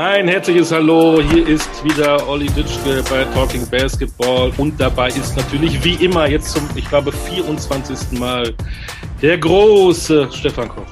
Ein 0.00 0.28
herzliches 0.28 0.72
Hallo, 0.72 1.20
hier 1.20 1.46
ist 1.46 1.84
wieder 1.84 2.26
Olli 2.26 2.46
Ditschke 2.46 3.04
bei 3.10 3.22
Talking 3.34 3.68
Basketball 3.68 4.50
und 4.56 4.80
dabei 4.80 5.08
ist 5.08 5.36
natürlich 5.36 5.84
wie 5.84 6.02
immer 6.02 6.26
jetzt 6.26 6.52
zum, 6.52 6.66
ich 6.74 6.88
glaube, 6.88 7.12
24. 7.12 8.18
Mal 8.18 8.54
der 9.20 9.36
große 9.36 10.32
Stefan 10.32 10.70
Koch. 10.70 10.86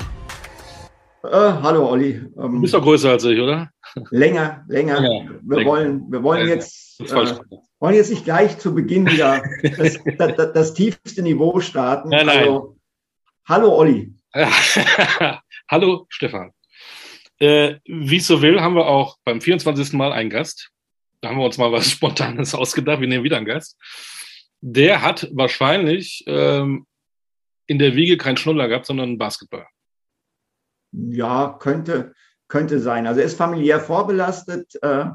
Äh, 1.24 1.30
hallo 1.30 1.88
Olli. 1.88 2.16
Ähm, 2.36 2.56
du 2.56 2.60
bist 2.60 2.74
doch 2.74 2.82
größer 2.82 3.12
als 3.12 3.24
ich, 3.24 3.40
oder? 3.40 3.70
Länger, 4.10 4.66
länger. 4.68 5.00
Ja, 5.00 5.30
wir, 5.40 5.56
länger. 5.56 5.70
Wollen, 5.70 6.12
wir 6.12 6.22
wollen 6.22 6.46
jetzt 6.46 7.00
äh, 7.00 7.38
wollen 7.80 7.94
jetzt 7.94 8.10
nicht 8.10 8.26
gleich 8.26 8.58
zu 8.58 8.74
Beginn 8.74 9.06
wieder 9.06 9.42
das, 9.78 9.98
das, 10.36 10.52
das, 10.52 10.74
tiefste 10.74 11.22
Niveau 11.22 11.60
starten. 11.60 12.10
Nein, 12.10 12.26
nein. 12.26 12.38
Also, 12.40 12.76
hallo 13.46 13.74
Olli. 13.74 14.12
hallo 15.70 16.04
Stefan. 16.10 16.52
Äh, 17.40 17.76
wie 17.84 18.16
es 18.16 18.26
so 18.26 18.42
will, 18.42 18.60
haben 18.60 18.74
wir 18.74 18.86
auch 18.86 19.18
beim 19.24 19.40
24. 19.40 19.92
Mal 19.92 20.12
einen 20.12 20.30
Gast. 20.30 20.70
Da 21.20 21.28
haben 21.28 21.38
wir 21.38 21.44
uns 21.44 21.58
mal 21.58 21.72
was 21.72 21.90
Spontanes 21.90 22.54
ausgedacht. 22.54 23.00
Wir 23.00 23.08
nehmen 23.08 23.24
wieder 23.24 23.36
einen 23.36 23.46
Gast. 23.46 23.76
Der 24.60 25.02
hat 25.02 25.28
wahrscheinlich 25.32 26.24
ähm, 26.26 26.86
in 27.66 27.78
der 27.78 27.94
Wiege 27.94 28.16
keinen 28.16 28.36
Schnuller 28.36 28.66
gehabt, 28.66 28.86
sondern 28.86 29.18
Basketball. 29.18 29.66
Ja, 30.90 31.56
könnte, 31.60 32.14
könnte 32.48 32.80
sein. 32.80 33.06
Also 33.06 33.20
er 33.20 33.26
ist 33.26 33.36
familiär 33.36 33.78
vorbelastet 33.78 34.74
äh, 34.82 35.06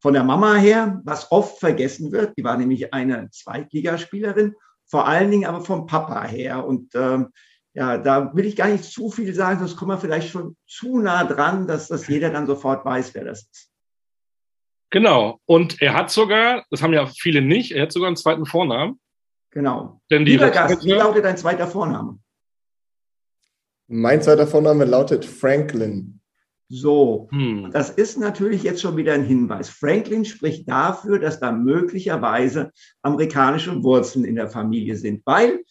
von 0.00 0.14
der 0.14 0.24
Mama 0.24 0.54
her, 0.54 1.00
was 1.04 1.30
oft 1.30 1.58
vergessen 1.58 2.12
wird. 2.12 2.38
Die 2.38 2.44
war 2.44 2.56
nämlich 2.56 2.94
eine 2.94 3.28
Zweitligaspielerin, 3.30 4.54
vor 4.86 5.06
allen 5.06 5.30
Dingen 5.30 5.46
aber 5.46 5.62
vom 5.62 5.86
Papa 5.86 6.24
her. 6.24 6.64
Und 6.64 6.94
ähm, 6.94 7.28
ja, 7.74 7.98
da 7.98 8.34
will 8.34 8.46
ich 8.46 8.56
gar 8.56 8.68
nicht 8.68 8.84
zu 8.84 9.10
viel 9.10 9.34
sagen, 9.34 9.58
sonst 9.58 9.76
kommen 9.76 9.90
wir 9.90 9.98
vielleicht 9.98 10.30
schon 10.30 10.56
zu 10.66 10.98
nah 11.00 11.24
dran, 11.24 11.66
dass 11.66 11.88
das 11.88 12.06
jeder 12.06 12.30
dann 12.30 12.46
sofort 12.46 12.84
weiß, 12.84 13.14
wer 13.14 13.24
das 13.24 13.42
ist. 13.42 13.70
Genau. 14.90 15.40
Und 15.44 15.82
er 15.82 15.94
hat 15.94 16.10
sogar, 16.10 16.64
das 16.70 16.82
haben 16.82 16.92
ja 16.92 17.06
viele 17.06 17.42
nicht, 17.42 17.72
er 17.72 17.82
hat 17.82 17.92
sogar 17.92 18.06
einen 18.06 18.16
zweiten 18.16 18.46
Vornamen. 18.46 19.00
Genau. 19.50 20.00
Denn 20.08 20.24
die 20.24 20.32
Lieber 20.32 20.50
Gast, 20.50 20.84
wie 20.84 20.92
lautet 20.92 21.24
dein 21.24 21.36
zweiter 21.36 21.66
Vorname? 21.66 22.18
Mein 23.88 24.22
zweiter 24.22 24.46
Vorname 24.46 24.84
lautet 24.84 25.24
Franklin. 25.24 26.20
So, 26.68 27.28
hm. 27.30 27.70
das 27.72 27.90
ist 27.90 28.18
natürlich 28.18 28.62
jetzt 28.62 28.80
schon 28.80 28.96
wieder 28.96 29.14
ein 29.14 29.24
Hinweis. 29.24 29.68
Franklin 29.68 30.24
spricht 30.24 30.68
dafür, 30.68 31.18
dass 31.18 31.40
da 31.40 31.52
möglicherweise 31.52 32.70
amerikanische 33.02 33.82
Wurzeln 33.82 34.24
in 34.24 34.36
der 34.36 34.48
Familie 34.48 34.96
sind, 34.96 35.22
weil 35.26 35.64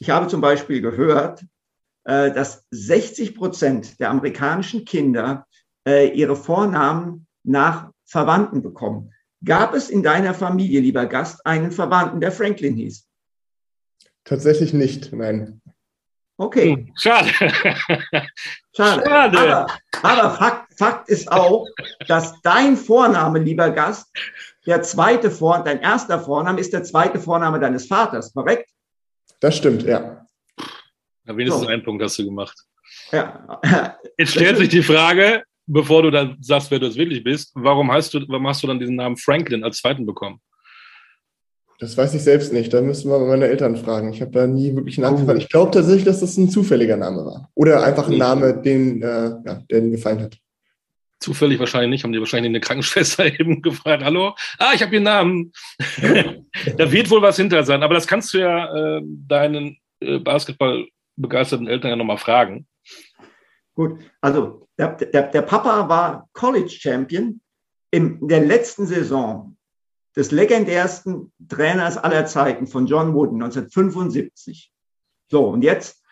ich 0.00 0.10
habe 0.10 0.26
zum 0.26 0.40
Beispiel 0.40 0.80
gehört, 0.80 1.44
äh, 2.04 2.32
dass 2.32 2.66
60 2.70 3.36
Prozent 3.36 4.00
der 4.00 4.10
amerikanischen 4.10 4.84
Kinder 4.84 5.46
äh, 5.86 6.08
ihre 6.08 6.36
Vornamen 6.36 7.26
nach 7.44 7.90
Verwandten 8.06 8.62
bekommen. 8.62 9.12
Gab 9.44 9.74
es 9.74 9.88
in 9.90 10.02
deiner 10.02 10.34
Familie, 10.34 10.80
lieber 10.80 11.06
Gast, 11.06 11.46
einen 11.46 11.70
Verwandten, 11.70 12.20
der 12.20 12.32
Franklin 12.32 12.74
hieß? 12.74 13.06
Tatsächlich 14.24 14.72
nicht, 14.72 15.12
nein. 15.12 15.60
Okay. 16.36 16.72
Hm, 16.72 16.92
schade. 16.96 17.28
Schade. 18.74 19.02
Schade. 19.04 19.38
Aber, 19.38 19.66
aber 20.02 20.30
Fakt, 20.36 20.78
Fakt, 20.78 21.08
ist 21.10 21.30
auch, 21.30 21.66
dass 22.08 22.40
dein 22.40 22.76
Vorname, 22.76 23.38
lieber 23.38 23.70
Gast, 23.70 24.10
der 24.64 24.82
zweite 24.82 25.30
Vorname, 25.30 25.64
dein 25.64 25.80
erster 25.80 26.18
Vorname 26.20 26.60
ist 26.60 26.72
der 26.72 26.84
zweite 26.84 27.18
Vorname 27.18 27.60
deines 27.60 27.86
Vaters, 27.86 28.32
korrekt? 28.32 28.70
Das 29.40 29.56
stimmt, 29.56 29.82
ja. 29.82 30.26
ja 31.26 31.36
wenigstens 31.36 31.62
so. 31.62 31.68
einen 31.68 31.82
Punkt 31.82 32.02
hast 32.02 32.18
du 32.18 32.24
gemacht. 32.24 32.56
Ja. 33.10 33.60
Jetzt 34.18 34.32
stellt 34.32 34.58
sich 34.58 34.68
die 34.68 34.82
Frage, 34.82 35.42
bevor 35.66 36.02
du 36.02 36.10
dann 36.10 36.36
sagst, 36.40 36.70
wer 36.70 36.78
du 36.78 36.86
es 36.86 36.96
wirklich 36.96 37.24
bist, 37.24 37.52
warum 37.54 37.90
hast 37.90 38.12
du, 38.14 38.20
warum 38.28 38.46
hast 38.46 38.62
du 38.62 38.66
dann 38.66 38.78
diesen 38.78 38.96
Namen 38.96 39.16
Franklin 39.16 39.64
als 39.64 39.78
zweiten 39.78 40.04
bekommen? 40.04 40.40
Das 41.78 41.96
weiß 41.96 42.12
ich 42.12 42.22
selbst 42.22 42.52
nicht. 42.52 42.74
Da 42.74 42.82
müssen 42.82 43.10
wir 43.10 43.18
meine 43.20 43.46
Eltern 43.46 43.74
fragen. 43.74 44.12
Ich 44.12 44.20
habe 44.20 44.30
da 44.32 44.46
nie 44.46 44.76
wirklich 44.76 45.02
einen 45.02 45.16
Namen 45.16 45.38
Ich 45.38 45.48
glaube 45.48 45.70
tatsächlich, 45.70 46.04
dass 46.04 46.20
das 46.20 46.36
ein 46.36 46.50
zufälliger 46.50 46.98
Name 46.98 47.24
war. 47.24 47.48
Oder 47.54 47.82
einfach 47.82 48.06
ein 48.08 48.18
Name, 48.18 48.60
den, 48.60 49.00
äh, 49.00 49.30
ja, 49.46 49.62
der 49.70 49.78
ihnen 49.78 49.90
gefallen 49.90 50.20
hat. 50.20 50.36
Zufällig 51.20 51.58
wahrscheinlich 51.58 51.90
nicht, 51.90 52.04
haben 52.04 52.12
die 52.12 52.18
wahrscheinlich 52.18 52.48
eine 52.48 52.60
Krankenschwester 52.60 53.26
eben 53.40 53.62
gefragt, 53.62 54.02
hallo, 54.02 54.34
ah, 54.58 54.72
ich 54.74 54.82
habe 54.82 54.94
Ihren 54.94 55.04
Namen. 55.04 55.52
da 56.76 56.90
wird 56.90 57.10
wohl 57.10 57.22
was 57.22 57.36
hinter 57.36 57.62
sein, 57.62 57.82
aber 57.82 57.94
das 57.94 58.06
kannst 58.06 58.32
du 58.32 58.38
ja 58.38 58.74
äh, 58.74 59.02
deinen 59.04 59.78
äh, 60.00 60.18
Basketball-begeisterten 60.18 61.68
Eltern 61.68 61.90
ja 61.90 61.96
nochmal 61.96 62.18
fragen. 62.18 62.66
Gut, 63.74 64.00
also 64.20 64.66
der, 64.78 64.92
der, 64.94 65.22
der 65.28 65.42
Papa 65.42 65.88
war 65.88 66.28
College-Champion 66.32 67.40
in 67.90 68.26
der 68.26 68.40
letzten 68.40 68.86
Saison 68.86 69.56
des 70.16 70.30
legendärsten 70.30 71.32
Trainers 71.48 71.96
aller 71.96 72.26
Zeiten 72.26 72.66
von 72.66 72.86
John 72.86 73.14
Wooden 73.14 73.42
1975. 73.42 74.72
So, 75.28 75.48
und 75.48 75.62
jetzt, 75.62 76.02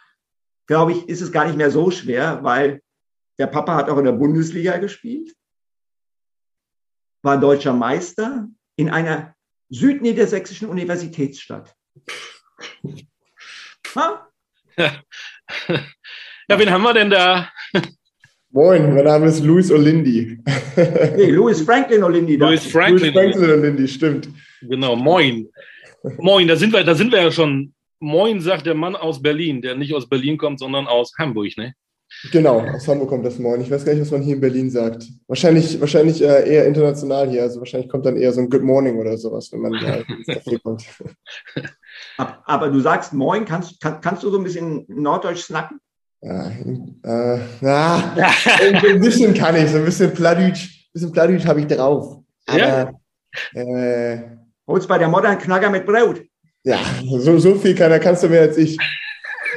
glaube 0.66 0.92
ich, 0.92 1.08
ist 1.08 1.20
es 1.20 1.32
gar 1.32 1.46
nicht 1.46 1.56
mehr 1.56 1.70
so 1.70 1.90
schwer, 1.90 2.40
weil 2.42 2.82
der 3.38 3.47
Papa 3.47 3.75
hat 3.75 3.88
auch 3.88 3.99
in 3.99 4.04
der 4.04 4.12
Bundesliga 4.12 4.76
gespielt, 4.78 5.34
war 7.22 7.38
deutscher 7.38 7.72
Meister 7.72 8.49
in 8.76 8.91
einer 8.91 9.34
südniedersächsischen 9.69 10.69
Universitätsstadt. 10.69 11.75
Ha? 13.94 14.28
Ja. 14.76 14.93
ja, 16.49 16.59
wen 16.59 16.71
haben 16.71 16.82
wir 16.82 16.94
denn 16.94 17.10
da? 17.10 17.50
Moin, 18.50 18.94
mein 18.94 19.04
Name 19.04 19.26
ist 19.26 19.44
Louis 19.44 19.70
Olindi. 19.70 20.38
nee, 21.16 21.31
Louis 21.31 21.60
Franklin 21.62 22.03
Olindi. 22.03 22.37
Louis 22.37 22.65
Franklin. 22.66 23.12
Louis 23.12 23.34
Franklin 23.34 23.50
Olindi, 23.50 23.88
stimmt. 23.88 24.28
Genau, 24.62 24.97
moin. 24.97 25.49
Moin, 26.19 26.49
da 26.49 26.56
sind 26.56 26.72
wir, 26.72 26.82
da 26.84 26.94
sind 26.94 27.12
wir 27.12 27.22
ja 27.22 27.31
schon. 27.31 27.75
Moin, 28.00 28.41
sagt 28.41 28.66
der 28.66 28.75
Mann 28.75 28.94
aus 28.94 29.20
Berlin, 29.20 29.60
der 29.60 29.75
nicht 29.75 29.93
aus 29.93 30.09
Berlin 30.09 30.38
kommt, 30.38 30.60
sondern 30.60 30.87
aus 30.87 31.12
Hamburg, 31.19 31.56
ne? 31.56 31.75
Genau, 32.32 32.60
aus 32.60 32.88
Hamburg 32.88 33.10
kommt 33.10 33.26
das 33.26 33.38
Moin. 33.38 33.60
Ich 33.60 33.70
weiß 33.70 33.84
gar 33.84 33.92
nicht, 33.92 34.02
was 34.02 34.10
man 34.10 34.22
hier 34.22 34.34
in 34.34 34.41
Berlin 34.41 34.70
sagt. 34.70 35.06
Wahrscheinlich, 35.26 35.80
wahrscheinlich 35.80 36.22
äh, 36.22 36.52
eher 36.52 36.66
international 36.66 37.28
hier. 37.28 37.42
Also 37.42 37.60
wahrscheinlich 37.60 37.88
kommt 37.88 38.06
dann 38.06 38.16
eher 38.16 38.32
so 38.32 38.41
ein 38.41 38.50
Good 38.50 38.62
Morning 38.62 38.98
oder 38.98 39.16
sowas, 39.16 39.50
wenn 39.52 39.60
man 39.60 39.72
da 39.72 39.78
Café 40.32 40.60
kommt. 40.62 40.84
Aber 42.16 42.70
du 42.70 42.80
sagst 42.80 43.12
Moin, 43.12 43.44
kannst, 43.44 43.80
kann, 43.80 44.00
kannst 44.00 44.22
du 44.22 44.30
so 44.30 44.38
ein 44.38 44.44
bisschen 44.44 44.84
Norddeutsch 44.88 45.42
snacken? 45.42 45.80
Ja, 46.20 46.48
äh, 46.48 47.38
na, 47.60 48.16
ein 48.16 49.00
bisschen 49.00 49.32
kann 49.34 49.54
ich, 49.54 49.70
so 49.70 49.78
ein 49.78 49.84
bisschen 49.84 50.12
Pladütsch, 50.12 50.90
bisschen 50.92 51.12
Pladütsch 51.12 51.46
habe 51.46 51.60
ich 51.60 51.66
drauf. 51.69 52.22
Aber, 52.46 52.58
ja. 52.58 52.90
Äh, 53.52 54.38
Holst 54.66 54.88
bei 54.88 54.98
der 54.98 55.08
Modern 55.08 55.38
Knacker 55.38 55.70
mit 55.70 55.86
Brot. 55.86 56.22
Ja, 56.64 56.78
so, 57.04 57.38
so 57.38 57.54
viel 57.54 57.75
kann, 57.75 57.98
kannst 58.00 58.25
du 58.25 58.28
mehr 58.28 58.42
als 58.42 58.56
ich. 58.56 58.76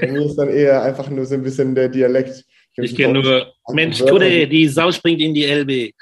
Bei 0.01 0.11
mir 0.11 0.25
ist 0.25 0.35
dann 0.35 0.49
eher 0.49 0.81
einfach 0.81 1.09
nur 1.09 1.25
so 1.25 1.35
ein 1.35 1.43
bisschen 1.43 1.75
der 1.75 1.89
Dialekt. 1.89 2.43
Ich, 2.75 2.91
ich 2.91 2.95
kenne 2.95 3.21
nur, 3.21 3.53
Mensch, 3.73 3.99
Tudde, 3.99 4.47
die 4.47 4.67
Sau 4.67 4.91
springt 4.91 5.21
in 5.21 5.33
die 5.33 5.45
LB. 5.45 5.93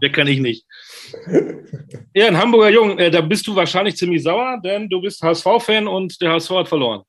Wer 0.00 0.10
kann 0.12 0.26
ich 0.26 0.40
nicht. 0.40 0.66
Ja, 2.12 2.26
ein 2.26 2.36
Hamburger 2.36 2.70
Jung, 2.70 2.98
äh, 2.98 3.10
da 3.10 3.20
bist 3.20 3.46
du 3.46 3.54
wahrscheinlich 3.54 3.96
ziemlich 3.96 4.22
sauer, 4.22 4.60
denn 4.62 4.88
du 4.88 5.00
bist 5.00 5.22
HSV-Fan 5.22 5.86
und 5.86 6.20
der 6.20 6.32
HSV 6.32 6.50
hat 6.50 6.68
verloren. 6.68 7.02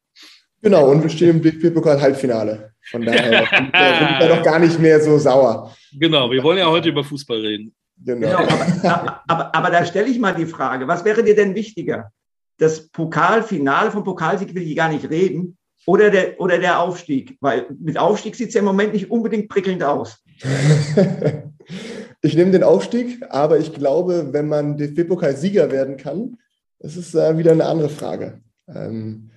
Genau, 0.61 0.91
und 0.91 1.01
wir 1.01 1.09
stehen 1.09 1.29
im 1.29 1.41
DFB-Pokal-Halbfinale. 1.41 2.73
Von 2.91 3.03
daher 3.03 3.47
bin 3.49 3.67
ich 3.67 3.73
ja 3.73 4.27
doch 4.35 4.43
gar 4.43 4.59
nicht 4.59 4.79
mehr 4.79 4.99
so 5.01 5.17
sauer. 5.17 5.75
Genau, 5.93 6.29
wir 6.29 6.43
wollen 6.43 6.57
ja 6.57 6.69
heute 6.69 6.89
über 6.89 7.03
Fußball 7.03 7.39
reden. 7.39 7.73
Genau. 7.97 8.37
genau 8.37 8.47
aber, 8.83 9.23
aber, 9.27 9.55
aber, 9.55 9.69
da 9.69 9.85
stelle 9.85 10.07
ich 10.07 10.19
mal 10.19 10.33
die 10.33 10.45
Frage, 10.45 10.87
was 10.87 11.03
wäre 11.03 11.23
dir 11.23 11.35
denn 11.35 11.55
wichtiger? 11.55 12.11
Das 12.59 12.89
Pokalfinale, 12.89 13.89
vom 13.89 14.03
Pokalsieg 14.03 14.53
will 14.53 14.63
ich 14.63 14.75
gar 14.75 14.89
nicht 14.89 15.09
reden, 15.09 15.57
oder 15.85 16.11
der, 16.11 16.39
oder 16.39 16.59
der 16.59 16.79
Aufstieg? 16.79 17.37
Weil 17.41 17.65
mit 17.79 17.97
Aufstieg 17.97 18.35
sieht 18.35 18.49
es 18.49 18.53
ja 18.53 18.59
im 18.59 18.65
Moment 18.65 18.93
nicht 18.93 19.09
unbedingt 19.09 19.49
prickelnd 19.49 19.83
aus. 19.83 20.23
ich 22.21 22.35
nehme 22.35 22.51
den 22.51 22.63
Aufstieg, 22.63 23.25
aber 23.29 23.57
ich 23.57 23.73
glaube, 23.73 24.29
wenn 24.31 24.47
man 24.47 24.77
DFB-Pokal-Sieger 24.77 25.71
werden 25.71 25.97
kann, 25.97 26.37
das 26.79 26.95
ist 26.95 27.15
äh, 27.15 27.37
wieder 27.37 27.53
eine 27.53 27.65
andere 27.65 27.89
Frage. 27.89 28.41
Ähm, 28.67 29.31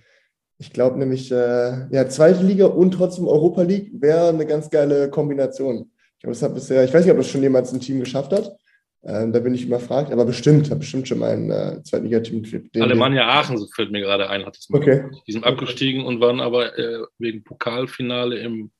ich 0.58 0.72
glaube 0.72 0.98
nämlich, 0.98 1.30
äh, 1.32 1.88
ja, 1.90 2.08
zweite 2.08 2.44
Liga 2.44 2.66
und 2.66 2.92
trotzdem 2.92 3.26
Europa 3.26 3.62
League 3.62 3.90
wäre 4.00 4.28
eine 4.28 4.46
ganz 4.46 4.70
geile 4.70 5.10
Kombination. 5.10 5.90
Ich 6.16 6.22
glaube, 6.22 6.34
das 6.34 6.42
hat 6.42 6.54
bisher, 6.54 6.84
ich 6.84 6.94
weiß 6.94 7.04
nicht, 7.04 7.12
ob 7.12 7.18
das 7.18 7.28
schon 7.28 7.42
jemals 7.42 7.72
ein 7.72 7.80
Team 7.80 7.98
geschafft 7.98 8.32
hat. 8.32 8.56
Ähm, 9.04 9.32
da 9.32 9.40
bin 9.40 9.52
ich 9.52 9.64
überfragt, 9.64 10.12
aber 10.12 10.24
bestimmt, 10.24 10.70
habe 10.70 10.78
bestimmt 10.78 11.08
schon 11.08 11.18
mal 11.18 11.32
ein 11.32 11.50
äh, 11.50 11.82
Zweitligateam. 11.82 12.44
Alemannia 12.76 13.26
Aachen, 13.26 13.58
so 13.58 13.66
fällt 13.66 13.90
mir 13.90 14.00
gerade 14.00 14.30
ein, 14.30 14.46
hat 14.46 14.56
es 14.56 14.70
mal 14.70 14.78
okay. 14.78 14.98
Gemacht. 14.98 15.22
Die 15.26 15.32
sind 15.32 15.44
abgestiegen 15.44 16.04
und 16.04 16.20
waren 16.20 16.40
aber 16.40 16.78
äh, 16.78 17.04
wegen 17.18 17.42
Pokalfinale 17.42 18.38
im 18.38 18.70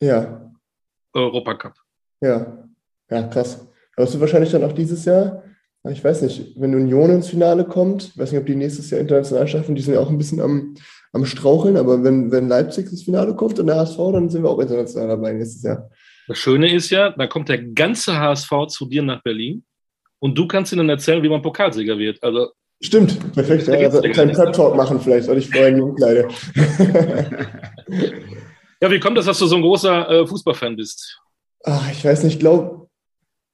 ja. 0.00 0.50
Europacup. 1.12 1.74
Ja, 2.20 2.68
ja, 3.10 3.22
krass. 3.28 3.64
Hast 3.96 4.14
du 4.14 4.20
wahrscheinlich 4.20 4.50
dann 4.50 4.64
auch 4.64 4.72
dieses 4.72 5.04
Jahr 5.04 5.44
Ich 5.88 6.02
weiß 6.02 6.22
nicht, 6.22 6.54
wenn 6.56 6.74
Union 6.74 7.10
ins 7.10 7.28
Finale 7.28 7.64
kommt, 7.64 8.08
ich 8.08 8.18
weiß 8.18 8.32
nicht, 8.32 8.40
ob 8.40 8.46
die 8.46 8.56
nächstes 8.56 8.90
Jahr 8.90 9.00
international 9.00 9.46
schaffen, 9.46 9.74
die 9.76 9.82
sind 9.82 9.94
ja 9.94 10.00
auch 10.00 10.10
ein 10.10 10.18
bisschen 10.18 10.40
am, 10.40 10.74
am 11.12 11.24
Straucheln, 11.24 11.76
aber 11.76 12.02
wenn, 12.02 12.32
wenn 12.32 12.48
Leipzig 12.48 12.90
ins 12.90 13.04
Finale 13.04 13.36
kommt 13.36 13.58
und 13.60 13.66
der 13.66 13.76
HSV, 13.76 13.98
dann 14.12 14.28
sind 14.30 14.42
wir 14.42 14.50
auch 14.50 14.58
international 14.58 15.08
dabei 15.08 15.32
nächstes 15.32 15.62
Jahr. 15.62 15.90
Das 16.30 16.38
Schöne 16.38 16.72
ist 16.72 16.90
ja, 16.90 17.10
da 17.10 17.26
kommt 17.26 17.48
der 17.48 17.58
ganze 17.58 18.16
HSV 18.16 18.68
zu 18.68 18.86
dir 18.86 19.02
nach 19.02 19.20
Berlin 19.20 19.64
und 20.20 20.38
du 20.38 20.46
kannst 20.46 20.72
ihnen 20.72 20.88
erzählen, 20.88 21.20
wie 21.24 21.28
man 21.28 21.42
Pokalsieger 21.42 21.98
wird. 21.98 22.22
Also 22.22 22.52
Stimmt, 22.80 23.32
perfekt. 23.32 23.66
Ja, 23.66 23.74
also 23.74 24.00
einen 24.00 24.12
kleinen 24.12 24.30
Prep-Talk 24.30 24.76
machen 24.76 25.00
vielleicht, 25.00 25.26
weil 25.26 25.38
ich 25.38 25.52
in 25.52 25.74
die 25.74 25.80
Umkleide. 25.80 26.28
ja, 28.80 28.88
wie 28.92 29.00
kommt 29.00 29.18
das, 29.18 29.26
dass 29.26 29.40
du 29.40 29.46
so 29.46 29.56
ein 29.56 29.62
großer 29.62 30.08
äh, 30.08 30.24
Fußballfan 30.24 30.76
bist? 30.76 31.20
Ach, 31.64 31.90
ich 31.90 32.04
weiß 32.04 32.22
nicht, 32.22 32.34
ich 32.34 32.38
glaube, 32.38 32.86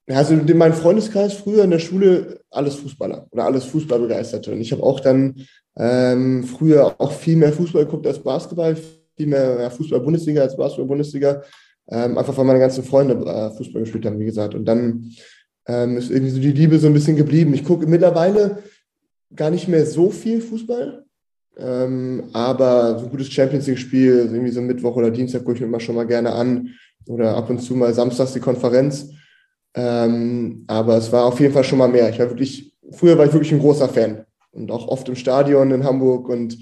also 0.08 0.34
in 0.34 0.58
meinem 0.58 0.74
Freundeskreis 0.74 1.32
früher 1.32 1.64
in 1.64 1.70
der 1.70 1.78
Schule 1.78 2.42
alles 2.50 2.74
Fußballer 2.74 3.26
oder 3.30 3.46
alles 3.46 3.64
Fußballbegeisterte. 3.64 4.52
Und 4.52 4.60
ich 4.60 4.72
habe 4.72 4.82
auch 4.82 5.00
dann 5.00 5.46
ähm, 5.78 6.44
früher 6.44 6.94
auch 6.98 7.12
viel 7.12 7.36
mehr 7.36 7.54
Fußball 7.54 7.86
geguckt 7.86 8.06
als 8.06 8.22
Basketball, 8.22 8.76
viel 9.16 9.26
mehr 9.28 9.62
ja, 9.62 9.70
Fußball-Bundesliga 9.70 10.42
als 10.42 10.54
Basketball-Bundesliga. 10.58 11.42
Ähm, 11.88 12.18
einfach 12.18 12.36
weil 12.36 12.44
meine 12.44 12.58
ganzen 12.58 12.84
Freunde 12.84 13.14
äh, 13.14 13.56
Fußball 13.56 13.82
gespielt 13.82 14.06
haben, 14.06 14.18
wie 14.18 14.24
gesagt. 14.24 14.54
Und 14.54 14.64
dann 14.64 15.12
ähm, 15.66 15.96
ist 15.96 16.10
irgendwie 16.10 16.30
so 16.30 16.40
die 16.40 16.52
Liebe 16.52 16.78
so 16.78 16.86
ein 16.86 16.94
bisschen 16.94 17.16
geblieben. 17.16 17.54
Ich 17.54 17.64
gucke 17.64 17.86
mittlerweile 17.86 18.62
gar 19.34 19.50
nicht 19.50 19.68
mehr 19.68 19.86
so 19.86 20.10
viel 20.10 20.40
Fußball, 20.40 21.04
ähm, 21.58 22.24
aber 22.32 22.98
so 22.98 23.06
ein 23.06 23.10
gutes 23.10 23.30
Champions 23.30 23.66
League-Spiel, 23.66 24.30
irgendwie 24.32 24.50
so 24.50 24.60
Mittwoch 24.60 24.96
oder 24.96 25.10
Dienstag 25.10 25.44
gucke 25.44 25.54
ich 25.54 25.60
mir 25.60 25.66
immer 25.66 25.80
schon 25.80 25.94
mal 25.94 26.06
gerne 26.06 26.32
an 26.32 26.70
oder 27.06 27.36
ab 27.36 27.50
und 27.50 27.60
zu 27.60 27.74
mal 27.74 27.94
samstags 27.94 28.32
die 28.32 28.40
Konferenz. 28.40 29.10
Ähm, 29.74 30.64
aber 30.66 30.96
es 30.96 31.12
war 31.12 31.24
auf 31.24 31.38
jeden 31.40 31.52
Fall 31.52 31.64
schon 31.64 31.78
mal 31.78 31.88
mehr. 31.88 32.08
Ich 32.08 32.18
war 32.18 32.28
wirklich, 32.30 32.74
früher 32.92 33.18
war 33.18 33.26
ich 33.26 33.32
wirklich 33.32 33.52
ein 33.52 33.60
großer 33.60 33.88
Fan 33.88 34.24
und 34.52 34.70
auch 34.70 34.88
oft 34.88 35.08
im 35.08 35.16
Stadion 35.16 35.70
in 35.70 35.84
Hamburg 35.84 36.28
und 36.28 36.56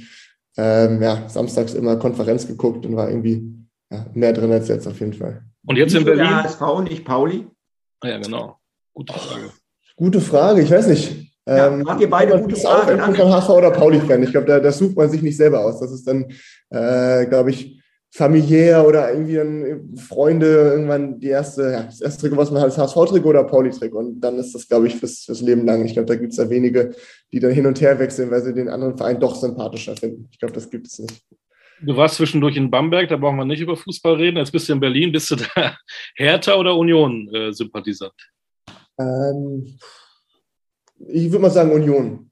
ähm, 0.56 1.03
ja, 1.03 1.29
samstags 1.29 1.75
immer 1.75 1.97
Konferenz 1.97 2.47
geguckt 2.47 2.87
und 2.87 2.97
war 2.97 3.09
irgendwie 3.09 3.55
ja, 3.91 4.07
mehr 4.15 4.33
drin 4.33 4.53
als 4.53 4.69
jetzt 4.69 4.87
auf 4.87 4.99
jeden 5.01 5.15
Fall. 5.15 5.43
Und 5.67 5.77
jetzt 5.77 5.95
in 5.95 6.05
Berlin? 6.05 6.43
HSV, 6.43 6.83
nicht 6.83 7.05
Pauli? 7.05 7.47
Ah 8.01 8.09
ja, 8.09 8.19
genau. 8.19 8.59
Gute 8.93 9.13
Frage. 9.13 9.51
Gute 9.97 10.21
Frage. 10.21 10.63
Ich 10.63 10.71
weiß 10.71 10.89
nicht. 10.89 11.33
Ja, 11.47 11.69
ähm, 11.69 11.87
habt 11.87 12.01
ihr 12.01 12.09
beide 12.09 12.41
gute 12.41 12.57
Fragen? 12.57 12.99
Ich 13.13 13.19
bin 13.19 13.29
HSV 13.29 13.51
oder 13.51 13.71
Pauli-Fan. 13.71 14.23
Ich 14.23 14.31
glaube, 14.31 14.47
da, 14.47 14.61
das 14.61 14.79
sucht 14.79 14.97
man 14.97 15.11
sich 15.11 15.23
nicht 15.23 15.37
selber 15.37 15.65
aus. 15.65 15.79
Das 15.79 15.93
ist 15.93 16.07
dann, 16.07 16.27
äh, 16.71 17.27
glaube 17.27 17.51
ich, 17.51 17.83
familiär 18.11 18.87
oder 18.87 19.13
irgendwie 19.13 19.35
dann 19.35 19.97
Freunde 19.97 20.47
irgendwann 20.47 21.19
die 21.19 21.29
erste, 21.29 21.63
ja, 21.73 21.83
das 21.83 22.01
erste 22.01 22.21
Trikot, 22.23 22.37
was 22.37 22.51
man 22.51 22.63
hat, 22.63 22.69
ist 22.69 22.79
HSV-Trikot 22.79 23.29
oder 23.29 23.45
Pauli-Trikot. 23.45 23.99
Und 23.99 24.21
dann 24.21 24.39
ist 24.39 24.55
das, 24.55 24.69
glaube 24.69 24.87
ich, 24.87 24.97
fürs, 24.97 25.25
fürs 25.25 25.41
Leben 25.41 25.67
lang. 25.67 25.85
Ich 25.85 25.95
glaube, 25.95 26.07
da 26.07 26.15
gibt 26.15 26.33
es 26.33 26.39
ja 26.39 26.49
wenige, 26.49 26.95
die 27.33 27.41
dann 27.41 27.53
hin 27.53 27.67
und 27.67 27.81
her 27.81 27.99
wechseln, 27.99 28.31
weil 28.31 28.43
sie 28.43 28.55
den 28.55 28.69
anderen 28.69 28.97
Verein 28.97 29.21
doch 29.21 29.35
sympathischer 29.35 29.97
finden. 29.97 30.29
Ich 30.31 30.39
glaube, 30.39 30.55
das 30.55 30.71
gibt 30.71 30.87
es 30.87 30.99
nicht. 31.01 31.25
Du 31.87 31.97
warst 31.97 32.17
zwischendurch 32.17 32.57
in 32.57 32.71
Bamberg, 32.71 33.09
da 33.09 33.17
brauchen 33.17 33.37
wir 33.37 33.45
nicht 33.45 33.61
über 33.61 33.77
Fußball 33.77 34.15
reden. 34.15 34.39
Jetzt 34.39 34.53
bist 34.53 34.69
du 34.69 34.73
in 34.73 34.81
Berlin. 34.81 35.13
Bist 35.13 35.31
du 35.31 35.37
da 35.37 35.77
Hertha 36.17 36.55
oder 36.55 36.77
Union-Sympathisant? 36.77 38.13
Äh, 38.99 39.03
ähm, 39.03 39.79
ich 40.99 41.31
würde 41.31 41.43
mal 41.43 41.51
sagen 41.51 41.73
Union. 41.73 42.31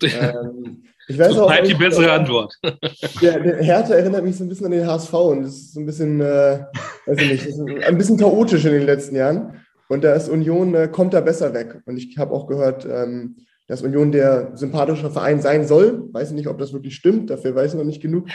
ähm, 0.02 0.84
ich 1.08 1.18
weiß 1.18 1.38
auch, 1.38 1.48
bleibt 1.48 1.68
die 1.68 1.74
bessere 1.74 2.12
Antwort. 2.12 2.54
Ja, 3.20 3.38
der 3.38 3.62
Hertha 3.62 3.94
erinnert 3.94 4.24
mich 4.24 4.36
so 4.36 4.44
ein 4.44 4.48
bisschen 4.48 4.66
an 4.66 4.72
den 4.72 4.86
HSV 4.86 5.12
und 5.12 5.42
das 5.42 5.54
ist 5.54 5.74
so 5.74 5.80
ein 5.80 5.86
bisschen, 5.86 6.20
äh, 6.20 6.64
weiß 7.06 7.18
ich 7.18 7.46
nicht, 7.46 7.84
ein 7.84 7.98
bisschen 7.98 8.16
chaotisch 8.16 8.64
in 8.64 8.72
den 8.72 8.86
letzten 8.86 9.16
Jahren. 9.16 9.60
Und 9.88 10.04
da 10.04 10.14
ist 10.14 10.28
Union, 10.28 10.74
äh, 10.74 10.88
kommt 10.88 11.14
da 11.14 11.20
besser 11.20 11.52
weg. 11.52 11.82
Und 11.84 11.96
ich 11.96 12.16
habe 12.16 12.32
auch 12.32 12.46
gehört, 12.46 12.86
ähm, 12.86 13.36
dass 13.70 13.82
Union 13.82 14.10
der 14.10 14.50
sympathische 14.56 15.10
Verein 15.10 15.40
sein 15.40 15.64
soll. 15.64 16.12
Weiß 16.12 16.32
nicht, 16.32 16.48
ob 16.48 16.58
das 16.58 16.72
wirklich 16.72 16.96
stimmt, 16.96 17.30
dafür 17.30 17.54
weiß 17.54 17.72
ich 17.72 17.78
noch 17.78 17.84
nicht 17.84 18.02
genug. 18.02 18.26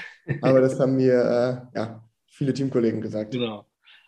Aber 0.42 0.62
das 0.62 0.80
haben 0.80 0.96
mir 0.96 1.14
äh, 1.74 1.78
ja, 1.78 2.04
viele 2.26 2.54
Teamkollegen 2.54 3.02
gesagt. 3.02 3.32
Genau. 3.32 3.66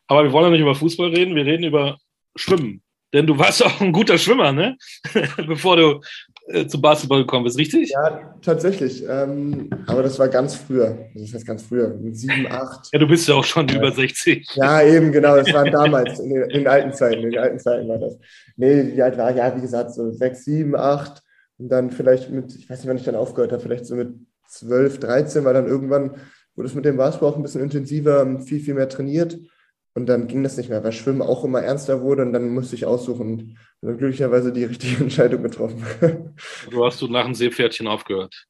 Aber 0.07 0.24
wir 0.24 0.31
wollen 0.31 0.45
ja 0.45 0.51
nicht 0.51 0.62
über 0.62 0.74
Fußball 0.74 1.09
reden, 1.09 1.35
wir 1.35 1.45
reden 1.45 1.65
über 1.65 1.97
Schwimmen. 2.38 2.81
Denn 3.13 3.27
du 3.27 3.38
warst 3.38 3.63
auch 3.65 3.81
ein 3.81 3.91
guter 3.91 4.18
Schwimmer, 4.18 4.53
ne? 4.53 4.77
Bevor 5.47 5.75
du 5.75 6.00
äh, 6.47 6.65
zum 6.65 6.81
Basketball 6.81 7.24
gekommen 7.24 7.44
bist, 7.44 7.57
richtig? 7.57 7.89
Ja, 7.89 8.33
tatsächlich. 8.41 9.03
Ähm, 9.06 9.69
aber 9.85 10.03
das 10.03 10.18
war 10.19 10.30
ganz 10.30 10.56
früher. 10.56 11.09
Das 11.13 11.23
ist 11.23 11.33
jetzt 11.33 11.45
ganz 11.45 11.63
früher, 11.63 11.89
mit 11.89 12.18
sieben, 12.18 12.47
acht. 12.50 12.88
Ja, 12.94 13.00
du 13.00 13.07
bist 13.07 13.27
ja 13.27 13.35
auch 13.35 13.44
schon 13.44 13.68
ja. 13.68 13.75
über 13.75 13.91
60. 13.91 14.47
Ja, 14.56 14.81
eben, 14.81 15.12
genau. 15.12 15.35
Das 15.35 15.51
war 15.51 15.65
damals, 15.69 16.19
in 16.19 16.30
den, 16.30 16.44
in 16.44 16.59
den, 16.59 16.68
alten 16.68 16.94
Zeiten. 16.94 17.23
In 17.23 17.31
den 17.31 17.39
alten 17.39 17.59
Zeiten 17.59 17.89
war 17.89 17.97
das. 17.97 18.18
Nee, 18.57 18.95
wie 18.95 19.01
alt 19.01 19.18
war 19.18 19.31
ich? 19.31 19.38
Ja, 19.38 19.56
wie 19.56 19.62
gesagt, 19.62 19.94
so 19.94 20.12
sechs, 20.12 20.44
sieben, 20.44 20.75
acht. 20.75 21.24
Und 21.57 21.69
dann 21.69 21.92
vielleicht 21.92 22.30
mit, 22.30 22.56
ich 22.56 22.69
weiß 22.69 22.80
nicht, 22.80 22.88
wann 22.88 22.98
ich 22.98 23.04
dann 23.04 23.15
aufgehört 23.15 23.51
habe, 23.51 23.62
vielleicht 23.62 23.86
so 23.86 23.95
mit 23.95 24.13
zwölf, 24.48 25.00
dreizehn, 25.00 25.45
weil 25.45 25.54
dann 25.54 25.68
irgendwann 25.68 26.15
wurde 26.56 26.68
es 26.68 26.75
mit 26.75 26.86
dem 26.86 26.98
Basketball 26.98 27.31
auch 27.31 27.36
ein 27.36 27.44
bisschen 27.44 27.62
intensiver, 27.62 28.39
viel, 28.42 28.59
viel 28.59 28.74
mehr 28.74 28.89
trainiert. 28.89 29.38
Und 29.94 30.07
dann 30.07 30.27
ging 30.27 30.44
das 30.44 30.57
nicht 30.57 30.69
mehr, 30.69 30.83
weil 30.83 30.92
Schwimmen 30.92 31.24
auch 31.24 31.44
immer 31.44 31.62
ernster 31.62 32.01
wurde 32.01 32.21
und 32.21 32.33
dann 32.33 32.50
musste 32.50 32.75
ich 32.75 32.86
aussuchen 32.86 33.57
und 33.81 33.81
dann 33.81 33.98
glücklicherweise 33.98 34.54
die 34.54 34.65
richtige 34.65 34.98
Entscheidung 35.04 35.44
getroffen. 35.44 35.83
Du 36.69 36.86
hast 36.86 37.01
du 37.01 37.07
nach 37.07 37.25
dem 37.25 37.33
Seepferdchen 37.33 37.88
aufgehört? 37.88 38.45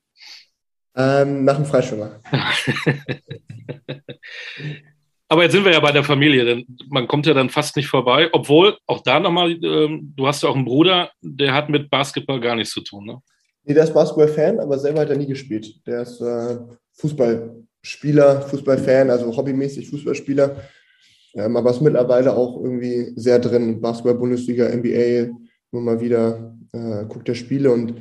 Ähm, 0.96 1.46
nach 1.46 1.56
dem 1.56 1.66
Freischwimmer. 1.66 2.20
Aber 5.30 5.44
jetzt 5.44 5.52
sind 5.52 5.66
wir 5.66 5.74
ja 5.74 5.80
bei 5.80 5.92
der 5.92 6.04
Familie, 6.04 6.46
denn 6.46 6.66
man 6.90 7.08
kommt 7.08 7.26
ja 7.26 7.34
dann 7.34 7.50
fast 7.50 7.76
nicht 7.76 7.88
vorbei, 7.88 8.30
obwohl 8.32 8.78
auch 8.86 9.02
da 9.04 9.20
nochmal, 9.20 9.52
ähm, 9.64 10.14
du 10.16 10.26
hast 10.26 10.44
ja 10.44 10.50
auch 10.50 10.56
einen 10.56 10.66
Bruder, 10.66 11.12
der 11.22 11.54
hat 11.54 11.70
mit 11.70 11.90
Basketball 11.90 12.40
gar 12.40 12.56
nichts 12.56 12.74
zu 12.74 12.82
tun, 12.82 13.06
ne? 13.06 13.20
Nee, 13.64 13.74
der 13.74 13.84
ist 13.84 13.94
Basketball-Fan, 13.94 14.62
aber 14.62 14.80
selber 14.80 15.02
hat 15.02 15.10
er 15.10 15.18
nie 15.18 15.26
gespielt. 15.26 15.86
Der 15.86 16.04
ist 16.04 16.22
äh, 16.22 16.58
Fußballspieler, 16.94 18.44
Fußballfan, 18.44 19.10
also 19.10 19.36
hobbymäßig 19.36 19.90
Fußballspieler 19.90 20.56
ähm, 21.38 21.56
aber 21.56 21.70
ist 21.70 21.82
mittlerweile 21.82 22.36
auch 22.36 22.62
irgendwie 22.62 23.14
sehr 23.16 23.40
drin. 23.40 23.80
Basketball, 23.80 24.16
Bundesliga, 24.16 24.68
NBA, 24.70 25.32
immer 25.72 25.82
mal 25.82 26.02
wieder 26.02 26.56
äh, 26.74 27.06
guckt 27.06 27.30
er 27.30 27.36
Spiele 27.36 27.72
und 27.72 27.94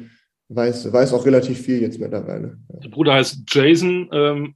weiß, 0.49 0.93
weiß 0.93 1.13
auch 1.13 1.27
relativ 1.27 1.61
viel 1.61 1.83
jetzt 1.83 2.01
mittlerweile. 2.01 2.59
Der 2.83 2.89
Bruder 2.89 3.15
heißt 3.15 3.43
Jason. 3.49 4.09
Ähm, 4.13 4.55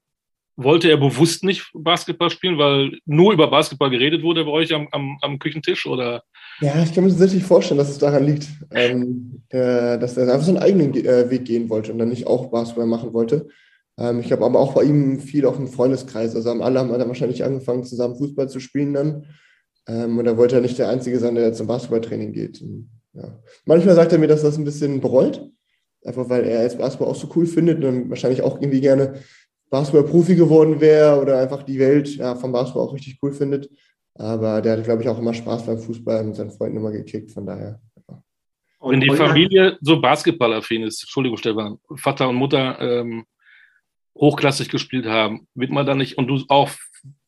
wollte 0.63 0.91
er 0.91 0.97
bewusst 0.97 1.45
nicht 1.45 1.71
Basketball 1.75 2.31
spielen, 2.31 2.59
weil 2.59 2.99
nur 3.07 3.33
über 3.33 3.51
Basketball 3.51 3.91
geredet 3.91 4.23
wurde 4.23 4.45
bei 4.45 4.51
euch 4.51 4.75
am, 4.75 4.89
am, 4.93 5.19
am 5.23 5.39
Küchentisch? 5.39 5.87
Oder? 5.87 6.23
Ja, 6.61 6.83
ich 6.83 6.95
kann 6.95 7.05
mir 7.05 7.11
tatsächlich 7.11 7.45
vorstellen, 7.45 7.79
dass 7.79 7.91
es 7.91 7.99
daran 7.99 8.27
liegt, 8.27 8.49
ähm, 8.71 9.43
äh, 9.49 9.99
dass 9.99 10.17
er 10.17 10.33
einfach 10.33 10.45
so 10.45 10.51
einen 10.51 10.63
eigenen 10.63 10.95
äh, 10.95 11.31
Weg 11.31 11.45
gehen 11.45 11.69
wollte 11.69 11.93
und 11.93 11.99
dann 11.99 12.11
nicht 12.11 12.27
auch 12.27 12.51
Basketball 12.51 12.87
machen 12.87 13.13
wollte. 13.13 13.49
Ähm, 13.99 14.21
ich 14.21 14.33
habe 14.33 14.45
aber 14.45 14.59
auch 14.59 14.75
bei 14.75 14.83
ihm 14.83 15.21
viel 15.21 15.47
auch 15.47 15.59
im 15.59 15.69
Freundeskreis. 15.69 16.35
Also 16.35 16.51
alle 16.51 16.79
haben 16.79 16.91
dann 16.91 17.09
wahrscheinlich 17.09 17.45
angefangen, 17.45 17.85
zusammen 17.85 18.17
Fußball 18.17 18.49
zu 18.49 18.61
spielen 18.61 18.93
dann. 18.95 19.27
Ähm, 19.87 20.19
und 20.19 20.25
da 20.25 20.37
wollte 20.37 20.57
er 20.57 20.63
nicht 20.63 20.79
der 20.79 20.89
Einzige 20.89 21.19
sein, 21.19 21.35
der 21.35 21.53
zum 21.53 21.67
Basketballtraining 21.67 22.33
geht. 22.33 22.61
Und, 22.61 22.91
ja. 23.15 23.41
Manchmal 23.65 23.95
sagt 23.95 24.13
er 24.13 24.19
mir, 24.19 24.29
dass 24.29 24.43
das 24.43 24.59
ein 24.59 24.65
bisschen 24.65 25.01
bereut. 25.01 25.47
Einfach 26.05 26.31
weil 26.31 26.45
er 26.45 26.63
jetzt 26.63 26.79
Basketball 26.79 27.09
auch 27.09 27.17
so 27.17 27.29
cool 27.37 27.45
findet 27.45 27.85
und 27.85 28.09
wahrscheinlich 28.09 28.41
auch 28.41 28.61
irgendwie 28.61 28.81
gerne 28.81 29.21
Basketball-Profi 29.71 30.35
geworden 30.35 30.81
wäre 30.81 31.21
oder 31.21 31.39
einfach 31.39 31.63
die 31.63 31.79
Welt 31.79 32.17
ja, 32.17 32.35
vom 32.35 32.53
Basketball 32.53 32.85
auch 32.87 32.95
richtig 32.95 33.19
cool 33.23 33.33
findet. 33.33 33.71
Aber 34.15 34.61
der 34.61 34.77
hat, 34.77 34.85
glaube 34.85 35.03
ich, 35.03 35.09
auch 35.09 35.19
immer 35.19 35.33
Spaß 35.33 35.65
beim 35.65 35.79
Fußball 35.79 36.21
und 36.21 36.27
mit 36.29 36.37
seinen 36.37 36.51
Freunden 36.51 36.77
immer 36.77 36.91
gekickt. 36.91 37.31
Von 37.31 37.47
daher. 37.47 37.81
Ja. 38.09 38.23
Wenn 38.81 39.01
die 39.01 39.15
Familie 39.15 39.79
so 39.81 40.01
basketballaffin 40.01 40.83
ist, 40.83 41.03
Entschuldigung, 41.03 41.39
Stefan, 41.39 41.79
Vater 41.97 42.29
und 42.29 42.37
Mutter 42.37 42.79
ähm, 42.81 43.25
hochklassig 44.17 44.69
gespielt 44.69 45.07
haben, 45.07 45.47
wird 45.55 45.71
man 45.71 45.87
dann 45.87 45.99
nicht, 45.99 46.19
und 46.19 46.27
du 46.27 46.43
auch 46.49 46.71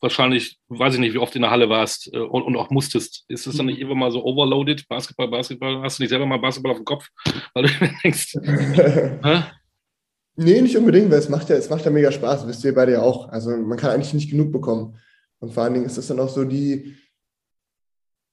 wahrscheinlich, 0.01 0.59
weiß 0.69 0.95
ich 0.95 1.01
nicht, 1.01 1.15
wie 1.15 1.19
oft 1.19 1.35
in 1.37 1.43
der 1.43 1.51
Halle 1.51 1.69
warst 1.69 2.13
äh, 2.13 2.19
und, 2.19 2.43
und, 2.43 2.57
auch 2.57 2.71
musstest, 2.71 3.25
ist 3.29 3.47
es 3.47 3.57
dann 3.57 3.67
nicht 3.67 3.79
immer 3.79 3.95
mal 3.95 4.11
so 4.11 4.25
overloaded, 4.25 4.87
Basketball, 4.89 5.29
Basketball, 5.29 5.81
hast 5.83 5.99
du 5.99 6.03
nicht 6.03 6.11
selber 6.11 6.27
mal 6.27 6.39
Basketball 6.39 6.73
auf 6.73 6.79
dem 6.79 6.85
Kopf, 6.85 7.09
weil 7.55 7.65
du 7.65 7.71
denkst, 8.05 8.35
Nee, 10.37 10.63
nicht 10.63 10.77
unbedingt, 10.77 11.11
weil 11.11 11.19
es 11.19 11.29
macht 11.29 11.51
ja, 11.51 11.57
es 11.57 11.69
macht 11.69 11.85
ja 11.85 11.91
mega 11.91 12.11
Spaß, 12.11 12.47
wisst 12.47 12.65
ihr 12.65 12.75
beide 12.75 12.93
ja 12.93 13.03
auch. 13.03 13.29
Also 13.29 13.51
man 13.51 13.79
kann 13.79 13.91
eigentlich 13.91 14.15
nicht 14.15 14.31
genug 14.31 14.51
bekommen. 14.51 14.97
Und 15.41 15.53
vor 15.53 15.63
allen 15.63 15.75
Dingen 15.75 15.87
ist 15.87 15.99
es 15.99 16.07
dann 16.07 16.21
auch 16.21 16.29
so 16.29 16.45
die, 16.45 16.95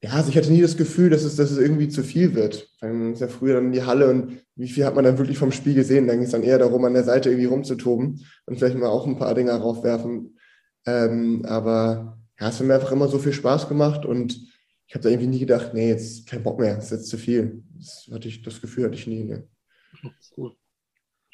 ja, 0.02 0.12
also 0.12 0.30
ich 0.30 0.38
hatte 0.38 0.52
nie 0.52 0.62
das 0.62 0.78
Gefühl, 0.78 1.10
dass 1.10 1.24
es, 1.24 1.36
dass 1.36 1.52
es 1.52 1.58
irgendwie 1.58 1.90
zu 1.90 2.04
viel 2.04 2.34
wird. 2.36 2.70
Dann 2.80 3.14
ist 3.14 3.20
ja 3.20 3.28
früher 3.28 3.56
dann 3.56 3.66
in 3.66 3.72
die 3.74 3.84
Halle 3.84 4.10
und 4.10 4.38
wie 4.56 4.70
viel 4.70 4.86
hat 4.86 4.96
man 4.96 5.04
dann 5.04 5.18
wirklich 5.18 5.38
vom 5.38 5.52
Spiel 5.52 5.74
gesehen? 5.74 6.08
Dann 6.08 6.18
ging 6.18 6.26
es 6.26 6.32
dann 6.32 6.44
eher 6.44 6.58
darum, 6.58 6.86
an 6.86 6.94
der 6.94 7.04
Seite 7.04 7.30
irgendwie 7.30 7.48
rumzutoben 7.48 8.26
und 8.46 8.58
vielleicht 8.58 8.78
mal 8.78 8.88
auch 8.88 9.06
ein 9.06 9.18
paar 9.18 9.36
Dinger 9.36 9.58
raufwerfen. 9.58 10.38
Ähm, 10.86 11.44
aber 11.46 12.18
ja, 12.40 12.48
es 12.48 12.60
hat 12.60 12.68
mir 12.68 12.76
einfach 12.76 12.94
immer 12.94 13.10
so 13.10 13.20
viel 13.20 13.34
Spaß 13.34 13.68
gemacht 13.68 14.06
und 14.06 14.40
ich 14.88 14.96
habe 14.96 15.04
da 15.04 15.10
irgendwie 15.10 15.28
nie 15.28 15.40
gedacht, 15.40 15.74
nee, 15.74 15.90
jetzt 15.90 16.28
kein 16.28 16.44
Bock 16.44 16.60
mehr, 16.60 16.76
das 16.76 16.86
ist 16.86 16.92
jetzt 16.92 17.10
zu 17.10 17.18
viel. 17.18 17.64
Das, 17.78 18.10
hatte 18.12 18.28
ich, 18.30 18.42
das 18.42 18.62
Gefühl 18.62 18.86
hatte 18.86 18.96
ich 18.96 19.06
nie. 19.06 19.24
Ne. 19.24 19.48
Cool. 20.38 20.56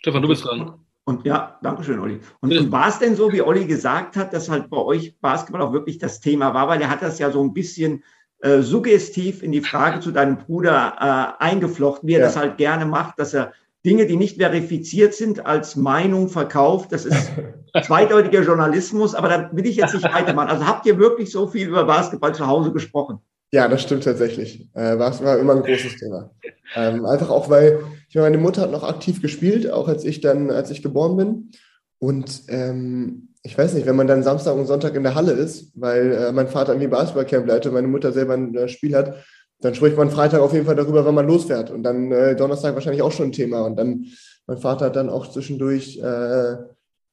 Stefan, 0.05 0.21
du 0.21 0.27
bist 0.27 0.45
dran. 0.45 0.73
Und 1.05 1.25
ja, 1.25 1.57
danke 1.63 1.83
schön, 1.83 1.97
Olli. 1.97 2.19
Und, 2.39 2.55
und 2.55 2.71
war 2.71 2.89
es 2.89 2.99
denn 2.99 3.15
so, 3.15 3.31
wie 3.31 3.41
Olli 3.41 3.65
gesagt 3.65 4.15
hat, 4.15 4.33
dass 4.33 4.51
halt 4.51 4.69
bei 4.69 4.77
euch 4.77 5.19
Basketball 5.19 5.63
auch 5.63 5.73
wirklich 5.73 5.97
das 5.97 6.19
Thema 6.19 6.53
war, 6.53 6.67
weil 6.67 6.79
er 6.79 6.91
hat 6.91 7.01
das 7.01 7.17
ja 7.17 7.31
so 7.31 7.43
ein 7.43 7.55
bisschen 7.55 8.03
äh, 8.41 8.61
suggestiv 8.61 9.41
in 9.41 9.51
die 9.51 9.61
Frage 9.61 10.01
zu 10.01 10.11
deinem 10.11 10.37
Bruder 10.37 11.37
äh, 11.39 11.43
eingeflochten, 11.43 12.07
wie 12.07 12.13
er 12.13 12.19
ja. 12.19 12.25
das 12.27 12.35
halt 12.35 12.57
gerne 12.57 12.85
macht, 12.85 13.17
dass 13.17 13.33
er 13.33 13.53
Dinge, 13.83 14.05
die 14.05 14.15
nicht 14.15 14.37
verifiziert 14.37 15.15
sind, 15.15 15.43
als 15.43 15.75
Meinung 15.75 16.29
verkauft. 16.29 16.91
Das 16.91 17.05
ist 17.05 17.31
zweideutiger 17.83 18.43
Journalismus, 18.43 19.15
aber 19.15 19.27
da 19.27 19.49
will 19.53 19.65
ich 19.65 19.77
jetzt 19.77 19.95
nicht 19.95 20.13
weitermachen. 20.13 20.49
Also 20.49 20.67
habt 20.67 20.85
ihr 20.85 20.99
wirklich 20.99 21.31
so 21.31 21.47
viel 21.47 21.67
über 21.67 21.85
Basketball 21.85 22.35
zu 22.35 22.45
Hause 22.45 22.71
gesprochen? 22.71 23.21
Ja, 23.51 23.67
das 23.67 23.83
stimmt 23.83 24.03
tatsächlich. 24.03 24.69
Äh, 24.73 24.97
war, 24.97 25.39
immer 25.39 25.55
ein 25.55 25.63
großes 25.63 25.97
Thema. 25.97 26.31
Ähm, 26.75 27.05
einfach 27.05 27.29
auch, 27.29 27.49
weil 27.49 27.79
ich 28.09 28.15
meine, 28.15 28.29
meine 28.29 28.41
Mutter 28.41 28.61
hat 28.61 28.71
noch 28.71 28.83
aktiv 28.83 29.21
gespielt, 29.21 29.71
auch 29.71 29.87
als 29.87 30.03
ich 30.03 30.21
dann, 30.21 30.51
als 30.51 30.71
ich 30.71 30.81
geboren 30.81 31.17
bin. 31.17 31.51
Und 31.99 32.43
ähm, 32.49 33.29
ich 33.43 33.57
weiß 33.57 33.75
nicht, 33.75 33.85
wenn 33.85 33.95
man 33.95 34.07
dann 34.07 34.23
Samstag 34.23 34.55
und 34.55 34.65
Sonntag 34.65 34.95
in 34.95 35.03
der 35.03 35.15
Halle 35.15 35.33
ist, 35.33 35.71
weil 35.75 36.11
äh, 36.11 36.31
mein 36.31 36.47
Vater 36.47 36.73
irgendwie 36.73 36.89
Basketballcamp 36.89 37.47
leitet, 37.47 37.71
meine 37.71 37.87
Mutter 37.87 38.11
selber 38.11 38.33
ein 38.33 38.55
äh, 38.55 38.67
Spiel 38.67 38.95
hat, 38.95 39.23
dann 39.61 39.75
spricht 39.75 39.97
man 39.97 40.09
Freitag 40.09 40.41
auf 40.41 40.53
jeden 40.53 40.65
Fall 40.65 40.75
darüber, 40.75 41.05
wann 41.05 41.15
man 41.15 41.27
losfährt. 41.27 41.71
Und 41.71 41.83
dann 41.83 42.11
äh, 42.11 42.35
Donnerstag 42.35 42.73
wahrscheinlich 42.73 43.01
auch 43.01 43.11
schon 43.11 43.27
ein 43.27 43.31
Thema. 43.31 43.61
Und 43.61 43.77
dann, 43.77 44.05
mein 44.47 44.57
Vater 44.57 44.85
hat 44.85 44.95
dann 44.95 45.09
auch 45.09 45.27
zwischendurch 45.27 45.99
äh, 45.99 46.55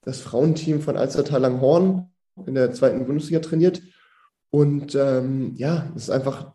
das 0.03 0.19
Frauenteam 0.19 0.81
von 0.81 0.97
Alstertal 0.97 1.41
Langhorn 1.41 2.11
in 2.45 2.55
der 2.55 2.71
zweiten 2.73 3.05
Bundesliga 3.05 3.39
trainiert. 3.39 3.81
Und 4.53 4.93
ähm, 4.93 5.53
ja, 5.55 5.91
es 5.95 6.03
ist 6.03 6.09
einfach, 6.11 6.53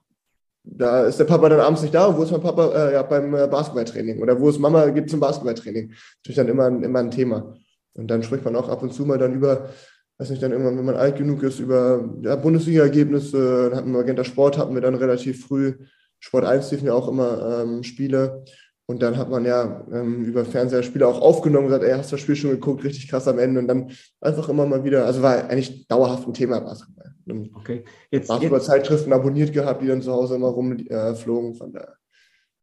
da 0.63 1.07
ist 1.07 1.19
der 1.19 1.25
Papa 1.25 1.49
dann 1.49 1.59
abends 1.59 1.83
nicht 1.83 1.95
da. 1.95 2.17
Wo 2.17 2.23
ist 2.23 2.31
mein 2.31 2.41
Papa? 2.41 2.69
Äh, 2.69 2.93
ja, 2.93 3.03
beim 3.03 3.35
äh, 3.35 3.49
Basketballtraining. 3.49 4.23
Oder 4.23 4.39
wo 4.39 4.49
ist 4.49 4.61
Mama? 4.61 4.87
Geht 4.91 5.11
zum 5.11 5.19
Basketballtraining. 5.19 5.91
Natürlich 5.91 6.37
dann 6.37 6.47
immer, 6.47 6.69
immer 6.69 7.01
ein 7.01 7.11
Thema. 7.11 7.57
Und 7.95 8.09
dann 8.09 8.23
spricht 8.23 8.45
man 8.45 8.55
auch 8.55 8.69
ab 8.69 8.85
und 8.85 8.95
zu 8.95 9.05
mal 9.05 9.19
dann 9.19 9.35
über, 9.35 9.71
weiß 10.19 10.31
nicht, 10.31 10.41
dann 10.41 10.53
irgendwann, 10.53 10.79
wenn 10.79 10.85
man 10.85 10.95
alt 10.95 11.17
genug 11.17 11.43
ist, 11.43 11.59
über 11.59 12.09
ja, 12.23 12.37
Bundesliga-Ergebnisse. 12.37 13.73
Hatten 13.75 13.91
Magenta 13.91 14.23
Sport 14.23 14.59
hatten 14.59 14.75
wir 14.75 14.81
dann 14.81 14.95
relativ 14.95 15.45
früh. 15.45 15.75
Sport 16.21 16.45
1 16.45 16.71
liefen 16.71 16.87
ja 16.87 16.95
auch 16.95 17.09
immer 17.09 17.63
ähm, 17.63 17.83
Spiele. 17.83 18.45
Und 18.91 19.03
dann 19.03 19.19
hat 19.19 19.29
man 19.29 19.45
ja 19.45 19.85
ähm, 19.93 20.25
über 20.25 20.47
Fernseher 20.47 20.83
Spiele 20.83 21.07
auch 21.07 21.21
aufgenommen 21.21 21.67
und 21.67 21.73
gesagt, 21.73 21.85
ey, 21.85 21.95
hast 21.95 22.11
du 22.11 22.17
das 22.17 22.23
Spiel 22.23 22.37
schon 22.37 22.53
geguckt, 22.53 22.83
richtig 22.85 23.07
krass 23.09 23.29
am 23.29 23.39
Ende. 23.39 23.61
Und 23.61 23.69
dann 23.69 23.93
einfach 24.19 24.49
immer 24.49 24.65
mal 24.65 24.83
wieder, 24.83 25.05
also 25.05 25.21
war 25.21 25.51
eigentlich 25.51 25.87
dauerhaft 25.89 26.27
ein 26.27 26.33
Thema 26.33 26.61
Basketball. 26.61 27.15
Und 27.27 27.55
okay. 27.55 27.85
Jetzt, 28.11 28.29
Basketball-Zeitschriften 28.29 29.13
abonniert 29.13 29.53
gehabt, 29.53 29.83
die 29.83 29.89
dann 29.89 30.01
zu 30.01 30.11
Hause 30.11 30.37
immer 30.37 30.49
rumflogen. 30.49 31.53
Äh, 31.53 31.55
von 31.55 31.73
der, 31.75 31.97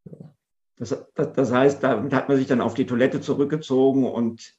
ja. 0.05 0.34
das, 0.77 0.98
das, 1.13 1.34
das 1.34 1.51
heißt, 1.51 1.84
da 1.84 2.03
hat 2.12 2.27
man 2.27 2.38
sich 2.38 2.48
dann 2.48 2.62
auf 2.62 2.74
die 2.74 2.88
Toilette 2.88 3.22
zurückgezogen 3.22 4.08
und 4.08 4.51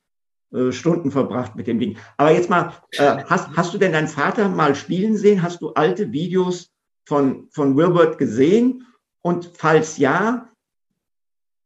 äh, 0.53 0.71
Stunden 0.71 1.11
verbracht 1.11 1.57
mit 1.57 1.67
dem 1.67 1.81
Ding. 1.81 1.99
Aber 2.17 2.31
jetzt 2.31 2.49
mal, 2.49 2.75
äh, 2.93 3.25
hast, 3.25 3.57
hast 3.57 3.75
du 3.75 3.79
denn 3.79 3.91
deinen 3.91 4.07
Vater 4.07 4.49
mal 4.49 4.77
spielen 4.77 5.17
sehen? 5.17 5.43
Hast 5.43 5.61
du 5.63 5.71
alte 5.71 6.13
Videos 6.13 6.71
von, 7.07 7.49
von 7.51 7.77
Wilbert 7.77 8.19
gesehen? 8.19 8.87
Und 9.21 9.51
falls 9.57 9.99
ja, 9.99 10.49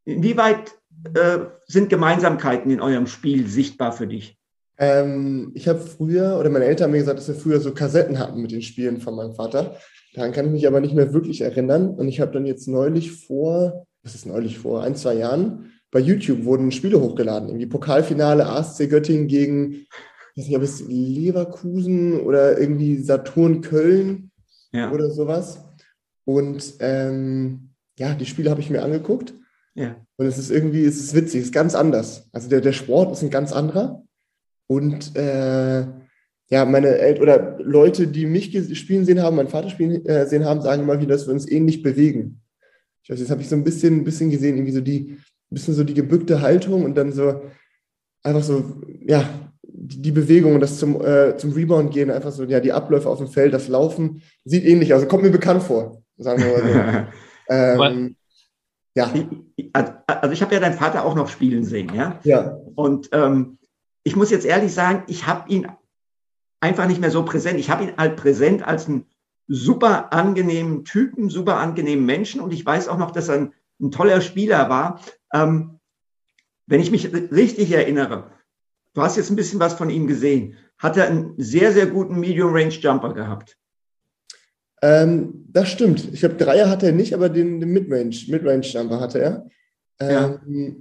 inwieweit 0.04 0.72
äh, 1.14 1.38
sind 1.66 1.88
Gemeinsamkeiten 1.88 2.70
in 2.70 2.80
eurem 2.80 3.06
Spiel 3.06 3.46
sichtbar 3.46 3.92
für 3.92 4.06
dich? 4.06 4.38
Ähm, 4.78 5.52
ich 5.54 5.68
habe 5.68 5.80
früher, 5.80 6.38
oder 6.38 6.48
meine 6.48 6.64
Eltern 6.64 6.86
haben 6.86 6.92
mir 6.92 6.98
gesagt, 6.98 7.18
dass 7.18 7.28
wir 7.28 7.34
früher 7.34 7.60
so 7.60 7.74
Kassetten 7.74 8.18
hatten 8.18 8.40
mit 8.40 8.50
den 8.50 8.62
Spielen 8.62 9.00
von 9.00 9.14
meinem 9.14 9.34
Vater. 9.34 9.76
Daran 10.14 10.32
kann 10.32 10.46
ich 10.46 10.52
mich 10.52 10.66
aber 10.66 10.80
nicht 10.80 10.94
mehr 10.94 11.12
wirklich 11.12 11.42
erinnern. 11.42 11.90
Und 11.90 12.08
ich 12.08 12.20
habe 12.20 12.32
dann 12.32 12.46
jetzt 12.46 12.66
neulich 12.66 13.12
vor, 13.12 13.86
was 14.02 14.14
ist 14.14 14.26
neulich 14.26 14.58
vor, 14.58 14.82
ein, 14.82 14.96
zwei 14.96 15.14
Jahren, 15.14 15.72
bei 15.90 16.00
YouTube 16.00 16.44
wurden 16.44 16.72
Spiele 16.72 17.00
hochgeladen. 17.00 17.48
Irgendwie 17.48 17.66
Pokalfinale 17.66 18.46
ASC 18.46 18.88
Göttingen 18.88 19.26
gegen, 19.26 19.86
ich 20.34 20.42
weiß 20.42 20.46
nicht, 20.48 20.56
ob 20.56 20.62
es 20.62 20.84
Leverkusen 20.88 22.20
oder 22.20 22.58
irgendwie 22.58 23.02
Saturn 23.02 23.60
Köln 23.60 24.30
ja. 24.72 24.90
oder 24.92 25.10
sowas. 25.10 25.64
Und 26.24 26.74
ähm, 26.80 27.70
ja, 27.98 28.14
die 28.14 28.26
Spiele 28.26 28.50
habe 28.50 28.60
ich 28.60 28.70
mir 28.70 28.82
angeguckt. 28.82 29.34
Ja. 29.74 29.96
Und 30.16 30.26
es 30.26 30.38
ist 30.38 30.50
irgendwie, 30.50 30.84
es 30.84 31.00
ist 31.00 31.14
witzig, 31.14 31.40
es 31.40 31.46
ist 31.46 31.54
ganz 31.54 31.74
anders. 31.74 32.28
Also 32.32 32.48
der, 32.48 32.60
der 32.60 32.72
Sport 32.72 33.12
ist 33.12 33.22
ein 33.22 33.30
ganz 33.30 33.52
anderer. 33.52 34.02
Und 34.66 35.16
äh, 35.16 35.84
ja, 36.50 36.64
meine 36.64 36.98
Eltern 36.98 37.22
oder 37.22 37.58
Leute, 37.60 38.08
die 38.08 38.26
mich 38.26 38.50
spielen 38.76 39.04
sehen 39.04 39.22
haben, 39.22 39.36
meinen 39.36 39.48
Vater 39.48 39.70
spielen 39.70 40.04
äh, 40.06 40.26
sehen 40.26 40.44
haben, 40.44 40.62
sagen 40.62 40.82
immer 40.82 41.00
wieder, 41.00 41.14
dass 41.14 41.26
wir 41.26 41.34
uns 41.34 41.48
ähnlich 41.48 41.82
bewegen. 41.82 42.40
Ich 43.02 43.10
weiß, 43.10 43.20
jetzt 43.20 43.30
habe 43.30 43.40
ich 43.40 43.48
so 43.48 43.56
ein 43.56 43.64
bisschen, 43.64 43.98
ein 43.98 44.04
bisschen 44.04 44.30
gesehen, 44.30 44.56
irgendwie 44.56 44.72
so 44.72 44.80
die, 44.80 45.16
ein 45.50 45.54
bisschen 45.54 45.74
so 45.74 45.84
die 45.84 45.94
gebückte 45.94 46.40
Haltung 46.40 46.84
und 46.84 46.96
dann 46.96 47.12
so 47.12 47.40
einfach 48.22 48.42
so, 48.42 48.82
ja, 49.00 49.28
die, 49.62 50.02
die 50.02 50.12
Bewegung 50.12 50.54
und 50.54 50.60
das 50.60 50.78
zum, 50.78 51.00
äh, 51.04 51.36
zum 51.36 51.52
Rebound 51.52 51.92
gehen, 51.92 52.10
einfach 52.10 52.32
so, 52.32 52.44
ja, 52.44 52.60
die 52.60 52.72
Abläufe 52.72 53.08
auf 53.08 53.18
dem 53.18 53.28
Feld, 53.28 53.54
das 53.54 53.68
Laufen, 53.68 54.22
sieht 54.44 54.64
ähnlich, 54.64 54.92
also 54.92 55.06
kommt 55.06 55.22
mir 55.22 55.30
bekannt 55.30 55.62
vor, 55.62 56.02
sagen 56.18 56.42
wir 56.42 56.52
mal 56.52 57.08
so. 57.78 57.84
ähm, 57.84 58.16
ja. 58.94 59.12
Also 59.72 60.32
ich 60.32 60.42
habe 60.42 60.54
ja 60.54 60.60
deinen 60.60 60.76
Vater 60.76 61.04
auch 61.04 61.14
noch 61.14 61.28
spielen 61.28 61.64
sehen, 61.64 61.94
ja. 61.94 62.18
Ja. 62.24 62.56
Und 62.74 63.08
ähm, 63.12 63.58
ich 64.02 64.16
muss 64.16 64.30
jetzt 64.30 64.46
ehrlich 64.46 64.72
sagen, 64.72 65.04
ich 65.06 65.26
habe 65.26 65.48
ihn 65.50 65.68
einfach 66.60 66.86
nicht 66.86 67.00
mehr 67.00 67.10
so 67.10 67.24
präsent. 67.24 67.58
Ich 67.58 67.70
habe 67.70 67.84
ihn 67.84 67.96
halt 67.96 68.16
präsent 68.16 68.66
als 68.66 68.88
einen 68.88 69.06
super 69.48 70.12
angenehmen 70.12 70.84
Typen, 70.84 71.28
super 71.28 71.56
angenehmen 71.56 72.06
Menschen 72.06 72.40
und 72.40 72.52
ich 72.52 72.64
weiß 72.64 72.88
auch 72.88 72.98
noch, 72.98 73.10
dass 73.10 73.28
er 73.28 73.36
ein, 73.36 73.54
ein 73.80 73.90
toller 73.90 74.20
Spieler 74.20 74.68
war. 74.68 75.00
Ähm, 75.32 75.80
wenn 76.66 76.80
ich 76.80 76.90
mich 76.90 77.12
richtig 77.12 77.72
erinnere, 77.72 78.30
du 78.94 79.02
hast 79.02 79.16
jetzt 79.16 79.30
ein 79.30 79.36
bisschen 79.36 79.60
was 79.60 79.74
von 79.74 79.90
ihm 79.90 80.06
gesehen, 80.06 80.56
hat 80.78 80.96
er 80.96 81.08
einen 81.08 81.34
sehr, 81.36 81.72
sehr 81.72 81.86
guten 81.86 82.20
Medium-Range-Jumper 82.20 83.12
gehabt. 83.12 83.58
Ähm, 84.82 85.44
das 85.48 85.68
stimmt. 85.68 86.12
Ich 86.12 86.20
glaube, 86.20 86.36
Dreier 86.36 86.70
hatte 86.70 86.86
er 86.86 86.92
nicht, 86.92 87.14
aber 87.14 87.28
den, 87.28 87.60
den 87.60 87.72
Midrange, 87.72 89.00
hatte 89.00 89.18
er. 89.20 89.46
Ähm, 90.00 90.10
ja. 90.10 90.72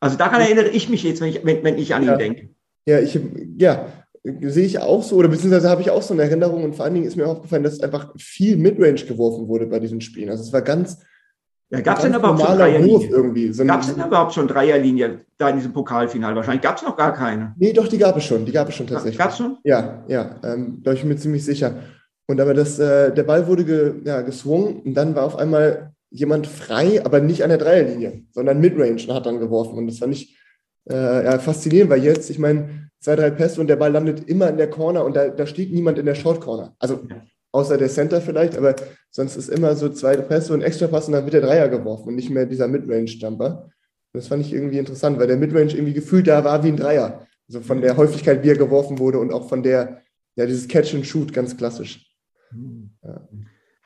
Also 0.00 0.16
daran 0.16 0.40
erinnere 0.40 0.68
ich 0.68 0.88
mich 0.88 1.02
jetzt, 1.02 1.20
wenn 1.20 1.28
ich, 1.28 1.44
wenn, 1.44 1.64
wenn 1.64 1.78
ich 1.78 1.94
an 1.94 2.04
ja. 2.04 2.12
ihn 2.12 2.18
denke. 2.18 2.48
Ja, 2.86 3.00
ich, 3.00 3.18
ja, 3.58 3.86
sehe 4.22 4.66
ich 4.66 4.78
auch 4.78 5.02
so, 5.02 5.16
oder 5.16 5.28
beziehungsweise 5.28 5.68
habe 5.68 5.82
ich 5.82 5.90
auch 5.90 6.02
so 6.02 6.14
eine 6.14 6.22
Erinnerung 6.22 6.64
und 6.64 6.76
vor 6.76 6.84
allen 6.84 6.94
Dingen 6.94 7.06
ist 7.06 7.16
mir 7.16 7.26
aufgefallen, 7.26 7.62
dass 7.62 7.80
einfach 7.80 8.14
viel 8.16 8.56
Midrange 8.56 9.04
geworfen 9.04 9.48
wurde 9.48 9.66
bei 9.66 9.78
diesen 9.78 10.00
Spielen. 10.00 10.30
Also 10.30 10.44
es 10.44 10.52
war 10.52 10.62
ganz, 10.62 10.98
ja, 11.70 11.80
gab 11.82 11.98
es 11.98 12.04
denn 12.04 12.14
überhaupt 12.14 12.40
schon 12.40 12.56
Dreierlinie? 12.56 13.08
Irgendwie. 13.08 13.52
So 13.52 13.64
gab 13.64 13.82
es 13.82 13.94
denn 13.94 14.04
überhaupt 14.04 14.32
schon 14.32 14.48
Dreierlinie 14.48 15.20
da 15.36 15.50
in 15.50 15.56
diesem 15.56 15.72
Pokalfinal? 15.72 16.34
Wahrscheinlich 16.34 16.62
gab 16.62 16.76
es 16.76 16.82
noch 16.82 16.96
gar 16.96 17.12
keine. 17.12 17.54
Nee, 17.58 17.74
doch, 17.74 17.88
die 17.88 17.98
gab 17.98 18.16
es 18.16 18.24
schon. 18.24 18.46
Die 18.46 18.52
gab 18.52 18.68
es 18.68 18.74
schon 18.74 18.86
tatsächlich. 18.86 19.18
Gab 19.18 19.30
es 19.30 19.36
schon? 19.36 19.58
Ja, 19.64 20.02
ja. 20.08 20.36
Ähm, 20.44 20.80
da 20.82 20.92
bin 20.92 20.98
ich 20.98 21.04
mir 21.04 21.16
ziemlich 21.16 21.44
sicher. 21.44 21.74
Und 22.28 22.40
aber 22.40 22.54
das, 22.54 22.78
äh, 22.78 23.12
der 23.12 23.22
Ball 23.22 23.46
wurde 23.46 23.64
ge, 23.64 23.94
ja, 24.04 24.20
geswungen 24.20 24.80
und 24.82 24.94
dann 24.94 25.14
war 25.14 25.24
auf 25.24 25.36
einmal 25.36 25.92
jemand 26.10 26.46
frei, 26.46 27.04
aber 27.04 27.20
nicht 27.20 27.42
an 27.42 27.48
der 27.48 27.58
Dreierlinie, 27.58 28.22
sondern 28.32 28.60
Midrange 28.60 29.02
und 29.02 29.14
hat 29.14 29.26
dann 29.26 29.40
geworfen. 29.40 29.78
Und 29.78 29.86
das 29.86 29.98
fand 29.98 30.14
ich 30.14 30.38
äh, 30.90 31.24
ja, 31.24 31.38
faszinierend, 31.38 31.90
weil 31.90 32.04
jetzt, 32.04 32.28
ich 32.30 32.38
meine, 32.38 32.90
zwei, 33.00 33.16
drei 33.16 33.30
Pässe 33.30 33.60
und 33.60 33.68
der 33.68 33.76
Ball 33.76 33.92
landet 33.92 34.28
immer 34.28 34.48
in 34.48 34.56
der 34.56 34.70
Corner 34.70 35.04
und 35.04 35.16
da, 35.16 35.28
da 35.28 35.46
steht 35.46 35.72
niemand 35.72 35.98
in 35.98 36.06
der 36.06 36.14
Short 36.14 36.40
Corner. 36.40 36.74
Also 36.78 37.00
außer 37.52 37.78
der 37.78 37.88
Center 37.88 38.20
vielleicht, 38.20 38.56
aber 38.56 38.76
sonst 39.10 39.36
ist 39.36 39.48
immer 39.48 39.74
so 39.74 39.88
zwei 39.88 40.16
Pässe 40.16 40.52
und 40.52 40.62
extra 40.62 40.86
Pass 40.86 41.06
und 41.06 41.12
dann 41.12 41.24
wird 41.24 41.34
der 41.34 41.40
Dreier 41.40 41.68
geworfen 41.68 42.08
und 42.08 42.16
nicht 42.16 42.30
mehr 42.30 42.46
dieser 42.46 42.68
Midrange-Jumper. 42.68 43.70
Das 44.12 44.28
fand 44.28 44.44
ich 44.44 44.52
irgendwie 44.52 44.78
interessant, 44.78 45.18
weil 45.18 45.26
der 45.26 45.36
Midrange 45.36 45.72
irgendwie 45.72 45.94
gefühlt 45.94 46.26
da 46.26 46.44
war 46.44 46.62
wie 46.62 46.68
ein 46.68 46.76
Dreier. 46.76 47.26
Also 47.48 47.60
von 47.60 47.80
der 47.80 47.96
Häufigkeit, 47.96 48.42
wie 48.42 48.50
er 48.50 48.56
geworfen 48.56 48.98
wurde 48.98 49.18
und 49.18 49.32
auch 49.32 49.48
von 49.48 49.62
der, 49.62 50.02
ja, 50.36 50.46
dieses 50.46 50.68
Catch 50.68 50.94
and 50.94 51.06
Shoot 51.06 51.32
ganz 51.32 51.56
klassisch. 51.56 52.07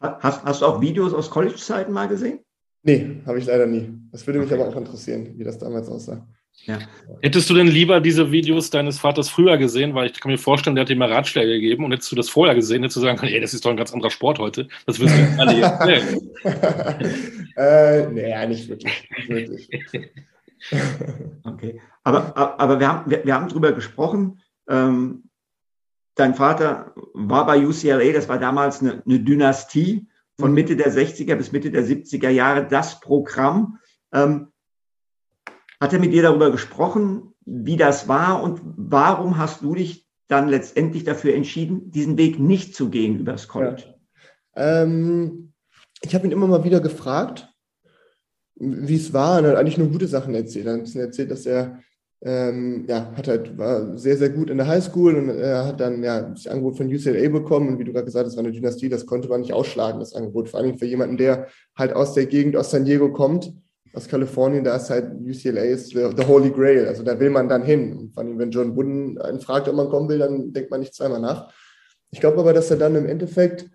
Hast, 0.02 0.44
hast 0.44 0.62
du 0.62 0.66
auch 0.66 0.80
Videos 0.80 1.14
aus 1.14 1.30
College-Zeiten 1.30 1.92
mal 1.92 2.09
gesehen? 2.09 2.40
Nee, 2.82 3.21
habe 3.26 3.38
ich 3.38 3.47
leider 3.47 3.66
nie. 3.66 3.90
Das 4.11 4.26
würde 4.26 4.40
mich 4.40 4.50
okay. 4.50 4.61
aber 4.61 4.71
auch 4.71 4.76
interessieren, 4.76 5.35
wie 5.37 5.44
das 5.44 5.59
damals 5.59 5.88
aussah. 5.88 6.26
Ja. 6.64 6.78
Hättest 7.23 7.49
du 7.49 7.54
denn 7.54 7.66
lieber 7.66 8.00
diese 8.00 8.30
Videos 8.30 8.71
deines 8.71 8.99
Vaters 8.99 9.28
früher 9.28 9.56
gesehen? 9.56 9.94
Weil 9.94 10.11
ich 10.11 10.21
kann 10.21 10.30
mir 10.30 10.38
vorstellen, 10.38 10.76
der 10.76 10.82
hat 10.82 10.88
dir 10.88 10.97
mal 10.97 11.11
Ratschläge 11.11 11.52
gegeben 11.52 11.85
und 11.85 11.92
hättest 11.92 12.12
du 12.12 12.16
das 12.16 12.28
vorher 12.28 12.54
gesehen, 12.54 12.82
hättest 12.82 12.97
du 12.97 13.00
sagen 13.00 13.18
können, 13.18 13.32
ey, 13.32 13.40
das 13.40 13.54
ist 13.54 13.64
doch 13.64 13.71
ein 13.71 13.76
ganz 13.76 13.92
anderer 13.92 14.11
Sport 14.11 14.38
heute. 14.38 14.68
Das 14.87 15.00
wirst 15.00 15.14
du 15.16 15.40
alle 15.40 15.54
jetzt 15.54 15.80
erzählen. 15.80 16.30
äh, 17.56 18.06
naja, 18.11 18.47
nicht 18.47 18.68
wirklich. 18.68 19.09
Nicht 19.16 19.28
wirklich. 19.28 19.68
okay. 21.44 21.80
Aber, 22.04 22.61
aber 22.61 22.80
wir, 22.80 22.88
haben, 22.88 23.11
wir, 23.11 23.25
wir 23.25 23.35
haben 23.35 23.49
drüber 23.49 23.73
gesprochen. 23.73 24.40
Ähm, 24.68 25.25
dein 26.14 26.35
Vater 26.35 26.95
war 27.14 27.47
bei 27.47 27.66
UCLA, 27.66 28.12
das 28.12 28.28
war 28.28 28.38
damals 28.38 28.81
eine, 28.81 29.02
eine 29.04 29.21
Dynastie 29.21 30.07
von 30.38 30.50
mhm. 30.50 30.54
Mitte 30.54 30.76
der 30.76 30.92
60er 30.92 31.35
bis 31.37 31.52
Mitte 31.52 31.71
der 31.71 31.85
70er 31.85 32.28
Jahre, 32.28 32.66
das 32.66 33.00
Programm. 33.00 33.78
Ähm, 34.12 34.49
hat 35.81 35.92
er 35.92 35.99
mit 35.99 36.12
dir 36.12 36.23
darüber 36.23 36.50
gesprochen, 36.50 37.35
wie 37.45 37.76
das 37.76 38.09
war 38.09 38.42
und 38.42 38.61
warum 38.62 39.38
hast 39.38 39.62
du 39.62 39.75
dich 39.75 40.07
dann 40.28 40.49
letztendlich 40.49 41.04
dafür 41.04 41.35
entschieden, 41.35 41.90
diesen 41.90 42.16
Weg 42.16 42.38
nicht 42.38 42.75
zu 42.75 42.88
gehen 42.88 43.19
übers 43.19 43.49
College? 43.49 43.95
Ja. 44.54 44.83
Ähm, 44.83 45.52
ich 46.02 46.14
habe 46.14 46.26
ihn 46.26 46.33
immer 46.33 46.47
mal 46.47 46.64
wieder 46.64 46.81
gefragt, 46.81 47.49
wie 48.54 48.97
es 48.97 49.12
war, 49.12 49.38
und 49.38 49.45
er 49.45 49.52
hat 49.52 49.59
eigentlich 49.59 49.78
nur 49.78 49.88
gute 49.88 50.07
Sachen 50.07 50.35
erzählt. 50.35 50.66
Er 50.66 50.75
hat 50.75 50.95
erzählt, 50.95 51.31
dass 51.31 51.47
er 51.47 51.81
ähm, 52.24 52.84
ja, 52.88 53.12
hat 53.16 53.26
halt, 53.26 53.58
war 53.58 53.98
sehr, 53.98 54.16
sehr 54.16 54.30
gut 54.30 54.48
in 54.48 54.58
der 54.58 54.68
Highschool 54.68 55.16
und 55.16 55.28
er 55.28 55.66
hat 55.66 55.80
dann 55.80 56.02
ja 56.04 56.22
das 56.22 56.46
Angebot 56.46 56.76
von 56.76 56.86
UCLA 56.86 57.28
bekommen. 57.28 57.68
Und 57.68 57.78
wie 57.80 57.84
du 57.84 57.92
gerade 57.92 58.04
gesagt 58.04 58.26
hast, 58.26 58.36
war 58.36 58.44
eine 58.44 58.52
Dynastie, 58.52 58.88
das 58.88 59.06
konnte 59.06 59.28
man 59.28 59.40
nicht 59.40 59.52
ausschlagen, 59.52 59.98
das 59.98 60.14
Angebot. 60.14 60.48
Vor 60.48 60.60
allem 60.60 60.78
für 60.78 60.86
jemanden, 60.86 61.16
der 61.16 61.48
halt 61.76 61.92
aus 61.94 62.14
der 62.14 62.26
Gegend, 62.26 62.56
aus 62.56 62.70
San 62.70 62.84
Diego 62.84 63.12
kommt, 63.12 63.52
aus 63.92 64.08
Kalifornien, 64.08 64.62
da 64.62 64.76
ist 64.76 64.88
halt 64.88 65.12
UCLA 65.20 65.62
ist 65.62 65.88
the, 65.88 66.10
the 66.16 66.24
Holy 66.24 66.50
Grail. 66.50 66.86
Also 66.86 67.02
da 67.02 67.18
will 67.18 67.30
man 67.30 67.48
dann 67.48 67.64
hin. 67.64 67.92
Und 67.96 68.14
vor 68.14 68.22
allem, 68.22 68.38
wenn 68.38 68.52
John 68.52 68.76
Wooden 68.76 69.20
einen 69.20 69.40
fragt, 69.40 69.68
ob 69.68 69.74
man 69.74 69.88
kommen 69.88 70.08
will, 70.08 70.18
dann 70.18 70.52
denkt 70.52 70.70
man 70.70 70.80
nicht 70.80 70.94
zweimal 70.94 71.20
nach. 71.20 71.52
Ich 72.12 72.20
glaube 72.20 72.38
aber, 72.38 72.52
dass 72.52 72.70
er 72.70 72.76
dann 72.76 72.94
im 72.94 73.06
Endeffekt, 73.06 73.68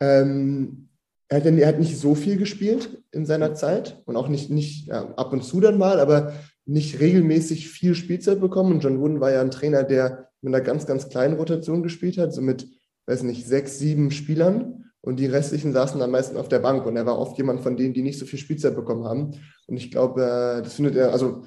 ähm, 0.00 0.88
er, 1.28 1.36
hat, 1.38 1.46
er 1.46 1.68
hat 1.68 1.78
nicht 1.78 1.98
so 1.98 2.16
viel 2.16 2.38
gespielt 2.38 3.02
in 3.12 3.24
seiner 3.24 3.54
Zeit 3.54 4.02
und 4.04 4.16
auch 4.16 4.28
nicht, 4.28 4.50
nicht 4.50 4.88
ja, 4.88 5.14
ab 5.14 5.32
und 5.32 5.44
zu 5.44 5.60
dann 5.60 5.78
mal, 5.78 6.00
aber 6.00 6.32
nicht 6.66 7.00
regelmäßig 7.00 7.68
viel 7.68 7.94
Spielzeit 7.94 8.40
bekommen. 8.40 8.72
Und 8.72 8.80
John 8.84 9.00
Wooden 9.00 9.20
war 9.20 9.32
ja 9.32 9.40
ein 9.40 9.50
Trainer, 9.50 9.84
der 9.84 10.30
mit 10.40 10.54
einer 10.54 10.64
ganz, 10.64 10.86
ganz 10.86 11.08
kleinen 11.08 11.36
Rotation 11.36 11.82
gespielt 11.82 12.18
hat, 12.18 12.32
so 12.32 12.40
mit, 12.40 12.68
weiß 13.06 13.22
nicht, 13.22 13.46
sechs, 13.46 13.78
sieben 13.78 14.10
Spielern. 14.10 14.84
Und 15.00 15.16
die 15.16 15.26
restlichen 15.26 15.72
saßen 15.72 16.00
am 16.00 16.10
meisten 16.10 16.36
auf 16.36 16.48
der 16.48 16.60
Bank. 16.60 16.86
Und 16.86 16.96
er 16.96 17.06
war 17.06 17.18
oft 17.18 17.36
jemand 17.36 17.60
von 17.60 17.76
denen, 17.76 17.92
die 17.92 18.02
nicht 18.02 18.18
so 18.18 18.24
viel 18.24 18.38
Spielzeit 18.38 18.74
bekommen 18.74 19.04
haben. 19.04 19.32
Und 19.66 19.76
ich 19.76 19.90
glaube, 19.90 20.22
äh, 20.22 20.62
das 20.62 20.74
findet 20.74 20.96
er, 20.96 21.12
also 21.12 21.44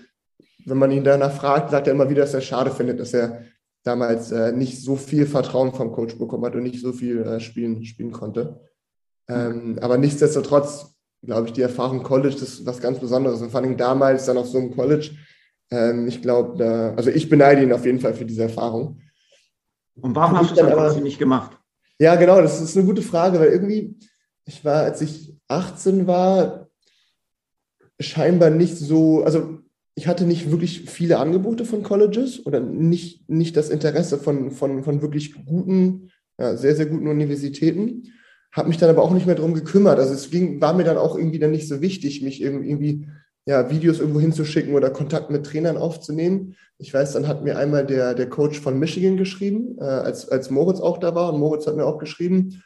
wenn 0.66 0.78
man 0.78 0.92
ihn 0.92 1.04
danach 1.04 1.32
fragt, 1.32 1.72
sagt 1.72 1.88
er 1.88 1.94
immer 1.94 2.10
wieder, 2.10 2.22
dass 2.22 2.34
er 2.34 2.42
schade 2.42 2.72
findet, 2.72 3.00
dass 3.00 3.14
er 3.14 3.44
damals 3.84 4.32
äh, 4.32 4.52
nicht 4.52 4.84
so 4.84 4.96
viel 4.98 5.26
Vertrauen 5.26 5.74
vom 5.74 5.92
Coach 5.92 6.18
bekommen 6.18 6.46
hat 6.46 6.56
und 6.56 6.64
nicht 6.64 6.82
so 6.82 6.92
viel 6.92 7.22
äh, 7.22 7.40
spielen, 7.40 7.86
spielen 7.86 8.12
konnte. 8.12 8.60
Ähm, 9.30 9.80
aber 9.82 9.98
nichtsdestotrotz 9.98 10.97
glaube 11.24 11.48
ich, 11.48 11.54
die 11.54 11.62
Erfahrung 11.62 12.04
College, 12.04 12.36
das 12.40 12.50
ist 12.50 12.66
was 12.66 12.80
ganz 12.80 13.00
Besonderes. 13.00 13.42
Und 13.42 13.52
vor 13.52 13.62
allem 13.62 13.78
damals 13.78 14.26
dann 14.26 14.38
auf 14.38 14.48
so 14.48 14.58
einem 14.58 14.76
College. 14.76 15.12
Ähm, 15.72 16.08
ich 16.08 16.22
glaube, 16.22 16.94
also 16.96 17.10
ich 17.10 17.30
beneide 17.30 17.64
ihn 17.64 17.74
auf 17.74 17.86
jeden 17.86 18.00
Fall 18.00 18.14
für 18.14 18.26
diese 18.26 18.44
Erfahrung. 18.44 19.02
Und 20.00 20.16
warum 20.16 20.38
hast 20.38 20.52
du 20.52 20.56
es 20.56 20.60
dann 20.60 20.72
trotzdem 20.72 21.04
nicht 21.04 21.20
gemacht? 21.20 21.58
Ja, 22.00 22.16
genau, 22.16 22.42
das 22.42 22.62
ist 22.62 22.78
eine 22.78 22.86
gute 22.86 23.02
Frage, 23.02 23.40
weil 23.40 23.50
irgendwie, 23.50 23.98
ich 24.46 24.64
war, 24.64 24.84
als 24.84 25.02
ich 25.02 25.36
18 25.48 26.06
war, 26.06 26.68
scheinbar 28.00 28.52
nicht 28.52 28.78
so, 28.78 29.24
also 29.24 29.60
ich 29.96 30.08
hatte 30.08 30.26
nicht 30.26 30.52
wirklich 30.52 30.90
viele 30.90 31.18
Angebote 31.18 31.66
von 31.66 31.82
Colleges 31.82 32.46
oder 32.46 32.60
nicht, 32.60 33.28
nicht 33.28 33.58
das 33.58 33.70
Interesse 33.70 34.20
von, 34.20 34.52
von, 34.52 34.84
von 34.84 35.02
wirklich 35.02 35.34
guten, 35.46 36.12
ja, 36.40 36.56
sehr, 36.56 36.76
sehr 36.76 36.86
guten 36.86 37.08
Universitäten 37.08 38.04
habe 38.52 38.70
mich 38.70 38.78
dann 38.78 38.90
aber 38.90 39.04
auch 39.04 39.12
nicht 39.12 39.26
mehr 39.26 39.36
darum 39.36 39.54
gekümmert. 39.54 40.00
Also 40.00 40.14
es 40.14 40.30
ging, 40.30 40.62
war 40.62 40.74
mir 40.74 40.84
dann 40.84 40.98
auch 40.98 41.18
irgendwie 41.18 41.40
dann 41.40 41.52
nicht 41.52 41.68
so 41.68 41.82
wichtig, 41.82 42.22
mich 42.22 42.42
irgendwie 42.42 43.08
ja, 43.46 43.70
Videos 43.70 44.00
irgendwo 44.00 44.20
hinzuschicken 44.20 44.76
oder 44.76 44.90
Kontakt 44.90 45.30
mit 45.30 45.46
Trainern 45.46 45.78
aufzunehmen. 45.78 46.56
Ich 46.80 46.94
weiß, 46.94 47.14
dann 47.14 47.28
hat 47.28 47.44
mir 47.44 47.58
einmal 47.58 47.86
der, 47.86 48.14
der 48.14 48.30
Coach 48.30 48.60
von 48.60 48.78
Michigan 48.78 49.16
geschrieben, 49.16 49.78
äh, 49.80 49.84
als, 49.84 50.28
als 50.28 50.50
Moritz 50.50 50.82
auch 50.82 50.98
da 50.98 51.16
war. 51.16 51.34
Und 51.34 51.40
Moritz 51.40 51.66
hat 51.66 51.78
mir 51.78 51.86
auch 51.86 51.98
geschrieben 51.98 52.62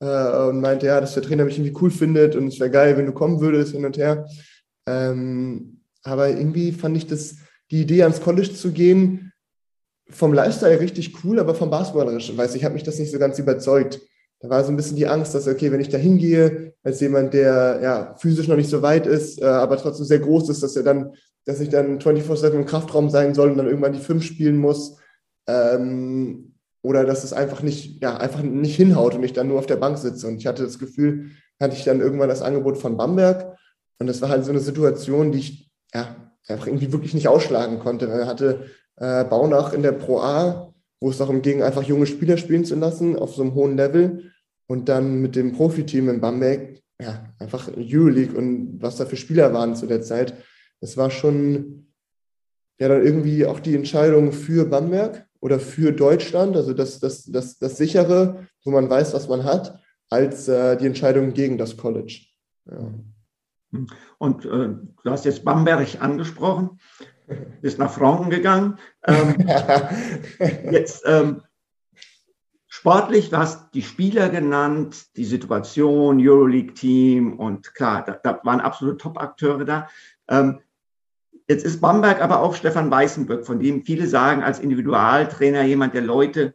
äh, 0.00 0.48
und 0.48 0.60
meinte, 0.60 0.86
ja, 0.86 1.00
dass 1.00 1.14
der 1.14 1.22
Trainer 1.22 1.44
mich 1.44 1.58
irgendwie 1.58 1.76
cool 1.80 1.90
findet 1.90 2.34
und 2.36 2.48
es 2.48 2.58
wäre 2.58 2.70
geil, 2.70 2.96
wenn 2.96 3.06
du 3.06 3.12
kommen 3.12 3.40
würdest, 3.40 3.72
hin 3.72 3.84
und 3.84 3.96
her. 3.96 4.26
Ähm, 4.88 5.80
aber 6.02 6.28
irgendwie 6.30 6.72
fand 6.72 6.96
ich 6.96 7.06
das, 7.06 7.36
die 7.70 7.82
Idee, 7.82 8.02
ans 8.02 8.20
College 8.20 8.52
zu 8.54 8.72
gehen, 8.72 9.32
vom 10.10 10.34
Lifestyle 10.34 10.80
richtig 10.80 11.24
cool, 11.24 11.38
aber 11.38 11.54
vom 11.54 11.70
Basketballerischen, 11.70 12.36
weiß 12.36 12.54
ich, 12.56 12.64
habe 12.64 12.74
mich 12.74 12.82
das 12.82 12.98
nicht 12.98 13.10
so 13.10 13.18
ganz 13.18 13.38
überzeugt 13.38 14.00
da 14.44 14.50
war 14.50 14.62
so 14.62 14.70
ein 14.70 14.76
bisschen 14.76 14.96
die 14.96 15.06
Angst, 15.06 15.34
dass, 15.34 15.48
okay, 15.48 15.72
wenn 15.72 15.80
ich 15.80 15.88
da 15.88 15.96
hingehe, 15.96 16.74
als 16.82 17.00
jemand, 17.00 17.32
der 17.32 17.80
ja 17.82 18.14
physisch 18.18 18.46
noch 18.46 18.58
nicht 18.58 18.68
so 18.68 18.82
weit 18.82 19.06
ist, 19.06 19.40
äh, 19.40 19.46
aber 19.46 19.78
trotzdem 19.78 20.04
sehr 20.04 20.18
groß 20.18 20.50
ist, 20.50 20.62
dass 20.62 20.76
er 20.76 20.82
dann, 20.82 21.14
dass 21.46 21.60
ich 21.60 21.70
dann 21.70 21.98
24-7 21.98 22.50
im 22.50 22.66
Kraftraum 22.66 23.08
sein 23.08 23.32
soll 23.32 23.50
und 23.50 23.56
dann 23.56 23.68
irgendwann 23.68 23.94
die 23.94 24.00
fünf 24.00 24.22
spielen 24.22 24.58
muss. 24.58 24.98
Ähm, 25.48 26.56
oder 26.82 27.04
dass 27.04 27.24
es 27.24 27.32
einfach 27.32 27.62
nicht, 27.62 28.02
ja, 28.02 28.18
einfach 28.18 28.42
nicht 28.42 28.76
hinhaut 28.76 29.14
und 29.14 29.22
ich 29.22 29.32
dann 29.32 29.48
nur 29.48 29.58
auf 29.58 29.64
der 29.64 29.76
Bank 29.76 29.96
sitze. 29.96 30.26
Und 30.26 30.36
ich 30.36 30.46
hatte 30.46 30.62
das 30.62 30.78
Gefühl, 30.78 31.30
hatte 31.58 31.74
ich 31.74 31.84
dann 31.84 32.02
irgendwann 32.02 32.28
das 32.28 32.42
Angebot 32.42 32.76
von 32.76 32.98
Bamberg. 32.98 33.56
Und 33.98 34.08
das 34.08 34.20
war 34.20 34.28
halt 34.28 34.44
so 34.44 34.50
eine 34.50 34.60
Situation, 34.60 35.32
die 35.32 35.38
ich 35.38 35.70
ja, 35.94 36.16
einfach 36.48 36.66
irgendwie 36.66 36.92
wirklich 36.92 37.14
nicht 37.14 37.28
ausschlagen 37.28 37.78
konnte. 37.78 38.08
Er 38.08 38.26
hatte 38.26 38.66
äh, 38.96 39.24
Baunach 39.24 39.72
in 39.72 39.82
der 39.82 39.92
Pro 39.92 40.18
A, 40.18 40.74
wo 41.00 41.08
es 41.08 41.16
darum 41.16 41.40
ging, 41.40 41.62
einfach 41.62 41.82
junge 41.82 42.04
Spieler 42.04 42.36
spielen 42.36 42.66
zu 42.66 42.74
lassen 42.74 43.18
auf 43.18 43.34
so 43.34 43.40
einem 43.40 43.54
hohen 43.54 43.78
Level 43.78 44.33
und 44.66 44.88
dann 44.88 45.20
mit 45.20 45.36
dem 45.36 45.52
Profiteam 45.52 46.08
in 46.08 46.20
Bamberg, 46.20 46.80
ja, 47.00 47.24
einfach 47.38 47.68
Euroleague 47.76 48.36
und 48.36 48.80
was 48.80 48.96
da 48.96 49.06
für 49.06 49.16
Spieler 49.16 49.52
waren 49.52 49.74
zu 49.74 49.86
der 49.86 50.02
Zeit. 50.02 50.34
Es 50.80 50.96
war 50.96 51.10
schon 51.10 51.86
ja 52.78 52.88
dann 52.88 53.04
irgendwie 53.04 53.46
auch 53.46 53.60
die 53.60 53.74
Entscheidung 53.74 54.32
für 54.32 54.64
Bamberg 54.66 55.26
oder 55.40 55.60
für 55.60 55.92
Deutschland, 55.92 56.56
also 56.56 56.72
das, 56.72 57.00
das, 57.00 57.24
das, 57.24 57.58
das 57.58 57.76
sichere, 57.76 58.46
wo 58.64 58.70
man 58.70 58.88
weiß, 58.88 59.14
was 59.14 59.28
man 59.28 59.44
hat, 59.44 59.78
als 60.10 60.48
äh, 60.48 60.76
die 60.76 60.86
Entscheidung 60.86 61.32
gegen 61.34 61.58
das 61.58 61.76
College. 61.76 62.26
Ja. 62.70 62.94
Und 64.18 64.44
äh, 64.44 64.48
du 64.48 65.10
hast 65.10 65.24
jetzt 65.24 65.44
Bamberg 65.44 66.00
angesprochen, 66.00 66.78
bist 67.60 67.78
nach 67.78 67.92
Franken 67.92 68.30
gegangen. 68.30 68.78
Ähm, 69.06 69.34
jetzt 70.70 71.02
ähm, 71.06 71.42
Sportlich, 72.84 73.30
du 73.30 73.38
hast 73.38 73.72
die 73.72 73.80
Spieler 73.80 74.28
genannt, 74.28 75.16
die 75.16 75.24
Situation, 75.24 76.18
Euroleague-Team 76.20 77.40
und 77.40 77.72
klar, 77.72 78.04
da, 78.04 78.20
da 78.22 78.40
waren 78.44 78.60
absolute 78.60 78.98
Top-Akteure 78.98 79.64
da. 79.64 79.88
Ähm, 80.28 80.60
jetzt 81.48 81.64
ist 81.64 81.80
Bamberg 81.80 82.20
aber 82.20 82.40
auch 82.40 82.54
Stefan 82.54 82.90
Weißenböck, 82.90 83.46
von 83.46 83.58
dem 83.58 83.84
viele 83.84 84.06
sagen, 84.06 84.42
als 84.42 84.58
Individualtrainer 84.58 85.62
jemand, 85.64 85.94
der 85.94 86.02
Leute 86.02 86.52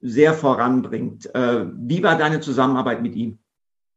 sehr 0.00 0.34
voranbringt. 0.34 1.34
Äh, 1.34 1.66
wie 1.74 2.00
war 2.04 2.16
deine 2.16 2.38
Zusammenarbeit 2.38 3.02
mit 3.02 3.16
ihm? 3.16 3.40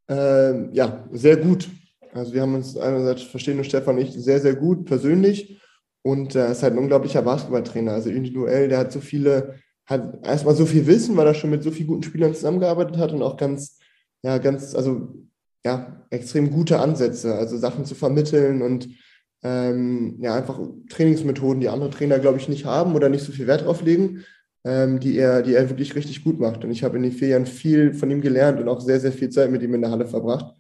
Ähm, 0.08 0.70
ja, 0.74 1.04
sehr 1.12 1.38
gut. 1.38 1.70
Also 2.16 2.34
wir 2.34 2.42
haben 2.42 2.56
uns 2.56 2.76
einerseits 2.76 3.22
verstehen 3.22 3.64
Stefan 3.64 3.98
und 3.98 4.02
ich 4.02 4.12
sehr, 4.12 4.40
sehr 4.40 4.56
gut 4.56 4.86
persönlich 4.86 5.62
und 6.02 6.34
er 6.34 6.48
äh, 6.48 6.52
ist 6.52 6.64
halt 6.64 6.74
ein 6.74 6.80
unglaublicher 6.80 7.22
Basketballtrainer. 7.22 7.92
Also 7.92 8.10
individuell, 8.10 8.70
der 8.70 8.80
hat 8.80 8.92
so 8.92 9.02
viele 9.02 9.60
hat 9.86 10.26
erstmal 10.26 10.56
so 10.56 10.66
viel 10.66 10.88
Wissen, 10.88 11.16
weil 11.18 11.28
er 11.28 11.34
schon 11.34 11.52
mit 11.52 11.64
so 11.64 11.72
vielen 11.72 11.88
guten 11.88 12.04
Spielern 12.04 12.34
zusammengearbeitet 12.34 12.98
hat 12.98 13.12
und 13.12 13.22
auch 13.22 13.38
ganz, 13.38 13.80
ja, 14.24 14.38
ganz, 14.40 14.74
also 14.76 15.16
ja, 15.64 16.06
extrem 16.10 16.52
gute 16.52 16.80
Ansätze, 16.80 17.36
also 17.36 17.58
Sachen 17.58 17.86
zu 17.86 17.96
vermitteln 17.96 18.62
und 18.62 18.90
ähm, 19.44 20.18
ja, 20.20 20.36
einfach 20.36 20.60
Trainingsmethoden, 20.90 21.62
die 21.62 21.70
andere 21.70 21.92
Trainer, 21.92 22.20
glaube 22.20 22.40
ich, 22.40 22.50
nicht 22.50 22.66
haben 22.66 22.96
oder 22.96 23.10
nicht 23.10 23.24
so 23.24 23.32
viel 23.32 23.48
Wert 23.48 23.66
drauf 23.66 23.84
legen, 23.84 24.24
ähm, 24.64 25.00
die, 25.00 25.18
er, 25.18 25.44
die 25.44 25.54
er 25.54 25.70
wirklich 25.70 25.96
richtig 25.96 26.24
gut 26.24 26.40
macht. 26.40 26.64
Und 26.64 26.72
ich 26.72 26.84
habe 26.84 26.98
in 26.98 27.04
den 27.04 27.12
vier 27.12 27.30
Jahren 27.30 27.46
viel 27.46 27.94
von 27.94 28.10
ihm 28.10 28.22
gelernt 28.22 28.60
und 28.60 28.68
auch 28.68 28.82
sehr, 28.82 29.00
sehr 29.00 29.12
viel 29.12 29.30
Zeit 29.30 29.52
mit 29.52 29.62
ihm 29.62 29.76
in 29.76 29.82
der 29.82 29.92
Halle 29.92 30.08
verbracht. 30.08 30.56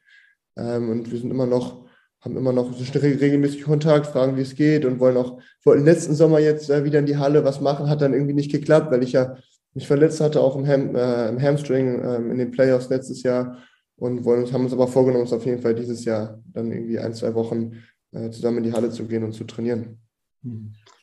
Ähm, 0.55 0.89
und 0.89 1.11
wir 1.11 1.19
sind 1.19 1.31
immer 1.31 1.47
noch 1.47 1.84
haben 2.25 2.35
immer 2.35 2.51
noch 2.51 2.71
regelmäßig 2.95 3.63
Kontakt, 3.63 4.07
fragen, 4.07 4.35
wie 4.35 4.41
es 4.41 4.55
geht 4.55 4.83
und 4.83 4.99
wollen 4.99 5.15
auch, 5.15 5.39
wollten 5.63 5.85
letzten 5.85 6.15
Sommer 6.15 6.39
jetzt 6.39 6.69
äh, 6.69 6.83
wieder 6.83 6.99
in 6.99 7.05
die 7.05 7.17
Halle 7.17 7.45
was 7.45 7.61
machen, 7.61 7.87
hat 7.87 8.01
dann 8.01 8.13
irgendwie 8.13 8.33
nicht 8.33 8.51
geklappt, 8.51 8.91
weil 8.91 9.03
ich 9.03 9.11
ja 9.11 9.37
mich 9.75 9.87
verletzt 9.87 10.21
hatte, 10.21 10.41
auch 10.41 10.55
im, 10.55 10.67
Ham, 10.67 10.95
äh, 10.95 11.29
im 11.29 11.41
Hamstring 11.41 12.01
äh, 12.01 12.15
in 12.15 12.37
den 12.37 12.51
Playoffs 12.51 12.89
letztes 12.89 13.21
Jahr 13.23 13.59
und 13.97 14.25
wollen, 14.25 14.51
haben 14.51 14.63
uns 14.63 14.73
aber 14.73 14.87
vorgenommen, 14.87 15.23
uns 15.23 15.33
auf 15.33 15.45
jeden 15.45 15.61
Fall 15.61 15.75
dieses 15.75 16.03
Jahr 16.03 16.41
dann 16.53 16.71
irgendwie 16.71 16.97
ein, 16.97 17.13
zwei 17.13 17.33
Wochen 17.35 17.83
äh, 18.11 18.31
zusammen 18.31 18.57
in 18.57 18.63
die 18.63 18.73
Halle 18.73 18.89
zu 18.89 19.05
gehen 19.05 19.23
und 19.23 19.33
zu 19.33 19.43
trainieren. 19.43 19.99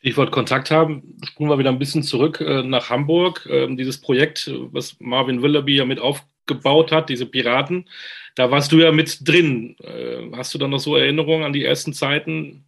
Ich 0.00 0.16
wollte 0.16 0.32
Kontakt 0.32 0.70
haben, 0.70 1.16
spulen 1.24 1.50
wir 1.50 1.58
wieder 1.58 1.70
ein 1.70 1.78
bisschen 1.78 2.02
zurück 2.02 2.40
äh, 2.40 2.62
nach 2.62 2.90
Hamburg. 2.90 3.48
Ähm, 3.50 3.76
dieses 3.76 4.00
Projekt, 4.00 4.50
was 4.72 4.96
Marvin 4.98 5.42
Willoughby 5.42 5.76
ja 5.76 5.84
mit 5.84 6.00
aufgebaut 6.00 6.90
hat, 6.90 7.08
diese 7.08 7.26
Piraten, 7.26 7.88
da 8.34 8.50
warst 8.50 8.72
du 8.72 8.78
ja 8.78 8.92
mit 8.92 9.26
drin. 9.26 9.76
Äh, 9.82 10.30
hast 10.32 10.54
du 10.54 10.58
dann 10.58 10.70
noch 10.70 10.80
so 10.80 10.96
Erinnerungen 10.96 11.44
an 11.44 11.52
die 11.52 11.64
ersten 11.64 11.92
Zeiten? 11.92 12.64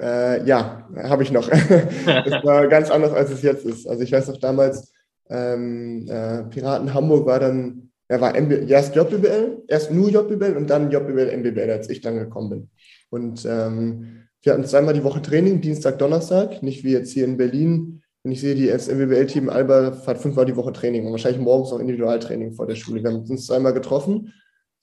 Äh, 0.00 0.44
ja, 0.46 0.88
habe 1.04 1.22
ich 1.22 1.32
noch. 1.32 1.48
das 2.06 2.44
war 2.44 2.66
ganz 2.68 2.90
anders, 2.90 3.12
als 3.12 3.30
es 3.30 3.42
jetzt 3.42 3.64
ist. 3.64 3.86
Also 3.86 4.02
ich 4.02 4.12
weiß 4.12 4.28
noch 4.28 4.38
damals, 4.38 4.92
ähm, 5.28 6.06
äh, 6.08 6.44
Piraten 6.44 6.92
Hamburg 6.92 7.26
war 7.26 7.40
dann, 7.40 7.90
er 8.08 8.20
war 8.20 8.34
MB, 8.34 8.70
erst 8.70 8.94
JBL, 8.94 9.64
erst 9.68 9.90
nur 9.90 10.10
JBL 10.10 10.56
und 10.56 10.70
dann 10.70 10.90
JBL, 10.90 11.36
MBBL, 11.36 11.70
als 11.70 11.90
ich 11.90 12.00
dann 12.00 12.18
gekommen 12.18 12.50
bin. 12.50 12.70
Und 13.10 13.44
ähm, 13.48 14.26
wir 14.42 14.52
hatten 14.52 14.64
zweimal 14.64 14.94
die 14.94 15.02
Woche 15.02 15.22
Training, 15.22 15.60
Dienstag, 15.60 15.98
Donnerstag, 15.98 16.62
nicht 16.62 16.84
wie 16.84 16.92
jetzt 16.92 17.12
hier 17.12 17.24
in 17.24 17.36
Berlin. 17.36 18.02
Wenn 18.22 18.32
ich 18.32 18.40
sehe, 18.40 18.54
die 18.54 18.68
MBBL-Team 18.68 19.48
Alba 19.48 19.96
hat 20.06 20.18
fünfmal 20.18 20.46
die 20.46 20.56
Woche 20.56 20.72
Training 20.72 21.06
und 21.06 21.12
wahrscheinlich 21.12 21.40
morgens 21.40 21.70
noch 21.70 21.80
Individualtraining 21.80 22.52
vor 22.52 22.66
der 22.66 22.74
Schule. 22.74 23.02
Wir 23.02 23.10
haben 23.10 23.24
uns 23.28 23.46
zweimal 23.46 23.72
getroffen 23.72 24.32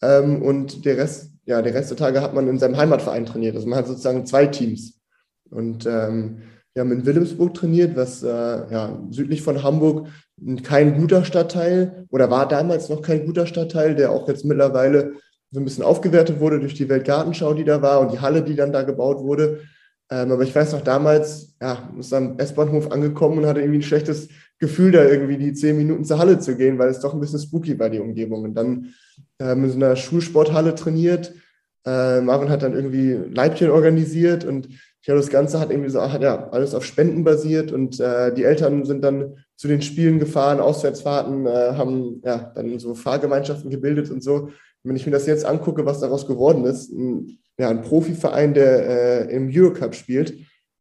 ähm, 0.04 0.42
und 0.42 0.86
der 0.86 0.98
Rest, 0.98 1.32
ja, 1.46 1.62
der 1.62 1.74
Rest 1.74 1.90
der 1.90 1.98
Tage 1.98 2.22
hat 2.22 2.34
man 2.34 2.48
in 2.48 2.60
seinem 2.60 2.78
Heimatverein 2.78 3.26
trainiert. 3.26 3.56
Also 3.56 3.68
man 3.68 3.80
hat 3.80 3.88
sozusagen 3.88 4.26
zwei 4.26 4.48
Teams. 4.48 5.00
Und 5.50 5.86
ähm, 5.86 6.42
wir 6.74 6.82
haben 6.82 6.92
in 6.92 7.06
Wilhelmsburg 7.06 7.54
trainiert, 7.54 7.96
was 7.96 8.24
äh, 8.24 8.28
ja, 8.28 9.00
südlich 9.12 9.42
von 9.42 9.62
Hamburg 9.64 10.08
kein 10.64 10.98
guter 10.98 11.24
Stadtteil 11.24 12.06
oder 12.10 12.32
war 12.32 12.48
damals 12.48 12.90
noch 12.90 13.02
kein 13.02 13.26
guter 13.26 13.46
Stadtteil, 13.46 13.96
der 13.96 14.12
auch 14.12 14.28
jetzt 14.28 14.44
mittlerweile 14.46 15.14
so 15.52 15.60
ein 15.60 15.66
bisschen 15.66 15.84
aufgewertet 15.84 16.40
wurde 16.40 16.60
durch 16.60 16.74
die 16.74 16.90
Weltgartenschau, 16.90 17.54
die 17.54 17.64
da 17.64 17.82
war 17.82 18.02
und 18.02 18.12
die 18.12 18.20
Halle, 18.20 18.42
die 18.42 18.56
dann 18.56 18.74
da 18.74 18.82
gebaut 18.82 19.20
wurde. 19.20 19.62
Ähm, 20.10 20.32
aber 20.32 20.42
ich 20.42 20.54
weiß 20.54 20.74
noch 20.74 20.82
damals, 20.82 21.56
ja, 21.62 21.90
ist 22.00 22.14
am 22.14 22.40
S-Bahnhof 22.40 22.92
angekommen 22.92 23.38
und 23.38 23.46
hatte 23.46 23.62
irgendwie 23.62 23.80
ein 23.80 23.84
schlechtes 23.84 24.30
Gefühl, 24.64 24.92
da 24.92 25.04
irgendwie 25.04 25.38
die 25.38 25.54
zehn 25.54 25.76
Minuten 25.76 26.06
zur 26.06 26.20
Halle 26.20 26.40
zu 26.40 26.56
gehen, 26.56 26.80
weil 26.80 26.90
es 26.90 27.02
doch 27.02 27.14
ein 27.14 27.20
bisschen 27.20 27.40
spooky 27.40 27.78
war, 27.78 27.90
die 27.90 28.00
Umgebung. 28.00 28.44
Und 28.44 28.56
dann 28.56 28.94
ähm, 29.40 29.66
in 29.66 29.70
so 29.70 29.76
einer 29.76 29.96
Schulsporthalle 29.96 30.74
trainiert. 30.74 31.34
Äh, 31.86 32.22
Marvin 32.22 32.50
hat 32.50 32.64
dann 32.64 32.74
irgendwie 32.74 33.20
Leibchen 33.34 33.70
organisiert 33.70 34.46
und 34.46 34.70
ich 34.70 35.06
glaube, 35.06 35.20
das 35.20 35.30
Ganze 35.30 35.60
hat 35.60 35.70
irgendwie 35.70 35.90
so, 35.90 36.02
hat 36.02 36.22
ja 36.22 36.50
alles 36.52 36.74
auf 36.74 36.86
Spenden 36.86 37.26
basiert 37.26 37.74
und 37.74 38.00
äh, 38.00 38.34
die 38.34 38.46
Eltern 38.46 38.86
sind 38.86 39.04
dann 39.04 39.36
zu 39.58 39.68
den 39.68 39.82
Spielen 39.82 40.18
gefahren, 40.18 40.62
Auswärtsfahrten, 40.62 41.46
äh, 41.46 41.74
haben 41.76 42.22
ja 42.24 42.54
dann 42.56 42.80
so 42.80 42.96
Fahrgemeinschaften 42.96 43.70
gebildet 43.70 44.10
und 44.10 44.24
so. 44.24 44.50
wenn 44.84 44.96
ich 44.96 45.06
mir 45.06 45.12
das 45.12 45.28
jetzt 45.28 45.46
angucke, 45.46 45.86
was 45.86 46.00
daraus 46.00 46.26
geworden 46.26 46.64
ist, 46.64 46.90
ein, 46.94 47.38
ja, 47.58 47.70
ein 47.70 47.82
Profiverein, 47.82 48.54
der 48.54 49.28
äh, 49.30 49.36
im 49.36 49.50
Eurocup 49.54 49.94
spielt 49.94 50.36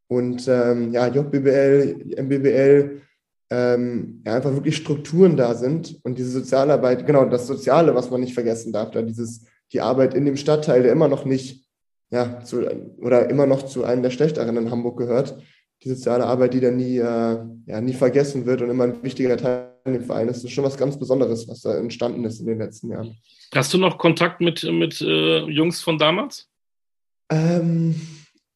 und 0.06 0.46
ähm, 0.46 0.92
ja, 0.92 1.08
JBBL, 1.08 2.22
MBBL, 2.22 3.00
ähm, 3.52 4.22
ja, 4.24 4.34
einfach 4.34 4.54
wirklich 4.54 4.76
Strukturen 4.76 5.36
da 5.36 5.54
sind 5.54 6.00
und 6.04 6.16
diese 6.16 6.30
Sozialarbeit, 6.30 7.06
genau, 7.06 7.26
das 7.26 7.46
Soziale, 7.46 7.94
was 7.94 8.10
man 8.10 8.22
nicht 8.22 8.32
vergessen 8.32 8.72
darf, 8.72 8.92
da 8.92 9.02
dieses, 9.02 9.44
die 9.72 9.82
Arbeit 9.82 10.14
in 10.14 10.24
dem 10.24 10.38
Stadtteil, 10.38 10.82
der 10.82 10.92
immer 10.92 11.08
noch 11.08 11.26
nicht 11.26 11.66
ja, 12.10 12.40
zu, 12.40 12.66
oder 12.98 13.28
immer 13.28 13.46
noch 13.46 13.64
zu 13.64 13.84
einem 13.84 14.02
der 14.02 14.10
schlechteren 14.10 14.56
in 14.56 14.70
Hamburg 14.70 14.96
gehört. 14.96 15.36
Die 15.82 15.90
soziale 15.90 16.24
Arbeit, 16.24 16.54
die 16.54 16.60
dann 16.60 16.76
nie, 16.76 16.96
äh, 16.96 17.38
ja, 17.66 17.80
nie 17.80 17.92
vergessen 17.92 18.46
wird 18.46 18.62
und 18.62 18.70
immer 18.70 18.84
ein 18.84 19.02
wichtiger 19.02 19.36
Teil 19.36 19.72
dem 19.84 20.04
Verein 20.04 20.28
ist. 20.28 20.36
Das 20.36 20.44
ist 20.44 20.52
schon 20.52 20.64
was 20.64 20.78
ganz 20.78 20.98
Besonderes, 20.98 21.46
was 21.48 21.60
da 21.60 21.76
entstanden 21.76 22.24
ist 22.24 22.40
in 22.40 22.46
den 22.46 22.58
letzten 22.58 22.90
Jahren. 22.90 23.16
Hast 23.54 23.74
du 23.74 23.78
noch 23.78 23.98
Kontakt 23.98 24.40
mit, 24.40 24.62
mit 24.62 25.00
äh, 25.02 25.40
Jungs 25.40 25.82
von 25.82 25.98
damals? 25.98 26.48
Ähm, 27.30 27.96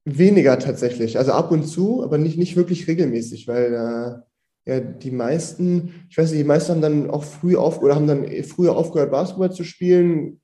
weniger 0.05 0.59
tatsächlich. 0.59 1.19
Also 1.19 1.33
ab 1.33 1.51
und 1.51 1.65
zu, 1.65 2.03
aber 2.03 2.17
nicht, 2.17 2.39
nicht 2.39 2.57
wirklich 2.57 2.87
regelmäßig, 2.87 3.49
weil 3.49 3.75
äh, 3.75 4.23
ja, 4.67 4.81
die 4.81 5.13
meisten, 5.13 6.07
ich 6.11 6.19
weiß 6.19 6.31
nicht, 6.31 6.41
die 6.41 6.47
meisten 6.47 6.73
haben 6.73 6.83
dann 6.83 7.11
auch 7.11 7.25
früh 7.25 7.57
auf 7.57 7.81
oder 7.81 7.95
haben 7.95 8.09
dann 8.09 8.27
früher 8.43 8.77
aufgehört, 8.77 9.13
Basketball 9.13 9.53
zu 9.53 9.65
spielen, 9.65 10.41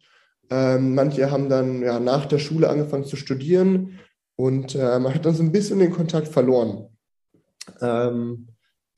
ähm, 0.51 0.95
manche 0.95 1.31
haben 1.31 1.49
dann 1.49 1.83
ja, 1.83 1.99
nach 1.99 2.27
der 2.27 2.39
Schule 2.39 2.69
angefangen 2.69 3.05
zu 3.05 3.17
studieren 3.17 3.99
und 4.37 4.75
äh, 4.75 4.99
man 4.99 5.15
hat 5.15 5.27
dann 5.27 5.35
so 5.35 5.43
ein 5.43 5.53
bisschen 5.53 5.81
den 5.81 5.93
Kontakt 5.93 6.29
verloren. 6.29 6.89
Ähm, 7.81 8.49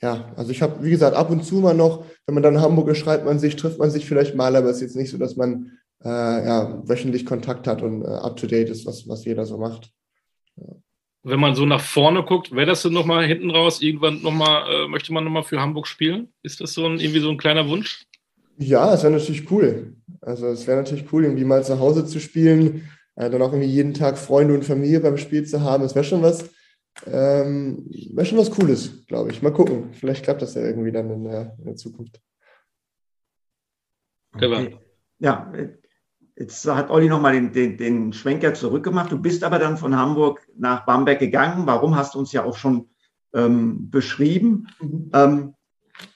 ja, 0.03 0.33
also 0.37 0.51
ich 0.51 0.61
habe, 0.61 0.85
wie 0.85 0.91
gesagt, 0.91 1.17
ab 1.17 1.31
und 1.31 1.45
zu 1.45 1.57
mal 1.57 1.75
noch, 1.75 2.05
wenn 2.27 2.35
man 2.35 2.43
dann 2.43 2.61
Hamburg 2.61 2.89
ist, 2.89 2.99
schreibt 2.99 3.25
man 3.25 3.39
sich, 3.39 3.57
trifft 3.57 3.79
man 3.79 3.91
sich 3.91 4.07
vielleicht 4.07 4.35
mal, 4.35 4.55
aber 4.55 4.69
es 4.69 4.77
ist 4.77 4.83
jetzt 4.83 4.97
nicht 4.97 5.11
so, 5.11 5.17
dass 5.17 5.37
man 5.37 5.79
äh, 6.05 6.09
ja, 6.09 6.83
wöchentlich 6.87 7.25
Kontakt 7.25 7.67
hat 7.67 7.81
und 7.81 8.03
äh, 8.03 8.09
up-to-date 8.09 8.69
ist, 8.69 8.85
was, 8.85 9.09
was 9.09 9.25
jeder 9.25 9.47
so 9.47 9.57
macht. 9.57 9.91
Ja. 10.57 10.75
Wenn 11.27 11.41
man 11.41 11.55
so 11.55 11.65
nach 11.65 11.81
vorne 11.81 12.23
guckt, 12.23 12.53
wäre 12.53 12.67
das 12.67 12.83
denn 12.83 12.93
nochmal 12.93 13.25
hinten 13.25 13.51
raus, 13.51 13.81
irgendwann 13.81 14.21
nochmal, 14.21 14.71
äh, 14.71 14.89
möchte 14.89 15.13
man 15.13 15.25
nochmal 15.25 15.43
für 15.43 15.59
Hamburg 15.59 15.87
spielen? 15.87 16.29
Ist 16.43 16.61
das 16.61 16.75
so 16.75 16.87
ein, 16.87 17.01
irgendwie 17.01 17.21
so 17.21 17.31
ein 17.31 17.39
kleiner 17.39 17.67
Wunsch? 17.67 18.05
Ja, 18.59 18.93
es 18.93 19.03
wäre 19.03 19.15
natürlich 19.15 19.51
cool. 19.51 19.97
Also 20.21 20.49
es 20.49 20.67
wäre 20.67 20.77
natürlich 20.77 21.11
cool, 21.13 21.25
irgendwie 21.25 21.45
mal 21.45 21.65
zu 21.65 21.79
Hause 21.79 22.05
zu 22.05 22.21
spielen, 22.21 22.89
äh, 23.17 23.31
dann 23.31 23.41
auch 23.41 23.53
irgendwie 23.53 23.73
jeden 23.73 23.95
Tag 23.95 24.19
Freunde 24.19 24.53
und 24.53 24.67
Familie 24.67 25.01
beim 25.01 25.17
Spiel 25.17 25.45
zu 25.47 25.63
haben. 25.63 25.85
Es 25.85 25.95
wäre 25.95 26.05
schon 26.05 26.23
was, 26.23 26.51
ähm, 27.07 27.87
wäre 28.13 28.27
schon 28.27 28.39
was 28.39 28.51
Cooles, 28.51 29.07
glaube 29.07 29.31
ich. 29.31 29.41
Mal 29.41 29.53
gucken. 29.53 29.95
Vielleicht 29.95 30.25
klappt 30.25 30.43
das 30.43 30.55
ja 30.55 30.63
irgendwie 30.63 30.93
dann 30.93 31.11
in 31.11 31.25
der, 31.25 31.57
in 31.59 31.65
der 31.65 31.77
Zukunft. 31.77 32.21
Okay. 34.35 34.77
Ja, 35.21 35.53
jetzt 36.37 36.67
hat 36.67 36.91
Olli 36.91 37.09
nochmal 37.09 37.33
den, 37.33 37.53
den, 37.53 37.77
den 37.77 38.13
Schwenker 38.13 38.55
zurückgemacht. 38.55 39.13
Du 39.13 39.19
bist 39.19 39.45
aber 39.45 39.59
dann 39.59 39.77
von 39.77 39.97
Hamburg 39.97 40.47
nach 40.57 40.85
Bamberg 40.87 41.19
gegangen. 41.19 41.67
Warum 41.67 41.97
hast 41.97 42.15
du 42.15 42.19
uns 42.19 42.33
ja 42.33 42.45
auch 42.45 42.57
schon 42.57 42.89
ähm, 43.33 43.91
beschrieben? 43.91 44.69
Mhm. 44.81 45.11
Ähm, 45.13 45.55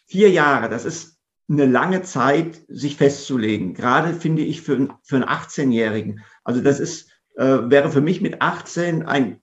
vier 0.06 0.30
Jahre, 0.30 0.68
das 0.68 0.84
ist 0.84 1.18
eine 1.48 1.66
lange 1.66 2.02
Zeit, 2.02 2.60
sich 2.68 2.96
festzulegen. 2.96 3.74
Gerade 3.74 4.12
finde 4.12 4.42
ich 4.42 4.62
für, 4.62 4.88
für 5.02 5.16
einen 5.16 5.24
18-Jährigen. 5.24 6.20
Also 6.44 6.60
das 6.60 6.78
ist, 6.78 7.10
äh, 7.36 7.70
wäre 7.70 7.90
für 7.90 8.00
mich 8.00 8.20
mit 8.20 8.42
18 8.42 9.04
ein 9.04 9.40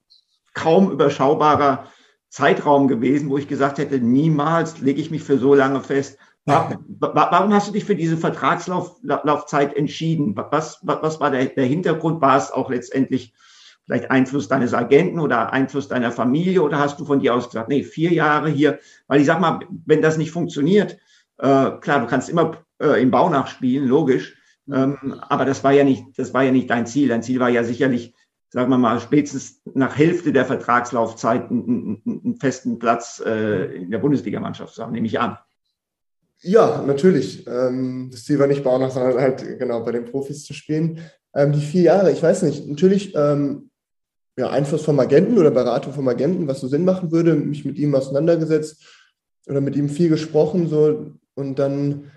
kaum 0.53 0.91
überschaubarer 0.91 1.87
Zeitraum 2.29 2.87
gewesen, 2.87 3.29
wo 3.29 3.37
ich 3.37 3.47
gesagt 3.47 3.77
hätte, 3.77 3.99
niemals 3.99 4.81
lege 4.81 5.01
ich 5.01 5.09
mich 5.09 5.23
für 5.23 5.37
so 5.37 5.53
lange 5.55 5.81
fest. 5.81 6.19
Warum 6.45 7.53
hast 7.53 7.67
du 7.67 7.71
dich 7.71 7.85
für 7.85 7.95
diese 7.95 8.17
Vertragslaufzeit 8.17 9.75
entschieden? 9.75 10.35
Was, 10.35 10.79
was 10.83 11.19
war 11.19 11.31
der, 11.31 11.45
der 11.45 11.65
Hintergrund? 11.65 12.21
War 12.21 12.37
es 12.37 12.51
auch 12.51 12.69
letztendlich 12.69 13.33
vielleicht 13.85 14.11
Einfluss 14.11 14.47
deines 14.47 14.73
Agenten 14.73 15.19
oder 15.19 15.53
Einfluss 15.53 15.87
deiner 15.87 16.11
Familie 16.11 16.61
oder 16.61 16.79
hast 16.79 16.99
du 16.99 17.05
von 17.05 17.19
dir 17.19 17.33
aus 17.33 17.49
gesagt, 17.49 17.69
nee, 17.69 17.83
vier 17.83 18.13
Jahre 18.13 18.49
hier? 18.49 18.79
Weil 19.07 19.21
ich 19.21 19.27
sag 19.27 19.39
mal, 19.39 19.59
wenn 19.85 20.01
das 20.01 20.17
nicht 20.17 20.31
funktioniert, 20.31 20.97
äh, 21.37 21.71
klar, 21.71 22.01
du 22.01 22.07
kannst 22.07 22.29
immer 22.29 22.63
äh, 22.79 23.01
im 23.01 23.11
Bau 23.11 23.29
nachspielen, 23.29 23.87
logisch. 23.87 24.35
Ähm, 24.71 25.21
aber 25.27 25.45
das 25.45 25.63
war 25.63 25.71
ja 25.71 25.83
nicht, 25.83 26.17
das 26.17 26.33
war 26.33 26.43
ja 26.43 26.51
nicht 26.51 26.69
dein 26.69 26.87
Ziel. 26.87 27.09
Dein 27.09 27.23
Ziel 27.23 27.39
war 27.39 27.49
ja 27.49 27.63
sicherlich, 27.63 28.15
sagen 28.49 28.69
wir 28.69 28.77
mal, 28.77 28.99
spätestens 28.99 29.61
nach 29.73 29.97
Hälfte 29.97 30.31
der 30.31 30.45
Vertragslaufzeit 30.45 31.49
einen, 31.49 32.01
einen 32.05 32.37
festen 32.39 32.79
Platz 32.79 33.21
äh, 33.25 33.75
in 33.75 33.91
der 33.91 33.99
Bundesligamannschaft 33.99 34.75
zu 34.75 34.83
haben, 34.83 34.93
nehme 34.93 35.07
ich 35.07 35.19
an. 35.19 35.37
Ja, 36.47 36.83
natürlich. 36.85 37.45
Ähm, 37.47 38.09
das 38.11 38.23
Ziel 38.25 38.37
war 38.37 38.45
nicht 38.45 38.63
nach, 38.63 38.91
sondern 38.91 39.19
halt 39.19 39.57
genau 39.57 39.83
bei 39.83 39.91
den 39.91 40.05
Profis 40.05 40.43
zu 40.43 40.53
spielen. 40.53 40.99
Ähm, 41.33 41.53
die 41.53 41.59
vier 41.59 41.81
Jahre, 41.81 42.11
ich 42.11 42.21
weiß 42.21 42.43
nicht, 42.43 42.67
natürlich 42.67 43.15
ähm, 43.15 43.71
ja, 44.37 44.51
Einfluss 44.51 44.83
vom 44.83 44.99
Agenten 44.99 45.39
oder 45.39 45.49
Beratung 45.49 45.91
vom 45.91 46.07
Agenten, 46.07 46.47
was 46.47 46.59
so 46.59 46.67
Sinn 46.67 46.85
machen 46.85 47.11
würde, 47.11 47.33
mich 47.33 47.65
mit 47.65 47.79
ihm 47.79 47.95
auseinandergesetzt 47.95 48.83
oder 49.47 49.59
mit 49.59 49.75
ihm 49.75 49.89
viel 49.89 50.09
gesprochen, 50.09 50.67
so 50.67 51.13
und 51.33 51.57
dann, 51.57 52.11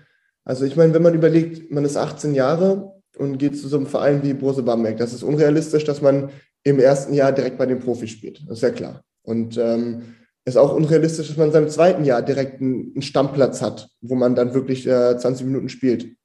also 0.45 0.63
ich 0.63 0.75
meine, 0.75 0.93
wenn 0.93 1.01
man 1.03 1.15
überlegt, 1.15 1.71
man 1.71 1.83
ist 1.83 1.97
18 1.97 2.35
Jahre 2.35 2.93
und 3.17 3.39
geht 3.39 3.57
zu 3.57 3.67
so 3.67 3.77
einem 3.77 3.87
Verein 3.87 4.21
wie 4.21 4.35
Brose 4.35 4.61
Bamberg, 4.61 4.97
das 4.97 5.13
ist 5.13 5.23
unrealistisch, 5.23 5.85
dass 5.85 6.03
man 6.03 6.29
im 6.63 6.79
ersten 6.79 7.15
Jahr 7.15 7.31
direkt 7.31 7.57
bei 7.57 7.65
den 7.65 7.79
Profis 7.79 8.11
spielt. 8.11 8.41
Das 8.47 8.57
ist 8.57 8.63
ja 8.63 8.69
klar. 8.69 9.01
Und 9.23 9.57
ähm, 9.57 10.03
ist 10.45 10.57
auch 10.57 10.73
unrealistisch, 10.73 11.27
dass 11.27 11.37
man 11.37 11.47
in 11.47 11.53
seinem 11.53 11.69
zweiten 11.69 12.05
Jahr 12.05 12.21
direkt 12.21 12.61
einen, 12.61 13.01
Stammplatz 13.01 13.61
hat, 13.61 13.89
wo 14.01 14.15
man 14.15 14.35
dann 14.35 14.53
wirklich 14.53 14.87
äh, 14.87 15.17
20 15.17 15.45
Minuten 15.45 15.69
spielt. 15.69 16.15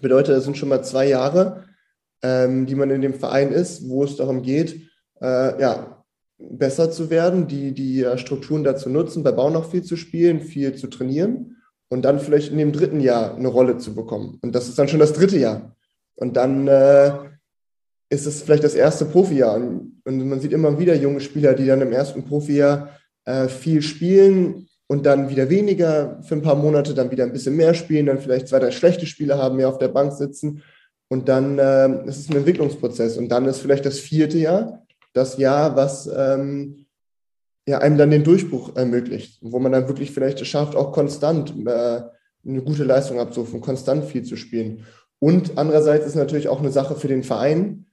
Bedeutet, 0.00 0.36
das 0.36 0.44
sind 0.44 0.56
schon 0.56 0.68
mal 0.68 0.82
zwei 0.82 1.08
Jahre, 1.08 1.64
ähm, 2.22 2.66
die 2.66 2.74
man 2.74 2.90
in 2.90 3.02
dem 3.02 3.14
Verein 3.14 3.52
ist, 3.52 3.88
wo 3.88 4.04
es 4.04 4.16
darum 4.16 4.42
geht, 4.42 4.88
äh, 5.20 5.60
ja, 5.60 6.04
besser 6.38 6.90
zu 6.90 7.10
werden, 7.10 7.48
die, 7.48 7.72
die 7.72 8.02
äh, 8.02 8.18
Strukturen 8.18 8.64
dazu 8.64 8.88
nutzen, 8.88 9.22
bei 9.22 9.32
Bau 9.32 9.50
noch 9.50 9.70
viel 9.70 9.82
zu 9.82 9.96
spielen, 9.96 10.40
viel 10.40 10.74
zu 10.74 10.86
trainieren 10.86 11.56
und 11.88 12.02
dann 12.02 12.20
vielleicht 12.20 12.52
in 12.52 12.58
dem 12.58 12.72
dritten 12.72 13.00
Jahr 13.00 13.36
eine 13.36 13.48
Rolle 13.48 13.78
zu 13.78 13.94
bekommen. 13.94 14.38
Und 14.42 14.54
das 14.54 14.68
ist 14.68 14.78
dann 14.78 14.88
schon 14.88 15.00
das 15.00 15.12
dritte 15.12 15.38
Jahr. 15.38 15.76
Und 16.14 16.36
dann 16.36 16.68
äh, 16.68 17.12
ist 18.10 18.26
es 18.26 18.42
vielleicht 18.42 18.64
das 18.64 18.74
erste 18.74 19.04
Profijahr. 19.06 19.56
Und, 19.56 20.00
und, 20.04 20.28
man 20.28 20.40
sieht 20.40 20.52
immer 20.52 20.78
wieder 20.78 20.94
junge 20.94 21.20
Spieler, 21.20 21.54
die 21.54 21.66
dann 21.66 21.80
im 21.80 21.92
ersten 21.92 22.24
Profijahr 22.24 22.90
äh, 23.24 23.48
viel 23.48 23.82
spielen 23.82 24.68
und 24.86 25.06
dann 25.06 25.28
wieder 25.28 25.50
weniger 25.50 26.20
für 26.22 26.34
ein 26.34 26.42
paar 26.42 26.56
Monate, 26.56 26.94
dann 26.94 27.10
wieder 27.10 27.24
ein 27.24 27.32
bisschen 27.32 27.56
mehr 27.56 27.74
spielen, 27.74 28.06
dann 28.06 28.18
vielleicht 28.18 28.48
zwei, 28.48 28.58
drei 28.58 28.70
schlechte 28.70 29.06
Spiele 29.06 29.38
haben, 29.38 29.56
mehr 29.56 29.68
auf 29.68 29.78
der 29.78 29.88
Bank 29.88 30.12
sitzen. 30.12 30.62
Und 31.08 31.28
dann 31.28 31.58
äh, 31.58 32.06
ist 32.06 32.18
es 32.18 32.30
ein 32.30 32.36
Entwicklungsprozess. 32.36 33.16
Und 33.16 33.28
dann 33.28 33.46
ist 33.46 33.60
vielleicht 33.60 33.86
das 33.86 33.98
vierte 33.98 34.38
Jahr 34.38 34.80
das 35.12 35.36
Jahr, 35.38 35.76
was 35.76 36.08
ähm, 36.14 36.86
ja, 37.66 37.78
einem 37.78 37.98
dann 37.98 38.10
den 38.10 38.24
Durchbruch 38.24 38.76
ermöglicht, 38.76 39.38
wo 39.42 39.58
man 39.58 39.72
dann 39.72 39.88
wirklich 39.88 40.12
vielleicht 40.12 40.40
es 40.40 40.48
schafft, 40.48 40.76
auch 40.76 40.92
konstant 40.92 41.54
äh, 41.66 42.02
eine 42.46 42.62
gute 42.62 42.84
Leistung 42.84 43.20
abzurufen, 43.20 43.60
konstant 43.60 44.04
viel 44.04 44.22
zu 44.22 44.36
spielen. 44.36 44.86
Und 45.18 45.58
andererseits 45.58 46.06
ist 46.06 46.14
natürlich 46.14 46.48
auch 46.48 46.60
eine 46.60 46.70
Sache 46.70 46.94
für 46.94 47.08
den 47.08 47.22
Verein. 47.22 47.86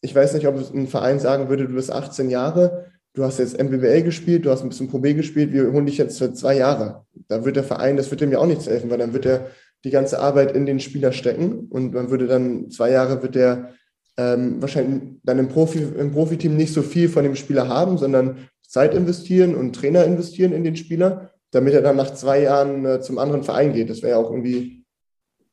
Ich 0.00 0.14
weiß 0.14 0.32
nicht, 0.32 0.46
ob 0.46 0.56
ein 0.56 0.88
Verein 0.88 1.20
sagen 1.20 1.48
würde, 1.50 1.66
du 1.66 1.74
bist 1.74 1.92
18 1.92 2.30
Jahre, 2.30 2.89
du 3.14 3.24
hast 3.24 3.38
jetzt 3.38 3.60
MBBL 3.60 4.02
gespielt, 4.02 4.44
du 4.44 4.50
hast 4.50 4.62
ein 4.62 4.68
bisschen 4.68 4.88
Pro 4.88 4.98
B 4.98 5.14
gespielt, 5.14 5.52
wir 5.52 5.72
holen 5.72 5.86
dich 5.86 5.98
jetzt 5.98 6.18
für 6.18 6.32
zwei 6.32 6.56
Jahre. 6.56 7.04
Da 7.28 7.44
wird 7.44 7.56
der 7.56 7.64
Verein, 7.64 7.96
das 7.96 8.10
wird 8.10 8.20
dem 8.20 8.32
ja 8.32 8.38
auch 8.38 8.46
nichts 8.46 8.66
helfen, 8.66 8.90
weil 8.90 8.98
dann 8.98 9.12
wird 9.12 9.26
er 9.26 9.50
die 9.84 9.90
ganze 9.90 10.20
Arbeit 10.20 10.54
in 10.54 10.66
den 10.66 10.80
Spieler 10.80 11.12
stecken 11.12 11.66
und 11.70 11.94
man 11.94 12.10
würde 12.10 12.26
dann 12.26 12.70
zwei 12.70 12.90
Jahre 12.90 13.22
wird 13.22 13.34
der 13.34 13.72
ähm, 14.16 14.60
wahrscheinlich 14.60 15.02
dann 15.22 15.38
im, 15.38 15.48
Profi, 15.48 15.78
im 15.78 16.12
Profiteam 16.12 16.56
nicht 16.56 16.74
so 16.74 16.82
viel 16.82 17.08
von 17.08 17.24
dem 17.24 17.36
Spieler 17.36 17.68
haben, 17.68 17.96
sondern 17.96 18.48
Zeit 18.66 18.94
investieren 18.94 19.54
und 19.54 19.74
Trainer 19.74 20.04
investieren 20.04 20.52
in 20.52 20.62
den 20.62 20.76
Spieler, 20.76 21.30
damit 21.50 21.74
er 21.74 21.82
dann 21.82 21.96
nach 21.96 22.12
zwei 22.12 22.42
Jahren 22.42 22.84
äh, 22.84 23.00
zum 23.00 23.18
anderen 23.18 23.42
Verein 23.42 23.72
geht. 23.72 23.90
Das 23.90 24.02
wäre 24.02 24.12
ja 24.12 24.16
auch 24.18 24.30
irgendwie, 24.30 24.84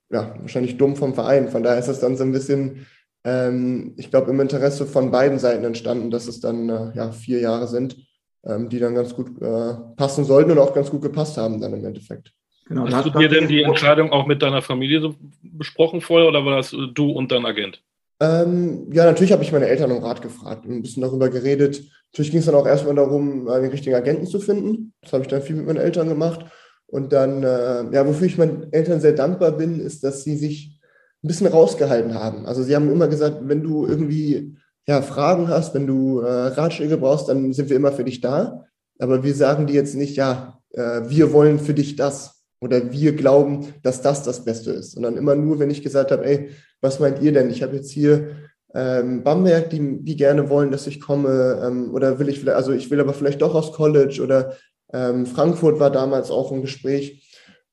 ja, 0.10 0.36
wahrscheinlich 0.39 0.78
dumm 0.78 0.96
vom 0.96 1.13
Verein. 1.13 1.48
Von 1.50 1.63
daher 1.63 1.80
ist 1.80 1.88
das 1.88 2.00
dann 2.00 2.17
so 2.17 2.24
ein 2.24 2.32
bisschen, 2.32 2.86
ähm, 3.28 3.94
ich 3.98 4.10
glaube, 4.10 4.32
im 4.32 4.40
Interesse 4.40 4.86
von 4.86 5.12
beiden 5.12 5.38
Seiten 5.38 5.66
entstanden, 5.66 6.10
dass 6.12 6.28
es 6.28 6.40
dann 6.40 6.70
äh, 6.70 6.92
ja, 6.96 7.12
vier 7.12 7.42
Jahre 7.42 7.68
sind, 7.68 7.98
ähm, 8.46 8.70
die 8.70 8.80
dann 8.80 8.96
ganz 8.96 9.13
gut 9.13 9.42
äh, 9.42 9.74
passen 9.98 10.24
sollten 10.24 10.52
und 10.52 10.60
auch 10.60 10.74
ganz 10.74 10.90
gut 10.90 11.02
gepasst 11.02 11.36
haben 11.36 11.60
dann 11.60 11.74
im 11.74 11.84
Endeffekt. 11.84 12.32
Genau, 12.68 12.88
Hast 12.90 13.06
du 13.06 13.20
dir 13.20 13.28
denn 13.28 13.50
die 13.50 13.63
Entscheidung 13.63 14.12
auch 14.12 14.28
mit 14.28 14.42
deiner 14.42 14.62
Familie 14.62 15.02
so 15.02 15.16
besprochen 15.44 16.00
vorher 16.00 16.30
oder 16.30 16.46
war 16.46 16.56
das 16.56 16.72
du 16.72 17.12
und 17.12 17.32
dein 17.32 17.46
Agent? 17.46 17.82
Ähm, 18.22 18.88
ja, 18.94 19.06
natürlich 19.06 19.34
habe 19.34 19.44
ich 19.44 19.52
meine 19.52 19.68
Eltern 19.68 19.92
um 19.92 20.04
Rat 20.04 20.22
gefragt 20.22 20.66
und 20.66 20.72
ein 20.72 20.82
bisschen 20.82 21.04
darüber 21.04 21.30
geredet. 21.30 21.84
Natürlich 22.12 22.32
ging 22.32 22.40
es 22.40 22.46
dann 22.46 22.56
auch 22.56 22.66
erstmal 22.66 22.96
darum, 22.96 23.48
einen 23.50 23.70
richtigen 23.70 23.96
Agenten 23.96 24.26
zu 24.26 24.40
finden. 24.40 24.94
Das 25.02 25.12
habe 25.13 25.24
ich 25.24 25.28
dann 25.28 25.42
viel 25.42 25.58
mit 25.58 25.68
meinen 25.68 25.78
Eltern 25.78 26.08
gemacht. 26.08 26.46
Und 26.88 27.12
dann, 27.12 27.44
äh, 27.44 27.94
ja, 27.94 28.08
wofür 28.08 28.28
ich 28.28 28.38
meinen 28.38 28.72
Eltern 28.72 29.02
sehr 29.02 29.13
dankbar 29.13 29.52
bin, 29.52 29.80
ist, 29.82 30.04
dass 30.04 30.24
sie 30.24 30.38
sich 30.38 30.77
ein 31.23 31.27
bisschen 31.27 31.47
rausgehalten 31.47 32.13
haben. 32.13 32.45
Also 32.45 32.63
sie 32.63 32.75
haben 32.75 32.91
immer 32.91 33.08
gesagt, 33.08 33.38
wenn 33.41 33.63
du 33.63 33.86
irgendwie 33.86 34.58
ja, 34.88 35.01
Fragen 35.01 35.49
hast, 35.49 35.73
wenn 35.73 35.88
du 35.88 36.19
äh, 36.19 36.47
Ratschläge 36.47 36.97
brauchst, 36.97 37.27
dann 37.30 37.53
sind 37.53 37.69
wir 37.69 37.75
immer 37.75 37.91
für 37.91 38.03
dich 38.03 38.21
da. 38.21 38.65
Aber 38.99 39.23
wir 39.23 39.36
sagen 39.36 39.67
dir 39.67 39.75
jetzt 39.75 39.95
nicht, 39.95 40.15
ja, 40.15 40.60
äh, 40.71 41.01
wir 41.08 41.34
wollen 41.34 41.60
für 41.60 41.73
dich 41.73 41.95
das 41.95 42.43
oder 42.60 42.91
wir 42.91 43.15
glauben, 43.15 43.73
dass 43.84 44.01
das 44.01 44.23
das 44.23 44.43
Beste 44.45 44.71
ist, 44.71 44.93
sondern 44.93 45.17
immer 45.17 45.36
nur, 45.36 45.60
wenn 45.60 45.69
ich 45.69 45.84
gesagt 45.84 46.12
habe, 46.12 46.25
ey, 46.25 46.49
was 46.82 46.99
meint 46.99 47.21
ihr 47.21 47.32
denn? 47.32 47.49
Ich 47.49 47.62
habe 47.62 47.75
jetzt 47.75 47.91
hier 47.91 48.32
ähm, 48.73 49.23
Bamberg, 49.23 49.69
die, 49.69 50.03
die 50.03 50.15
gerne 50.15 50.49
wollen, 50.49 50.71
dass 50.71 50.88
ich 50.88 50.99
komme, 50.99 51.62
ähm, 51.63 51.93
oder 51.93 52.19
will 52.19 52.30
ich 52.30 52.39
vielleicht, 52.39 52.58
also 52.58 52.71
ich 52.71 52.89
will 52.89 52.99
aber 52.99 53.13
vielleicht 53.13 53.41
doch 53.41 53.56
aus 53.56 53.73
College 53.73 54.21
oder 54.23 54.53
ähm, 54.93 55.25
Frankfurt 55.25 55.80
war 55.80 55.91
damals 55.91 56.32
auch 56.32 56.51
ein 56.51 56.62
Gespräch. 56.62 57.27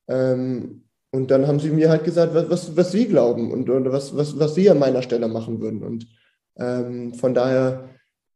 Ähm, 0.07 0.84
und 1.15 1.31
dann 1.31 1.47
haben 1.47 1.59
sie 1.59 1.69
mir 1.69 1.89
halt 1.89 2.03
gesagt, 2.03 2.33
was, 2.33 2.49
was, 2.49 2.75
was 2.75 2.91
sie 2.91 3.07
glauben 3.07 3.51
und, 3.51 3.69
und 3.69 3.91
was, 3.91 4.15
was, 4.17 4.37
was 4.37 4.53
sie 4.53 4.69
an 4.69 4.79
meiner 4.79 5.01
Stelle 5.01 5.27
machen 5.29 5.61
würden. 5.61 5.81
Und 5.81 6.07
ähm, 6.57 7.13
von 7.13 7.33
daher 7.33 7.89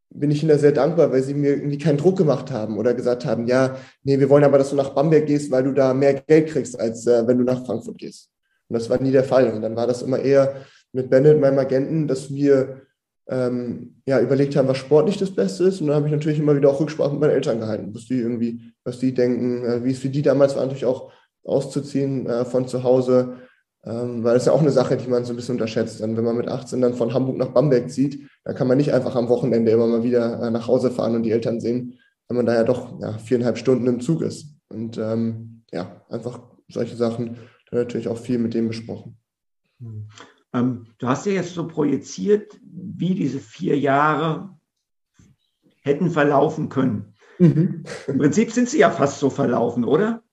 bin 0.09 0.31
ich 0.31 0.41
ihnen 0.41 0.49
da 0.49 0.57
sehr 0.57 0.71
dankbar, 0.71 1.11
weil 1.11 1.21
sie 1.21 1.33
mir 1.33 1.51
irgendwie 1.51 1.77
keinen 1.77 1.97
Druck 1.97 2.17
gemacht 2.17 2.51
haben 2.51 2.77
oder 2.77 2.93
gesagt 2.93 3.25
haben, 3.25 3.47
ja, 3.47 3.75
nee, 4.03 4.19
wir 4.19 4.29
wollen 4.29 4.43
aber, 4.43 4.57
dass 4.57 4.69
du 4.69 4.75
nach 4.75 4.91
Bamberg 4.91 5.27
gehst, 5.27 5.51
weil 5.51 5.63
du 5.63 5.73
da 5.73 5.93
mehr 5.93 6.13
Geld 6.13 6.47
kriegst, 6.47 6.79
als 6.79 7.05
äh, 7.05 7.27
wenn 7.27 7.37
du 7.37 7.43
nach 7.43 7.65
Frankfurt 7.65 7.97
gehst. 7.97 8.29
Und 8.69 8.79
das 8.79 8.89
war 8.89 9.01
nie 9.01 9.11
der 9.11 9.23
Fall. 9.23 9.51
Und 9.51 9.61
dann 9.61 9.75
war 9.75 9.85
das 9.85 10.01
immer 10.01 10.19
eher 10.19 10.55
mit 10.93 11.09
Bennett, 11.09 11.39
meinem 11.39 11.59
Agenten, 11.59 12.07
dass 12.07 12.33
wir 12.33 12.83
ähm, 13.27 14.01
ja, 14.05 14.19
überlegt 14.21 14.55
haben, 14.55 14.67
was 14.67 14.77
sportlich 14.77 15.17
das 15.17 15.31
Beste 15.31 15.65
ist. 15.65 15.81
Und 15.81 15.87
dann 15.87 15.97
habe 15.97 16.07
ich 16.07 16.13
natürlich 16.13 16.39
immer 16.39 16.55
wieder 16.55 16.69
auch 16.69 16.79
Rücksprache 16.79 17.11
mit 17.11 17.19
meinen 17.19 17.31
Eltern 17.31 17.59
gehalten, 17.59 17.93
was 17.93 18.05
die 18.05 18.19
irgendwie, 18.19 18.73
was 18.83 18.99
die 18.99 19.13
denken, 19.13 19.65
äh, 19.65 19.83
wie 19.83 19.91
es 19.91 19.99
für 19.99 20.09
die 20.09 20.21
damals 20.21 20.55
war, 20.55 20.63
natürlich 20.63 20.85
auch 20.85 21.11
auszuziehen 21.43 22.27
äh, 22.27 22.45
von 22.45 22.67
zu 22.67 22.83
Hause. 22.83 23.37
Ähm, 23.83 24.23
weil 24.23 24.33
das 24.33 24.43
ist 24.43 24.47
ja 24.47 24.53
auch 24.53 24.61
eine 24.61 24.71
Sache, 24.71 24.97
die 24.97 25.07
man 25.07 25.23
so 25.23 25.33
ein 25.33 25.35
bisschen 25.37 25.55
unterschätzt. 25.55 26.01
Dann, 26.01 26.17
wenn 26.17 26.23
man 26.25 26.35
mit 26.35 26.49
18 26.49 26.81
dann 26.81 26.93
von 26.93 27.13
Hamburg 27.13 27.37
nach 27.37 27.49
Bamberg 27.49 27.89
zieht, 27.89 28.29
dann 28.43 28.55
kann 28.55 28.67
man 28.67 28.77
nicht 28.77 28.93
einfach 28.93 29.15
am 29.15 29.29
Wochenende 29.29 29.71
immer 29.71 29.87
mal 29.87 30.03
wieder 30.03 30.41
äh, 30.41 30.51
nach 30.51 30.67
Hause 30.67 30.91
fahren 30.91 31.15
und 31.15 31.23
die 31.23 31.31
Eltern 31.31 31.61
sehen, 31.61 31.97
wenn 32.27 32.37
man 32.37 32.45
da 32.45 32.55
ja 32.55 32.63
doch 32.63 32.99
ja, 32.99 33.17
viereinhalb 33.17 33.57
Stunden 33.57 33.87
im 33.87 34.01
Zug 34.01 34.21
ist. 34.21 34.53
Und 34.67 34.97
ähm, 34.97 35.63
ja, 35.71 36.05
einfach 36.09 36.41
solche 36.67 36.95
Sachen, 36.95 37.37
dann 37.69 37.79
natürlich 37.79 38.07
auch 38.07 38.17
viel 38.17 38.37
mit 38.37 38.53
dem 38.53 38.67
besprochen. 38.67 39.17
Ähm, 40.53 40.87
du 40.97 41.07
hast 41.07 41.25
ja 41.25 41.31
jetzt 41.33 41.53
so 41.53 41.67
projiziert, 41.67 42.59
wie 42.61 43.15
diese 43.15 43.39
vier 43.39 43.77
Jahre 43.77 44.57
hätten 45.81 46.11
verlaufen 46.11 46.69
können. 46.69 47.13
Mhm. 47.37 47.83
Im 48.07 48.17
Prinzip 48.17 48.51
sind 48.51 48.69
sie 48.69 48.79
ja 48.79 48.89
fast 48.89 49.19
so 49.19 49.29
verlaufen, 49.29 49.85
oder? 49.85 50.23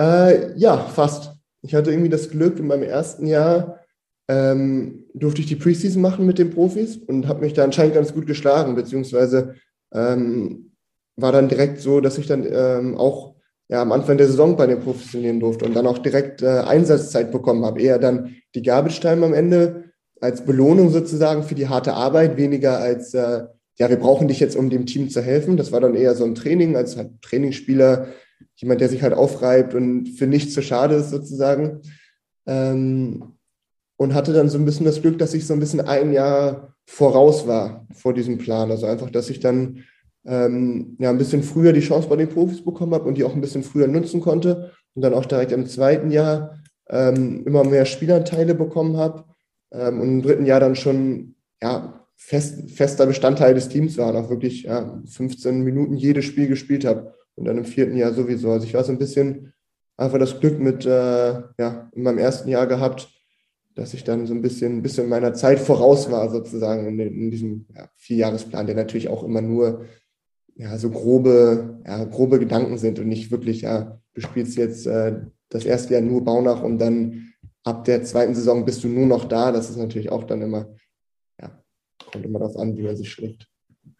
Äh, 0.00 0.56
ja, 0.56 0.76
fast. 0.76 1.32
Ich 1.62 1.74
hatte 1.74 1.90
irgendwie 1.90 2.08
das 2.08 2.30
Glück, 2.30 2.58
in 2.58 2.66
meinem 2.66 2.84
ersten 2.84 3.26
Jahr 3.26 3.80
ähm, 4.28 5.06
durfte 5.14 5.40
ich 5.40 5.46
die 5.46 5.56
Preseason 5.56 6.00
machen 6.00 6.26
mit 6.26 6.38
den 6.38 6.50
Profis 6.50 6.96
und 6.96 7.26
habe 7.26 7.40
mich 7.40 7.54
da 7.54 7.64
anscheinend 7.64 7.94
ganz 7.94 8.12
gut 8.12 8.26
geschlagen, 8.26 8.74
beziehungsweise 8.74 9.54
ähm, 9.92 10.72
war 11.16 11.32
dann 11.32 11.48
direkt 11.48 11.80
so, 11.80 12.00
dass 12.00 12.18
ich 12.18 12.26
dann 12.26 12.46
ähm, 12.48 12.96
auch 12.96 13.34
ja, 13.68 13.82
am 13.82 13.92
Anfang 13.92 14.16
der 14.16 14.28
Saison 14.28 14.56
bei 14.56 14.66
den 14.66 14.80
Profis 14.80 15.10
trainieren 15.10 15.40
durfte 15.40 15.64
und 15.64 15.74
dann 15.74 15.86
auch 15.86 15.98
direkt 15.98 16.42
äh, 16.42 16.60
Einsatzzeit 16.60 17.32
bekommen 17.32 17.64
habe. 17.64 17.80
Eher 17.80 17.98
dann 17.98 18.36
die 18.54 18.62
Garbage 18.62 19.00
Time 19.00 19.26
am 19.26 19.34
Ende 19.34 19.84
als 20.20 20.44
Belohnung 20.44 20.90
sozusagen 20.90 21.42
für 21.42 21.54
die 21.54 21.68
harte 21.68 21.94
Arbeit, 21.94 22.36
weniger 22.36 22.78
als, 22.78 23.14
äh, 23.14 23.44
ja, 23.78 23.88
wir 23.88 23.98
brauchen 23.98 24.28
dich 24.28 24.40
jetzt, 24.40 24.56
um 24.56 24.70
dem 24.70 24.86
Team 24.86 25.10
zu 25.10 25.22
helfen. 25.22 25.56
Das 25.56 25.70
war 25.70 25.80
dann 25.80 25.94
eher 25.94 26.14
so 26.14 26.24
ein 26.24 26.34
Training 26.34 26.76
als 26.76 26.96
halt 26.96 27.20
Trainingsspieler, 27.22 28.08
jemand, 28.56 28.80
der 28.80 28.88
sich 28.88 29.02
halt 29.02 29.14
aufreibt 29.14 29.74
und 29.74 30.08
für 30.08 30.26
nichts 30.26 30.54
zu 30.54 30.62
schade 30.62 30.96
ist 30.96 31.10
sozusagen. 31.10 31.80
Ähm, 32.46 33.34
und 33.96 34.14
hatte 34.14 34.32
dann 34.32 34.48
so 34.48 34.58
ein 34.58 34.64
bisschen 34.64 34.86
das 34.86 35.02
Glück, 35.02 35.18
dass 35.18 35.34
ich 35.34 35.46
so 35.46 35.52
ein 35.52 35.60
bisschen 35.60 35.80
ein 35.80 36.12
Jahr 36.12 36.74
voraus 36.86 37.46
war 37.46 37.86
vor 37.92 38.14
diesem 38.14 38.38
Plan. 38.38 38.70
Also 38.70 38.86
einfach, 38.86 39.10
dass 39.10 39.28
ich 39.28 39.40
dann 39.40 39.84
ähm, 40.24 40.96
ja, 41.00 41.10
ein 41.10 41.18
bisschen 41.18 41.42
früher 41.42 41.72
die 41.72 41.80
Chance 41.80 42.08
bei 42.08 42.16
den 42.16 42.28
Profis 42.28 42.64
bekommen 42.64 42.94
habe 42.94 43.04
und 43.04 43.18
die 43.18 43.24
auch 43.24 43.34
ein 43.34 43.40
bisschen 43.40 43.64
früher 43.64 43.88
nutzen 43.88 44.20
konnte 44.20 44.72
und 44.94 45.02
dann 45.02 45.14
auch 45.14 45.26
direkt 45.26 45.52
im 45.52 45.66
zweiten 45.66 46.10
Jahr 46.10 46.58
ähm, 46.88 47.44
immer 47.44 47.64
mehr 47.64 47.84
Spielanteile 47.84 48.54
bekommen 48.54 48.96
habe 48.96 49.24
ähm, 49.72 50.00
und 50.00 50.08
im 50.08 50.22
dritten 50.22 50.46
Jahr 50.46 50.60
dann 50.60 50.76
schon 50.76 51.34
ja, 51.60 52.06
fest, 52.16 52.70
fester 52.70 53.06
Bestandteil 53.06 53.54
des 53.54 53.68
Teams 53.68 53.98
war 53.98 54.10
und 54.10 54.16
auch 54.16 54.30
wirklich 54.30 54.62
ja, 54.62 55.02
15 55.06 55.62
Minuten 55.62 55.94
jedes 55.94 56.24
Spiel 56.24 56.46
gespielt 56.46 56.84
habe 56.84 57.14
und 57.38 57.44
dann 57.44 57.58
im 57.58 57.64
vierten 57.64 57.96
Jahr 57.96 58.12
sowieso. 58.12 58.50
Also 58.50 58.66
ich 58.66 58.74
war 58.74 58.84
so 58.84 58.92
ein 58.92 58.98
bisschen 58.98 59.52
einfach 59.96 60.18
das 60.18 60.40
Glück 60.40 60.58
mit 60.58 60.84
äh, 60.84 61.42
ja, 61.58 61.90
in 61.92 62.02
meinem 62.02 62.18
ersten 62.18 62.48
Jahr 62.48 62.66
gehabt, 62.66 63.08
dass 63.74 63.94
ich 63.94 64.04
dann 64.04 64.26
so 64.26 64.34
ein 64.34 64.42
bisschen, 64.42 64.78
ein 64.78 64.82
bisschen 64.82 65.08
meiner 65.08 65.34
Zeit 65.34 65.60
voraus 65.60 66.10
war, 66.10 66.30
sozusagen 66.30 66.86
in, 66.86 66.98
in 66.98 67.30
diesem 67.30 67.66
ja, 67.74 67.88
Vierjahresplan, 67.96 68.66
der 68.66 68.74
natürlich 68.74 69.08
auch 69.08 69.22
immer 69.22 69.40
nur 69.40 69.84
ja, 70.56 70.76
so 70.76 70.90
grobe, 70.90 71.80
ja, 71.86 72.04
grobe 72.04 72.40
Gedanken 72.40 72.78
sind 72.78 72.98
und 72.98 73.06
nicht 73.06 73.30
wirklich, 73.30 73.62
ja, 73.62 74.00
du 74.14 74.20
spielst 74.20 74.56
jetzt 74.56 74.86
äh, 74.86 75.20
das 75.48 75.64
erste 75.64 75.94
Jahr 75.94 76.02
nur 76.02 76.24
Baunach 76.24 76.62
und 76.62 76.78
dann 76.78 77.32
ab 77.62 77.84
der 77.84 78.02
zweiten 78.02 78.34
Saison 78.34 78.64
bist 78.64 78.82
du 78.82 78.88
nur 78.88 79.06
noch 79.06 79.26
da. 79.26 79.52
Das 79.52 79.70
ist 79.70 79.76
natürlich 79.76 80.10
auch 80.10 80.24
dann 80.24 80.42
immer, 80.42 80.74
ja, 81.40 81.62
kommt 82.10 82.24
immer 82.24 82.40
darauf 82.40 82.56
an, 82.56 82.76
wie 82.76 82.82
man 82.82 82.96
sich 82.96 83.10
schlägt. 83.10 83.46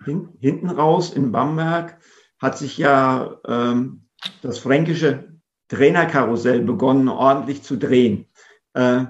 Hinten 0.05 0.70
raus 0.70 1.12
in 1.12 1.33
Bamberg 1.33 1.98
hat 2.38 2.59
sich 2.59 2.79
ja 2.79 3.40
ähm, 3.46 4.09
das 4.42 4.59
fränkische 4.59 5.33
Trainerkarussell 5.68 6.62
begonnen, 6.62 7.09
ordentlich 7.09 7.62
zu 7.62 7.77
drehen. 7.77 8.27
Äh, 8.74 9.05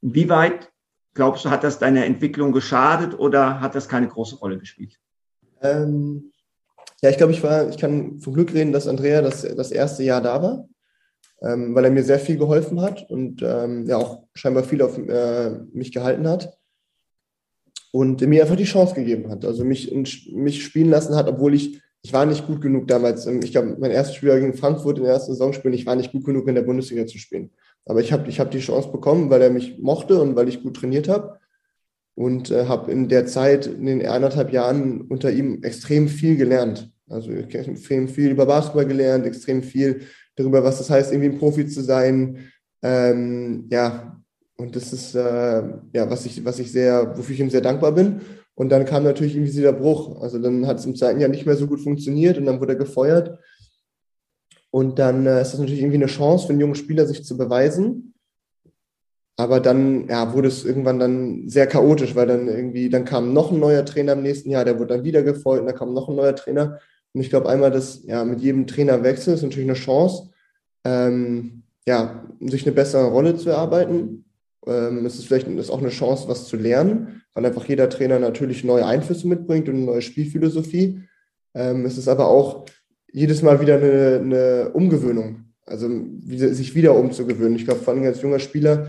wie 0.00 0.28
weit, 0.28 0.70
glaubst 1.14 1.44
du, 1.44 1.50
hat 1.50 1.64
das 1.64 1.78
deiner 1.78 2.04
Entwicklung 2.04 2.52
geschadet 2.52 3.18
oder 3.18 3.60
hat 3.60 3.74
das 3.74 3.88
keine 3.88 4.08
große 4.08 4.36
Rolle 4.36 4.58
gespielt? 4.58 4.98
Ähm, 5.62 6.32
ja, 7.02 7.10
ich 7.10 7.16
glaube, 7.16 7.32
ich 7.32 7.42
ich 7.42 7.78
kann 7.78 8.20
vom 8.20 8.34
Glück 8.34 8.52
reden, 8.52 8.72
dass 8.72 8.88
Andrea 8.88 9.22
das, 9.22 9.42
das 9.42 9.70
erste 9.70 10.02
Jahr 10.02 10.20
da 10.20 10.42
war, 10.42 10.68
ähm, 11.42 11.74
weil 11.74 11.84
er 11.84 11.90
mir 11.90 12.04
sehr 12.04 12.18
viel 12.18 12.36
geholfen 12.36 12.80
hat 12.80 13.10
und 13.10 13.42
ähm, 13.42 13.86
ja 13.86 13.96
auch 13.96 14.24
scheinbar 14.34 14.64
viel 14.64 14.82
auf 14.82 14.98
äh, 14.98 15.50
mich 15.72 15.92
gehalten 15.92 16.28
hat 16.28 16.58
und 17.92 18.20
mir 18.20 18.42
einfach 18.42 18.56
die 18.56 18.64
Chance 18.64 18.94
gegeben 18.94 19.30
hat, 19.30 19.44
also 19.44 19.64
mich, 19.64 19.92
mich 20.32 20.64
spielen 20.64 20.90
lassen 20.90 21.16
hat, 21.16 21.28
obwohl 21.28 21.54
ich, 21.54 21.80
ich 22.02 22.12
war 22.12 22.26
nicht 22.26 22.46
gut 22.46 22.60
genug 22.60 22.88
damals. 22.88 23.26
Ähm, 23.26 23.40
ich 23.42 23.52
glaube, 23.52 23.76
mein 23.78 23.90
erstes 23.90 24.16
Spiel 24.16 24.38
gegen 24.38 24.54
Frankfurt 24.54 24.98
in 24.98 25.04
der 25.04 25.14
ersten 25.14 25.32
Saison 25.32 25.52
spielen, 25.52 25.74
ich 25.74 25.86
war 25.86 25.96
nicht 25.96 26.12
gut 26.12 26.24
genug 26.24 26.48
in 26.48 26.54
der 26.54 26.62
Bundesliga 26.62 27.06
zu 27.06 27.18
spielen. 27.18 27.50
Aber 27.84 28.00
ich 28.00 28.12
habe 28.12 28.28
ich 28.28 28.40
hab 28.40 28.50
die 28.50 28.60
Chance 28.60 28.90
bekommen, 28.90 29.30
weil 29.30 29.42
er 29.42 29.50
mich 29.50 29.78
mochte 29.78 30.20
und 30.20 30.36
weil 30.36 30.48
ich 30.48 30.62
gut 30.62 30.76
trainiert 30.76 31.08
habe 31.08 31.38
und 32.14 32.50
äh, 32.50 32.66
habe 32.66 32.92
in 32.92 33.08
der 33.08 33.26
Zeit, 33.26 33.66
in 33.66 33.86
den 33.86 34.06
eineinhalb 34.06 34.52
Jahren 34.52 35.02
unter 35.02 35.30
ihm 35.30 35.62
extrem 35.62 36.08
viel 36.08 36.36
gelernt. 36.36 36.92
Also 37.08 37.32
extrem 37.32 38.08
viel 38.08 38.30
über 38.30 38.46
Basketball 38.46 38.86
gelernt, 38.86 39.26
extrem 39.26 39.62
viel 39.62 40.02
darüber, 40.36 40.62
was 40.62 40.78
das 40.78 40.90
heißt, 40.90 41.12
irgendwie 41.12 41.30
ein 41.30 41.38
Profi 41.38 41.66
zu 41.66 41.82
sein. 41.82 42.50
Ähm, 42.82 43.66
ja, 43.68 44.22
und 44.56 44.76
das 44.76 44.92
ist 44.92 45.14
äh, 45.14 45.62
ja, 45.92 46.10
was 46.10 46.26
ich, 46.26 46.44
was 46.44 46.58
ich 46.58 46.70
sehr, 46.70 47.16
wofür 47.16 47.34
ich 47.34 47.40
ihm 47.40 47.50
sehr 47.50 47.62
dankbar 47.62 47.92
bin. 47.92 48.20
Und 48.60 48.68
dann 48.68 48.84
kam 48.84 49.04
natürlich 49.04 49.36
irgendwie 49.36 49.52
dieser 49.52 49.72
Bruch. 49.72 50.20
Also 50.20 50.38
dann 50.38 50.66
hat 50.66 50.80
es 50.80 50.84
im 50.84 50.94
zweiten 50.94 51.18
Jahr 51.18 51.30
nicht 51.30 51.46
mehr 51.46 51.56
so 51.56 51.66
gut 51.66 51.80
funktioniert 51.80 52.36
und 52.36 52.44
dann 52.44 52.60
wurde 52.60 52.74
er 52.74 52.78
gefeuert. 52.78 53.38
Und 54.70 54.98
dann 54.98 55.24
äh, 55.24 55.40
ist 55.40 55.54
das 55.54 55.60
natürlich 55.60 55.80
irgendwie 55.80 55.96
eine 55.96 56.08
Chance 56.08 56.46
für 56.46 56.52
einen 56.52 56.60
jungen 56.60 56.74
Spieler, 56.74 57.06
sich 57.06 57.24
zu 57.24 57.38
beweisen. 57.38 58.12
Aber 59.38 59.60
dann 59.60 60.08
ja, 60.08 60.34
wurde 60.34 60.48
es 60.48 60.66
irgendwann 60.66 60.98
dann 60.98 61.48
sehr 61.48 61.66
chaotisch, 61.66 62.14
weil 62.14 62.26
dann 62.26 62.48
irgendwie, 62.48 62.90
dann 62.90 63.06
kam 63.06 63.32
noch 63.32 63.50
ein 63.50 63.60
neuer 63.60 63.86
Trainer 63.86 64.12
im 64.12 64.22
nächsten 64.22 64.50
Jahr, 64.50 64.66
der 64.66 64.78
wurde 64.78 64.96
dann 64.96 65.04
wieder 65.04 65.22
gefolgt, 65.22 65.66
dann 65.66 65.74
kam 65.74 65.94
noch 65.94 66.10
ein 66.10 66.16
neuer 66.16 66.36
Trainer. 66.36 66.80
Und 67.14 67.22
ich 67.22 67.30
glaube, 67.30 67.48
einmal 67.48 67.70
das, 67.70 68.04
ja, 68.04 68.26
mit 68.26 68.42
jedem 68.42 68.66
Trainerwechsel 68.66 69.32
ist 69.32 69.42
natürlich 69.42 69.70
eine 69.70 69.78
Chance, 69.78 70.28
ähm, 70.84 71.62
ja, 71.88 72.28
sich 72.40 72.66
eine 72.66 72.74
bessere 72.74 73.06
Rolle 73.06 73.36
zu 73.36 73.48
erarbeiten. 73.48 74.26
Ähm, 74.66 75.04
es 75.06 75.16
ist 75.16 75.26
vielleicht 75.26 75.48
ist 75.48 75.70
auch 75.70 75.80
eine 75.80 75.88
Chance, 75.88 76.28
was 76.28 76.46
zu 76.46 76.56
lernen, 76.56 77.22
weil 77.34 77.46
einfach 77.46 77.64
jeder 77.64 77.88
Trainer 77.88 78.18
natürlich 78.18 78.64
neue 78.64 78.86
Einflüsse 78.86 79.26
mitbringt 79.26 79.68
und 79.68 79.76
eine 79.76 79.84
neue 79.84 80.02
Spielphilosophie. 80.02 81.02
Ähm, 81.54 81.84
es 81.84 81.98
ist 81.98 82.08
aber 82.08 82.28
auch 82.28 82.66
jedes 83.12 83.42
Mal 83.42 83.60
wieder 83.60 83.76
eine, 83.76 84.20
eine 84.22 84.70
Umgewöhnung, 84.72 85.52
also 85.66 85.88
sich 86.26 86.74
wieder 86.74 86.94
umzugewöhnen. 86.94 87.56
Ich 87.56 87.64
glaube, 87.64 87.80
vor 87.80 87.94
allem 87.94 88.04
als 88.04 88.22
junger 88.22 88.38
Spieler 88.38 88.88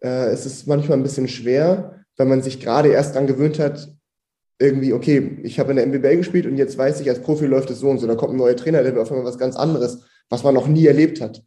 äh, 0.00 0.30
es 0.30 0.46
ist 0.46 0.66
manchmal 0.66 0.98
ein 0.98 1.02
bisschen 1.02 1.28
schwer, 1.28 2.04
weil 2.16 2.26
man 2.26 2.42
sich 2.42 2.60
gerade 2.60 2.88
erst 2.88 3.14
daran 3.14 3.26
gewöhnt 3.26 3.58
hat, 3.58 3.92
irgendwie, 4.58 4.92
okay, 4.92 5.38
ich 5.42 5.58
habe 5.58 5.70
in 5.70 5.76
der 5.76 5.86
MBBL 5.86 6.18
gespielt 6.18 6.46
und 6.46 6.56
jetzt 6.56 6.76
weiß 6.76 7.00
ich, 7.00 7.08
als 7.08 7.22
Profi 7.22 7.46
läuft 7.46 7.70
es 7.70 7.80
so 7.80 7.88
und 7.88 7.98
so. 7.98 8.06
Da 8.06 8.14
kommt 8.14 8.34
ein 8.34 8.36
neuer 8.36 8.56
Trainer, 8.56 8.82
der 8.82 8.94
will 8.94 9.00
auf 9.00 9.10
einmal 9.10 9.24
was 9.24 9.38
ganz 9.38 9.56
anderes, 9.56 10.02
was 10.28 10.44
man 10.44 10.54
noch 10.54 10.68
nie 10.68 10.86
erlebt 10.86 11.20
hat. 11.20 11.42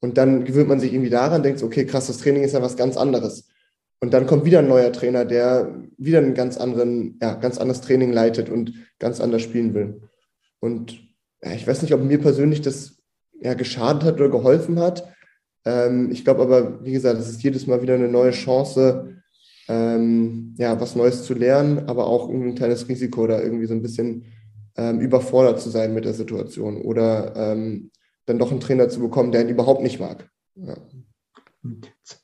Und 0.00 0.16
dann 0.16 0.44
gewöhnt 0.44 0.68
man 0.68 0.80
sich 0.80 0.92
irgendwie 0.92 1.10
daran, 1.10 1.42
denkt, 1.42 1.62
okay, 1.62 1.84
krass, 1.84 2.06
das 2.06 2.18
Training 2.18 2.44
ist 2.44 2.52
ja 2.52 2.62
was 2.62 2.76
ganz 2.76 2.96
anderes. 2.96 3.48
Und 4.00 4.14
dann 4.14 4.26
kommt 4.26 4.44
wieder 4.44 4.60
ein 4.60 4.68
neuer 4.68 4.92
Trainer, 4.92 5.24
der 5.24 5.82
wieder 5.96 6.18
ein 6.20 6.34
ganz 6.34 6.56
anderen, 6.56 7.18
ja, 7.20 7.34
ganz 7.34 7.58
anderes 7.58 7.80
Training 7.80 8.12
leitet 8.12 8.48
und 8.48 8.72
ganz 9.00 9.20
anders 9.20 9.42
spielen 9.42 9.74
will. 9.74 10.02
Und 10.60 11.00
ja, 11.42 11.52
ich 11.52 11.66
weiß 11.66 11.82
nicht, 11.82 11.94
ob 11.94 12.02
mir 12.02 12.20
persönlich 12.20 12.60
das 12.60 12.98
ja, 13.40 13.54
geschadet 13.54 14.04
hat 14.04 14.14
oder 14.14 14.28
geholfen 14.28 14.78
hat. 14.78 15.12
Ähm, 15.64 16.10
ich 16.12 16.24
glaube 16.24 16.42
aber, 16.42 16.84
wie 16.84 16.92
gesagt, 16.92 17.18
es 17.18 17.28
ist 17.28 17.42
jedes 17.42 17.66
Mal 17.66 17.82
wieder 17.82 17.94
eine 17.94 18.08
neue 18.08 18.30
Chance, 18.30 19.16
ähm, 19.68 20.54
ja, 20.58 20.80
was 20.80 20.96
Neues 20.96 21.24
zu 21.24 21.34
lernen, 21.34 21.88
aber 21.88 22.06
auch 22.06 22.28
ein 22.28 22.54
kleines 22.54 22.88
Risiko 22.88 23.26
da 23.26 23.40
irgendwie 23.40 23.66
so 23.66 23.74
ein 23.74 23.82
bisschen 23.82 24.24
ähm, 24.76 25.00
überfordert 25.00 25.60
zu 25.60 25.70
sein 25.70 25.92
mit 25.92 26.04
der 26.04 26.14
Situation 26.14 26.80
oder 26.80 27.34
ähm, 27.36 27.90
dann 28.28 28.38
doch 28.38 28.50
einen 28.50 28.60
Trainer 28.60 28.88
zu 28.88 29.00
bekommen, 29.00 29.32
der 29.32 29.42
ihn 29.42 29.48
überhaupt 29.48 29.82
nicht 29.82 30.00
mag. 30.00 30.30
Ja. 30.54 30.76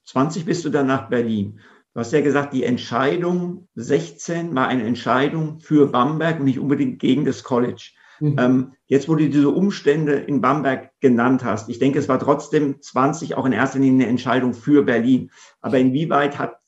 20 0.04 0.44
bist 0.44 0.64
du 0.64 0.70
dann 0.70 0.86
nach 0.86 1.08
Berlin. 1.08 1.60
Du 1.94 2.00
hast 2.00 2.12
ja 2.12 2.20
gesagt, 2.20 2.52
die 2.52 2.64
Entscheidung 2.64 3.68
16 3.74 4.54
war 4.54 4.68
eine 4.68 4.84
Entscheidung 4.84 5.60
für 5.60 5.86
Bamberg 5.90 6.40
und 6.40 6.44
nicht 6.44 6.58
unbedingt 6.58 6.98
gegen 6.98 7.24
das 7.24 7.42
College. 7.42 7.92
Mhm. 8.20 8.36
Ähm, 8.38 8.72
jetzt, 8.86 9.08
wo 9.08 9.14
du 9.14 9.28
diese 9.28 9.48
Umstände 9.48 10.14
in 10.14 10.40
Bamberg 10.40 10.90
genannt 11.00 11.44
hast, 11.44 11.68
ich 11.68 11.78
denke, 11.78 11.98
es 11.98 12.08
war 12.08 12.18
trotzdem 12.18 12.80
20 12.80 13.36
auch 13.36 13.46
in 13.46 13.52
erster 13.52 13.78
Linie 13.78 14.04
eine 14.04 14.10
Entscheidung 14.10 14.54
für 14.54 14.82
Berlin. 14.82 15.30
Aber 15.60 15.78
inwieweit 15.78 16.38
hat 16.38 16.58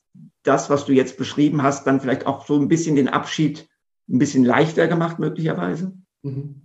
das, 0.43 0.69
was 0.69 0.85
du 0.85 0.93
jetzt 0.93 1.17
beschrieben 1.17 1.61
hast, 1.61 1.85
dann 1.85 2.01
vielleicht 2.01 2.25
auch 2.25 2.45
so 2.45 2.57
ein 2.57 2.69
bisschen 2.69 2.95
den 2.95 3.09
Abschied 3.09 3.69
ein 4.09 4.19
bisschen 4.19 4.45
leichter 4.45 4.87
gemacht, 4.87 5.19
möglicherweise? 5.19 5.93
Mhm. 6.23 6.61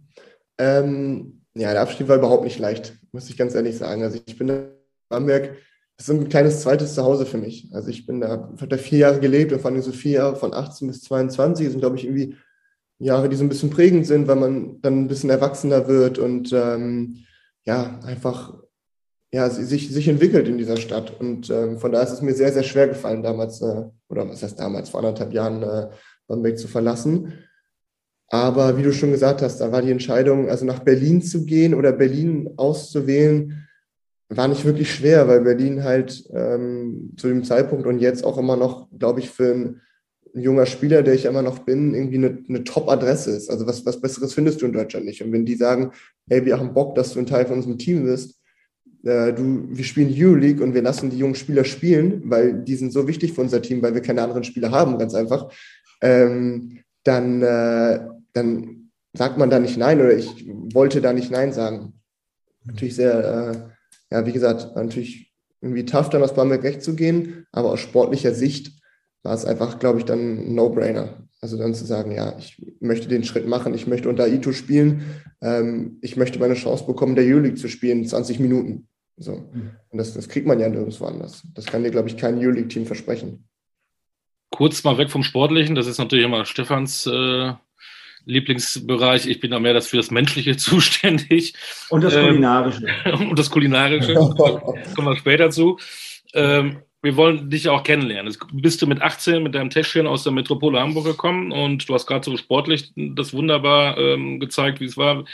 Ähm, 0.59 1.42
ja, 1.55 1.73
der 1.73 1.83
Abschied 1.83 2.09
war 2.09 2.17
überhaupt 2.17 2.45
nicht 2.45 2.59
leicht, 2.59 2.95
muss 3.13 3.29
ich 3.29 3.37
ganz 3.37 3.55
ehrlich 3.55 3.77
sagen. 3.77 4.03
Also 4.03 4.19
ich 4.25 4.39
bin 4.39 4.49
in 4.49 4.69
Bamberg, 5.09 5.57
das 5.97 6.09
ist 6.09 6.15
ein 6.15 6.29
kleines 6.29 6.63
zweites 6.63 6.95
Zuhause 6.95 7.27
für 7.27 7.39
mich. 7.39 7.69
Also 7.73 7.91
ich 7.91 8.07
bin 8.07 8.21
da, 8.21 8.29
habe 8.31 8.69
da 8.69 8.79
vier 8.79 8.99
Jahre 8.99 9.21
gelebt 9.21 9.53
und 9.53 9.61
vor 9.61 9.71
allem 9.71 9.83
so 9.83 9.93
vier 9.93 10.13
Jahre 10.13 10.37
von 10.37 10.55
18 10.55 10.89
bis 10.89 11.03
22 11.03 11.71
sind, 11.71 11.81
glaube 11.81 11.97
ich, 11.97 12.05
irgendwie 12.05 12.37
Jahre, 12.99 13.29
die 13.29 13.37
so 13.37 13.45
ein 13.45 13.49
bisschen 13.49 13.71
prägend 13.71 14.07
sind, 14.07 14.29
weil 14.29 14.37
man 14.37 14.81
dann 14.81 15.01
ein 15.01 15.09
bisschen 15.09 15.31
erwachsener 15.31 15.89
wird 15.89 16.19
und 16.19 16.53
ähm, 16.53 17.25
ja, 17.65 18.01
einfach 18.05 18.55
ja, 19.33 19.49
sich, 19.49 19.91
sich 19.91 20.09
entwickelt 20.09 20.47
in 20.47 20.59
dieser 20.59 20.77
Stadt. 20.77 21.19
Und 21.19 21.51
ähm, 21.51 21.79
von 21.79 21.91
daher 21.91 22.07
ist 22.07 22.13
es 22.13 22.23
mir 22.23 22.35
sehr, 22.35 22.53
sehr 22.53 22.63
schwer 22.63 22.89
gefallen, 22.89 23.23
damals, 23.23 23.63
äh, 23.63 23.85
oder 24.09 24.29
was 24.29 24.43
heißt 24.43 24.61
damals, 24.61 24.91
vor 24.91 25.01
anderthalb 25.01 25.33
Jahren 25.33 25.63
äh, 25.63 25.89
Bamberg 26.27 26.59
zu 26.59 26.69
verlassen. 26.69 27.33
Aber 28.33 28.79
wie 28.79 28.83
du 28.83 28.95
schon 28.95 29.11
gesagt 29.11 29.43
hast, 29.43 29.59
da 29.59 29.73
war 29.73 29.83
die 29.83 29.91
Entscheidung, 29.91 30.49
also 30.49 30.65
nach 30.65 30.79
Berlin 30.79 31.21
zu 31.21 31.45
gehen 31.45 31.75
oder 31.75 31.93
Berlin 31.93 32.49
auszuwählen, 32.57 33.69
war 34.31 34.49
nicht 34.49 34.65
wirklich 34.65 34.91
schwer, 34.91 35.29
weil 35.29 35.43
Berlin 35.43 35.85
halt 35.85 36.25
ähm, 36.33 37.13
zu 37.19 37.29
dem 37.29 37.45
Zeitpunkt 37.45 37.87
und 37.87 37.99
jetzt 37.99 38.25
auch 38.25 38.39
immer 38.39 38.57
noch, 38.57 38.89
glaube 38.99 39.21
ich, 39.21 39.29
für 39.29 39.53
ein 39.53 39.81
junger 40.33 40.65
Spieler, 40.65 41.03
der 41.03 41.13
ich 41.13 41.27
immer 41.27 41.43
noch 41.43 41.59
bin, 41.59 41.93
irgendwie 41.95 42.17
eine, 42.17 42.39
eine 42.49 42.65
Top-Adresse 42.65 43.33
ist. 43.33 43.51
Also 43.51 43.67
was, 43.67 43.85
was 43.85 44.01
Besseres 44.01 44.33
findest 44.33 44.63
du 44.63 44.67
in 44.67 44.73
Deutschland 44.73 45.05
nicht. 45.05 45.23
Und 45.23 45.31
wenn 45.31 45.45
die 45.45 45.57
sagen, 45.57 45.93
hey, 46.31 46.43
wir 46.47 46.59
haben 46.59 46.73
Bock, 46.73 46.95
dass 46.95 47.13
du 47.13 47.19
ein 47.19 47.27
Teil 47.27 47.45
von 47.45 47.57
unserem 47.57 47.77
Team 47.77 48.05
bist, 48.05 48.41
äh, 49.05 49.35
du, 49.35 49.69
wir 49.69 49.85
spielen 49.85 50.11
Euroleague 50.11 50.65
und 50.65 50.73
wir 50.73 50.81
lassen 50.81 51.11
die 51.11 51.19
jungen 51.19 51.35
Spieler 51.35 51.65
spielen, 51.65 52.23
weil 52.25 52.55
die 52.55 52.77
sind 52.77 52.95
so 52.95 53.07
wichtig 53.07 53.35
für 53.35 53.43
unser 53.43 53.61
Team, 53.61 53.83
weil 53.83 53.93
wir 53.93 54.01
keine 54.01 54.23
anderen 54.23 54.45
Spieler 54.45 54.71
haben, 54.71 54.97
ganz 54.97 55.13
einfach, 55.13 55.53
ähm, 56.01 56.79
dann, 57.05 57.43
äh, 57.43 58.01
dann 58.33 58.91
sagt 59.13 59.39
man 59.39 59.51
da 59.51 59.59
nicht 59.59 59.77
nein 59.77 60.01
oder 60.01 60.17
ich 60.17 60.47
wollte 60.73 61.01
da 61.01 61.13
nicht 61.13 61.31
nein 61.31 61.53
sagen. 61.53 61.95
Natürlich 62.65 62.97
sehr, 62.97 63.73
äh, 64.11 64.15
ja, 64.15 64.27
wie 64.27 64.33
gesagt, 64.33 64.75
natürlich 64.77 65.33
irgendwie 65.61 65.85
tough, 65.85 66.11
dann 66.11 66.23
aus 66.23 66.35
Bamberg 66.35 66.63
wegzugehen, 66.63 67.47
aber 67.53 67.71
aus 67.71 67.81
sportlicher 67.81 68.35
Sicht 68.35 68.73
war 69.23 69.35
es 69.35 69.45
einfach, 69.45 69.79
glaube 69.79 70.01
ich, 70.01 70.05
dann 70.05 70.19
ein 70.19 70.55
No-Brainer. 70.55 71.29
Also 71.41 71.57
dann 71.59 71.75
zu 71.75 71.85
sagen, 71.85 72.13
ja, 72.13 72.37
ich 72.39 72.61
möchte 72.81 73.09
den 73.09 73.25
Schritt 73.25 73.49
machen, 73.49 73.75
ich 73.75 73.87
möchte 73.87 74.09
unter 74.09 74.29
Ito 74.29 74.53
spielen, 74.53 75.03
ähm, 75.41 75.99
ich 76.01 76.17
möchte 76.17 76.39
meine 76.39 76.55
Chance 76.55 76.87
bekommen, 76.87 77.17
der 77.17 77.25
Euroleague 77.25 77.57
zu 77.57 77.69
spielen, 77.69 78.07
20 78.07 78.39
Minuten. 78.39 78.89
So. 79.17 79.33
Und 79.33 79.99
das, 79.99 80.15
das 80.15 80.29
kriegt 80.29 80.47
man 80.47 80.61
ja 80.61 80.69
nirgendwo 80.69 81.05
anders. 81.05 81.43
Das 81.55 81.67
kann 81.67 81.83
dir, 81.83 81.91
glaube 81.91 82.09
ich, 82.09 82.17
kein 82.17 82.39
Euroleague-Team 82.39 82.87
versprechen. 82.87 83.49
Kurz 84.51 84.85
mal 84.85 84.99
weg 84.99 85.11
vom 85.11 85.23
Sportlichen, 85.23 85.75
das 85.75 85.87
ist 85.87 85.99
natürlich 85.99 86.25
immer 86.25 86.45
Stefans 86.45 87.07
äh, 87.07 87.53
Lieblingsbereich. 88.27 89.27
Ich 89.27 89.41
bin 89.41 89.51
da 89.51 89.59
mehr 89.59 89.75
das 89.75 89.89
für 89.89 89.97
das 89.97 90.11
Menschliche 90.11 90.57
zuständig. 90.57 91.55
Und 91.89 92.05
das 92.05 92.15
ähm, 92.15 92.27
Kulinarische. 92.27 92.87
Und 93.13 93.39
das 93.39 93.51
Kulinarische. 93.51 94.15
kommen 94.95 95.09
wir 95.09 95.17
später 95.17 95.51
zu. 95.51 95.79
Ähm, 96.35 96.79
wir 97.03 97.17
wollen 97.17 97.51
dich 97.51 97.69
auch 97.69 97.83
kennenlernen. 97.83 98.35
bist 98.53 98.81
du 98.81 98.87
mit 98.87 99.03
18 99.03 99.43
mit 99.43 99.57
deinem 99.57 99.71
Täschchen 99.71 100.07
aus 100.07 100.23
der 100.23 100.33
Metropole 100.33 100.81
Hamburg 100.81 101.05
gekommen 101.05 101.51
und 101.51 101.89
du 101.89 101.95
hast 101.95 102.07
gerade 102.07 102.25
so 102.25 102.37
sportlich 102.37 102.93
das 102.95 103.35
wunderbar 103.35 103.99
ähm, 103.99 104.39
gezeigt, 104.39 104.81
wie 104.81 104.85
es 104.85 104.97
war. 104.97 105.25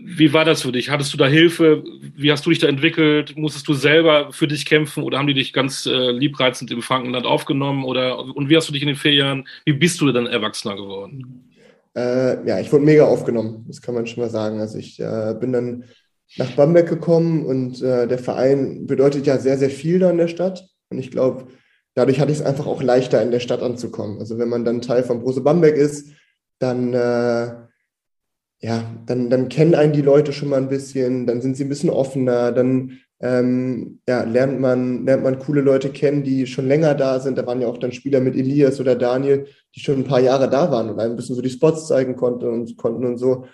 Wie 0.00 0.32
war 0.32 0.44
das 0.44 0.62
für 0.62 0.70
dich? 0.70 0.90
Hattest 0.90 1.12
du 1.12 1.16
da 1.16 1.26
Hilfe? 1.26 1.82
Wie 2.14 2.30
hast 2.30 2.46
du 2.46 2.50
dich 2.50 2.60
da 2.60 2.68
entwickelt? 2.68 3.36
Musstest 3.36 3.66
du 3.66 3.74
selber 3.74 4.32
für 4.32 4.46
dich 4.46 4.66
kämpfen 4.66 5.02
oder 5.02 5.18
haben 5.18 5.26
die 5.26 5.34
dich 5.34 5.52
ganz 5.52 5.86
äh, 5.86 6.12
liebreizend 6.12 6.70
im 6.70 6.82
Frankenland 6.82 7.26
aufgenommen? 7.26 7.84
Oder, 7.84 8.18
und 8.18 8.48
wie 8.48 8.56
hast 8.56 8.68
du 8.68 8.72
dich 8.72 8.82
in 8.82 8.88
den 8.88 8.96
vier 8.96 9.14
Jahren, 9.14 9.48
wie 9.64 9.72
bist 9.72 10.00
du 10.00 10.12
dann 10.12 10.26
Erwachsener 10.26 10.76
geworden? 10.76 11.47
Äh, 11.98 12.46
ja, 12.46 12.60
ich 12.60 12.72
wurde 12.72 12.84
mega 12.84 13.06
aufgenommen, 13.06 13.64
das 13.66 13.82
kann 13.82 13.94
man 13.94 14.06
schon 14.06 14.22
mal 14.22 14.30
sagen. 14.30 14.60
Also 14.60 14.78
ich 14.78 15.00
äh, 15.00 15.34
bin 15.38 15.52
dann 15.52 15.84
nach 16.36 16.52
Bamberg 16.52 16.88
gekommen 16.88 17.44
und 17.44 17.82
äh, 17.82 18.06
der 18.06 18.18
Verein 18.18 18.86
bedeutet 18.86 19.26
ja 19.26 19.38
sehr, 19.38 19.58
sehr 19.58 19.70
viel 19.70 19.98
da 19.98 20.10
in 20.10 20.18
der 20.18 20.28
Stadt. 20.28 20.68
Und 20.90 20.98
ich 20.98 21.10
glaube, 21.10 21.48
dadurch 21.94 22.20
hatte 22.20 22.30
ich 22.30 22.38
es 22.38 22.44
einfach 22.44 22.66
auch 22.66 22.82
leichter, 22.82 23.20
in 23.20 23.32
der 23.32 23.40
Stadt 23.40 23.62
anzukommen. 23.62 24.20
Also 24.20 24.38
wenn 24.38 24.48
man 24.48 24.64
dann 24.64 24.80
Teil 24.80 25.02
von 25.02 25.20
Brose 25.20 25.40
Bamberg 25.40 25.76
ist, 25.76 26.10
dann, 26.60 26.94
äh, 26.94 27.54
ja, 28.60 28.84
dann, 29.06 29.28
dann 29.28 29.48
kennen 29.48 29.74
einen 29.74 29.92
die 29.92 30.02
Leute 30.02 30.32
schon 30.32 30.50
mal 30.50 30.60
ein 30.60 30.68
bisschen, 30.68 31.26
dann 31.26 31.40
sind 31.40 31.56
sie 31.56 31.64
ein 31.64 31.68
bisschen 31.68 31.90
offener, 31.90 32.52
dann 32.52 32.98
ähm, 33.20 34.00
ja, 34.08 34.22
lernt, 34.22 34.60
man, 34.60 35.04
lernt 35.04 35.24
man 35.24 35.38
coole 35.38 35.60
Leute 35.60 35.90
kennen, 35.90 36.22
die 36.22 36.46
schon 36.46 36.68
länger 36.68 36.94
da 36.94 37.18
sind. 37.18 37.36
Da 37.36 37.46
waren 37.46 37.60
ja 37.60 37.66
auch 37.66 37.78
dann 37.78 37.92
Spieler 37.92 38.20
mit 38.20 38.36
Elias 38.36 38.80
oder 38.80 38.94
Daniel, 38.94 39.46
die 39.74 39.80
schon 39.80 39.96
ein 39.96 40.04
paar 40.04 40.20
Jahre 40.20 40.48
da 40.48 40.70
waren 40.70 40.90
und 40.90 41.00
ein 41.00 41.16
bisschen 41.16 41.34
so 41.34 41.42
die 41.42 41.50
Spots 41.50 41.88
zeigen 41.88 42.14
konnten 42.14 42.46
und 42.46 42.76
konnten 42.76 43.04
und 43.04 43.18
so. 43.18 43.46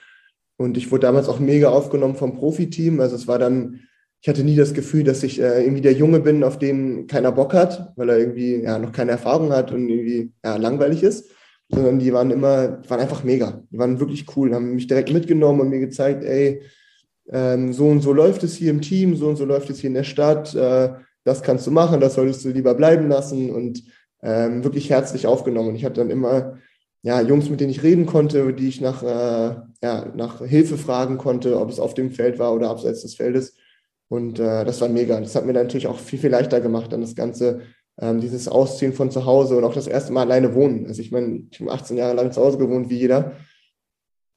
Und 0.57 0.77
ich 0.77 0.91
wurde 0.93 1.07
damals 1.07 1.29
auch 1.29 1.41
mega 1.41 1.71
aufgenommen 1.71 2.15
vom 2.15 2.37
Profiteam. 2.37 3.01
Also 3.01 3.17
es 3.17 3.27
war 3.27 3.39
dann, 3.39 3.81
ich 4.21 4.29
hatte 4.29 4.45
nie 4.45 4.55
das 4.55 4.75
Gefühl, 4.75 5.03
dass 5.03 5.23
ich 5.23 5.41
äh, 5.41 5.63
irgendwie 5.63 5.83
der 5.83 5.95
Junge 5.95 6.21
bin, 6.21 6.45
auf 6.45 6.59
den 6.59 7.07
keiner 7.07 7.33
Bock 7.33 7.55
hat, 7.55 7.93
weil 7.97 8.11
er 8.11 8.19
irgendwie 8.19 8.63
ja, 8.63 8.79
noch 8.79 8.93
keine 8.93 9.13
Erfahrung 9.13 9.51
hat 9.53 9.73
und 9.73 9.89
irgendwie 9.89 10.33
ja, 10.45 10.57
langweilig 10.57 11.03
ist. 11.03 11.31
Sondern 11.71 11.99
die 11.99 12.13
waren 12.13 12.31
immer, 12.31 12.83
waren 12.89 13.01
einfach 13.01 13.25
mega. 13.25 13.63
Die 13.71 13.79
waren 13.79 13.99
wirklich 13.99 14.27
cool, 14.37 14.55
haben 14.55 14.75
mich 14.75 14.87
direkt 14.87 15.11
mitgenommen 15.11 15.63
und 15.63 15.71
mir 15.71 15.81
gezeigt, 15.81 16.23
ey, 16.23 16.61
ähm, 17.31 17.73
so 17.73 17.87
und 17.87 18.01
so 18.01 18.13
läuft 18.13 18.43
es 18.43 18.55
hier 18.55 18.71
im 18.71 18.81
Team, 18.81 19.17
so 19.17 19.29
und 19.29 19.37
so 19.37 19.45
läuft 19.45 19.71
es 19.71 19.81
hier 19.81 19.89
in 19.89 19.95
der 19.95 20.05
Stadt, 20.05 20.55
äh, 20.55 20.91
das 21.25 21.43
kannst 21.43 21.67
du 21.67 21.71
machen, 21.71 22.01
das 22.01 22.15
solltest 22.15 22.45
du 22.45 22.51
lieber 22.51 22.75
bleiben 22.75 23.09
lassen 23.09 23.51
und 23.51 23.83
ähm, 24.23 24.63
wirklich 24.63 24.91
herzlich 24.91 25.27
aufgenommen. 25.27 25.71
Und 25.71 25.77
ich 25.77 25.85
habe 25.85 25.95
dann 25.95 26.11
immer 26.11 26.59
ja, 27.05 27.21
Jungs, 27.21 27.51
mit 27.51 27.61
denen 27.61 27.71
ich 27.71 27.83
reden 27.83 28.07
konnte, 28.07 28.55
die 28.55 28.67
ich 28.67 28.81
nach, 28.81 29.03
äh, 29.03 29.57
ja, 29.83 30.13
nach 30.17 30.41
Hilfe 30.41 30.79
fragen 30.79 31.19
konnte, 31.19 31.61
ob 31.61 31.69
es 31.69 31.79
auf 31.79 31.93
dem 31.93 32.11
Feld 32.11 32.39
war 32.39 32.55
oder 32.55 32.71
abseits 32.71 33.03
des 33.03 33.15
Feldes. 33.15 33.57
Und 34.09 34.39
äh, 34.39 34.65
das 34.65 34.81
war 34.81 34.89
mega. 34.89 35.21
Das 35.21 35.35
hat 35.35 35.45
mir 35.45 35.53
natürlich 35.53 35.87
auch 35.87 35.99
viel, 35.99 36.19
viel 36.19 36.31
leichter 36.31 36.63
gemacht, 36.63 36.93
dann 36.93 37.03
das 37.03 37.15
Ganze, 37.15 37.61
ähm, 38.01 38.21
dieses 38.23 38.49
Ausziehen 38.49 38.95
von 38.95 39.11
zu 39.11 39.27
Hause 39.27 39.59
und 39.59 39.65
auch 39.65 39.75
das 39.75 39.87
erste 39.87 40.15
Mal 40.15 40.23
alleine 40.23 40.55
wohnen. 40.55 40.87
Also 40.87 41.03
ich 41.03 41.13
meine, 41.13 41.43
ich 41.51 41.61
habe 41.61 41.73
18 41.73 41.99
Jahre 41.99 42.15
lang 42.15 42.33
zu 42.33 42.41
Hause 42.41 42.57
gewohnt, 42.57 42.89
wie 42.89 42.97
jeder. 42.97 43.33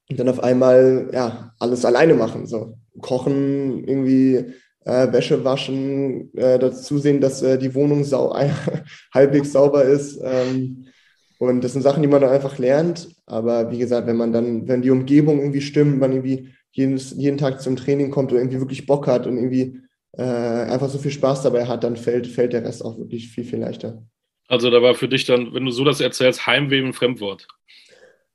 Und 0.10 0.20
dann 0.20 0.30
auf 0.30 0.42
einmal, 0.42 1.10
ja, 1.14 1.54
alles 1.60 1.86
alleine 1.86 2.14
machen. 2.14 2.48
So 2.48 2.78
kochen, 3.02 3.84
irgendwie 3.86 4.54
äh, 4.86 5.12
Wäsche 5.12 5.44
waschen, 5.44 6.34
äh, 6.36 6.58
dazu 6.58 6.98
sehen, 6.98 7.20
dass 7.20 7.42
äh, 7.42 7.58
die 7.60 7.76
Wohnung 7.76 8.04
sau 8.04 8.36
halbwegs 9.14 9.52
sauber 9.52 9.84
ist. 9.84 10.20
Ähm, 10.24 10.86
und 11.40 11.64
das 11.64 11.74
sind 11.74 11.82
Sachen, 11.82 12.02
die 12.02 12.08
man 12.08 12.22
dann 12.22 12.32
einfach 12.32 12.58
lernt. 12.58 13.10
Aber 13.26 13.70
wie 13.72 13.78
gesagt, 13.78 14.08
wenn 14.08 14.18
man 14.18 14.32
dann, 14.32 14.68
wenn 14.68 14.82
die 14.82 14.90
Umgebung 14.90 15.40
irgendwie 15.40 15.62
stimmt, 15.62 16.00
man 16.00 16.12
irgendwie 16.12 16.54
jedes, 16.72 17.12
jeden 17.12 17.38
Tag 17.38 17.62
zum 17.62 17.76
Training 17.76 18.12
kommt 18.12 18.32
und 18.32 18.38
irgendwie 18.38 18.60
wirklich 18.60 18.86
Bock 18.86 19.08
hat 19.08 19.28
und 19.28 19.36
irgendwie 19.38 19.82
äh, 20.14 20.24
einfach 20.24 20.90
so 20.90 20.98
viel 20.98 21.12
Spaß 21.12 21.44
dabei 21.44 21.66
hat, 21.66 21.84
dann 21.84 21.96
fällt, 21.96 22.28
fällt 22.28 22.54
der 22.54 22.64
Rest 22.64 22.84
auch 22.84 22.98
wirklich 22.98 23.28
viel, 23.28 23.44
viel 23.44 23.60
leichter. 23.60 24.04
Also 24.48 24.70
da 24.70 24.82
war 24.82 24.96
für 24.96 25.10
dich 25.10 25.26
dann, 25.26 25.54
wenn 25.54 25.66
du 25.66 25.72
so 25.72 25.84
das 25.84 26.00
erzählst, 26.00 26.48
Heimweh 26.48 26.80
ein 26.80 26.94
Fremdwort. 26.94 27.48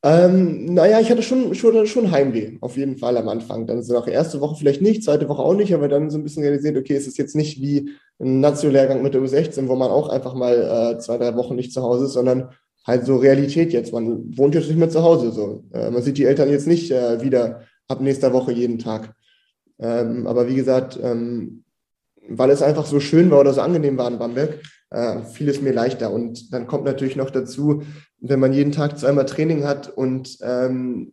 Ähm, 0.05 0.65
naja, 0.75 0.99
ich 0.99 1.11
hatte 1.11 1.23
schon, 1.23 1.55
schon, 1.55 1.87
schon 1.87 2.11
Heimweh, 2.11 2.59
auf 2.61 2.77
jeden 2.77 2.97
Fall 2.97 3.17
am 3.17 3.29
Anfang. 3.29 3.69
Dann 3.69 3.85
so 3.85 3.95
nach 3.95 4.09
erste 4.09 4.41
Woche 4.41 4.57
vielleicht 4.57 4.83
nicht, 4.83 5.05
zweite 5.05 5.29
Woche 5.29 5.43
auch 5.43 5.55
nicht, 5.55 5.73
aber 5.75 5.89
dann 5.89 6.11
so 6.11 6.19
ein 6.19 6.25
bisschen 6.25 6.43
realisiert, 6.43 6.77
okay, 6.77 6.97
es 6.97 7.07
ist 7.07 7.19
jetzt 7.19 7.37
nicht 7.37 7.61
wie 7.61 7.91
ein 8.19 8.41
Nationallehrgang 8.41 9.03
mit 9.03 9.15
der 9.15 9.23
U16, 9.23 9.69
wo 9.69 9.77
man 9.77 9.91
auch 9.91 10.09
einfach 10.09 10.35
mal 10.35 10.95
äh, 10.97 10.99
zwei, 10.99 11.19
drei 11.19 11.37
Wochen 11.37 11.55
nicht 11.55 11.73
zu 11.73 11.83
Hause 11.83 12.07
ist, 12.07 12.15
sondern 12.15 12.51
halt 12.85 13.07
so 13.07 13.17
Realität 13.17 13.73
jetzt. 13.73 13.93
Man 13.93 14.37
wohnt 14.37 14.57
jetzt 14.57 14.67
nicht 14.67 14.79
mehr 14.79 14.91
zu 14.91 15.05
Hause 15.05 15.31
so. 15.31 15.65
Äh, 15.73 15.91
man 15.91 16.03
sieht 16.03 16.19
die 16.19 16.25
Eltern 16.25 16.51
jetzt 16.51 16.67
nicht 16.67 16.91
äh, 16.91 17.23
wieder 17.23 17.63
ab 17.87 18.01
nächster 18.01 18.33
Woche 18.33 18.53
jeden 18.53 18.81
Tag. 18.81 19.15
Ähm, 19.79 20.27
aber 20.27 20.49
wie 20.49 20.57
gesagt, 20.57 20.99
ähm, 21.01 21.63
weil 22.29 22.51
es 22.51 22.63
einfach 22.63 22.87
so 22.87 22.99
schön 22.99 23.31
war 23.31 23.41
oder 23.41 23.53
so 23.53 23.61
angenehm 23.61 23.99
war 23.99 24.11
in 24.11 24.19
Bamberg, 24.19 24.61
äh, 24.91 25.23
fiel 25.23 25.49
es 25.49 25.61
mir 25.61 25.73
leichter. 25.73 26.13
Und 26.13 26.53
dann 26.53 26.67
kommt 26.67 26.85
natürlich 26.85 27.17
noch 27.17 27.31
dazu, 27.31 27.83
wenn 28.23 28.41
man 28.41 28.53
jeden 28.53 28.73
Tag 28.73 28.99
zweimal 28.99 29.27
Training 29.27 29.65
hat 29.65 29.89
und 29.89 30.39
ähm, 30.43 31.13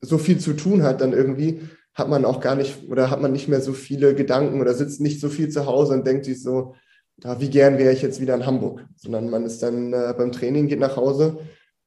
so 0.00 0.18
viel 0.18 0.38
zu 0.38 0.54
tun 0.54 0.82
hat, 0.82 1.00
dann 1.00 1.12
irgendwie 1.12 1.60
hat 1.94 2.08
man 2.08 2.24
auch 2.24 2.40
gar 2.40 2.54
nicht 2.54 2.88
oder 2.88 3.10
hat 3.10 3.20
man 3.20 3.32
nicht 3.32 3.48
mehr 3.48 3.60
so 3.60 3.72
viele 3.72 4.14
Gedanken 4.14 4.60
oder 4.60 4.74
sitzt 4.74 5.00
nicht 5.00 5.20
so 5.20 5.28
viel 5.28 5.48
zu 5.48 5.66
Hause 5.66 5.94
und 5.94 6.06
denkt 6.06 6.24
sich 6.24 6.42
so, 6.42 6.74
ja, 7.22 7.40
wie 7.40 7.50
gern 7.50 7.78
wäre 7.78 7.92
ich 7.92 8.02
jetzt 8.02 8.20
wieder 8.20 8.34
in 8.34 8.46
Hamburg, 8.46 8.84
sondern 8.96 9.30
man 9.30 9.44
ist 9.44 9.62
dann 9.62 9.92
äh, 9.92 10.14
beim 10.16 10.32
Training, 10.32 10.68
geht 10.68 10.80
nach 10.80 10.96
Hause, 10.96 11.38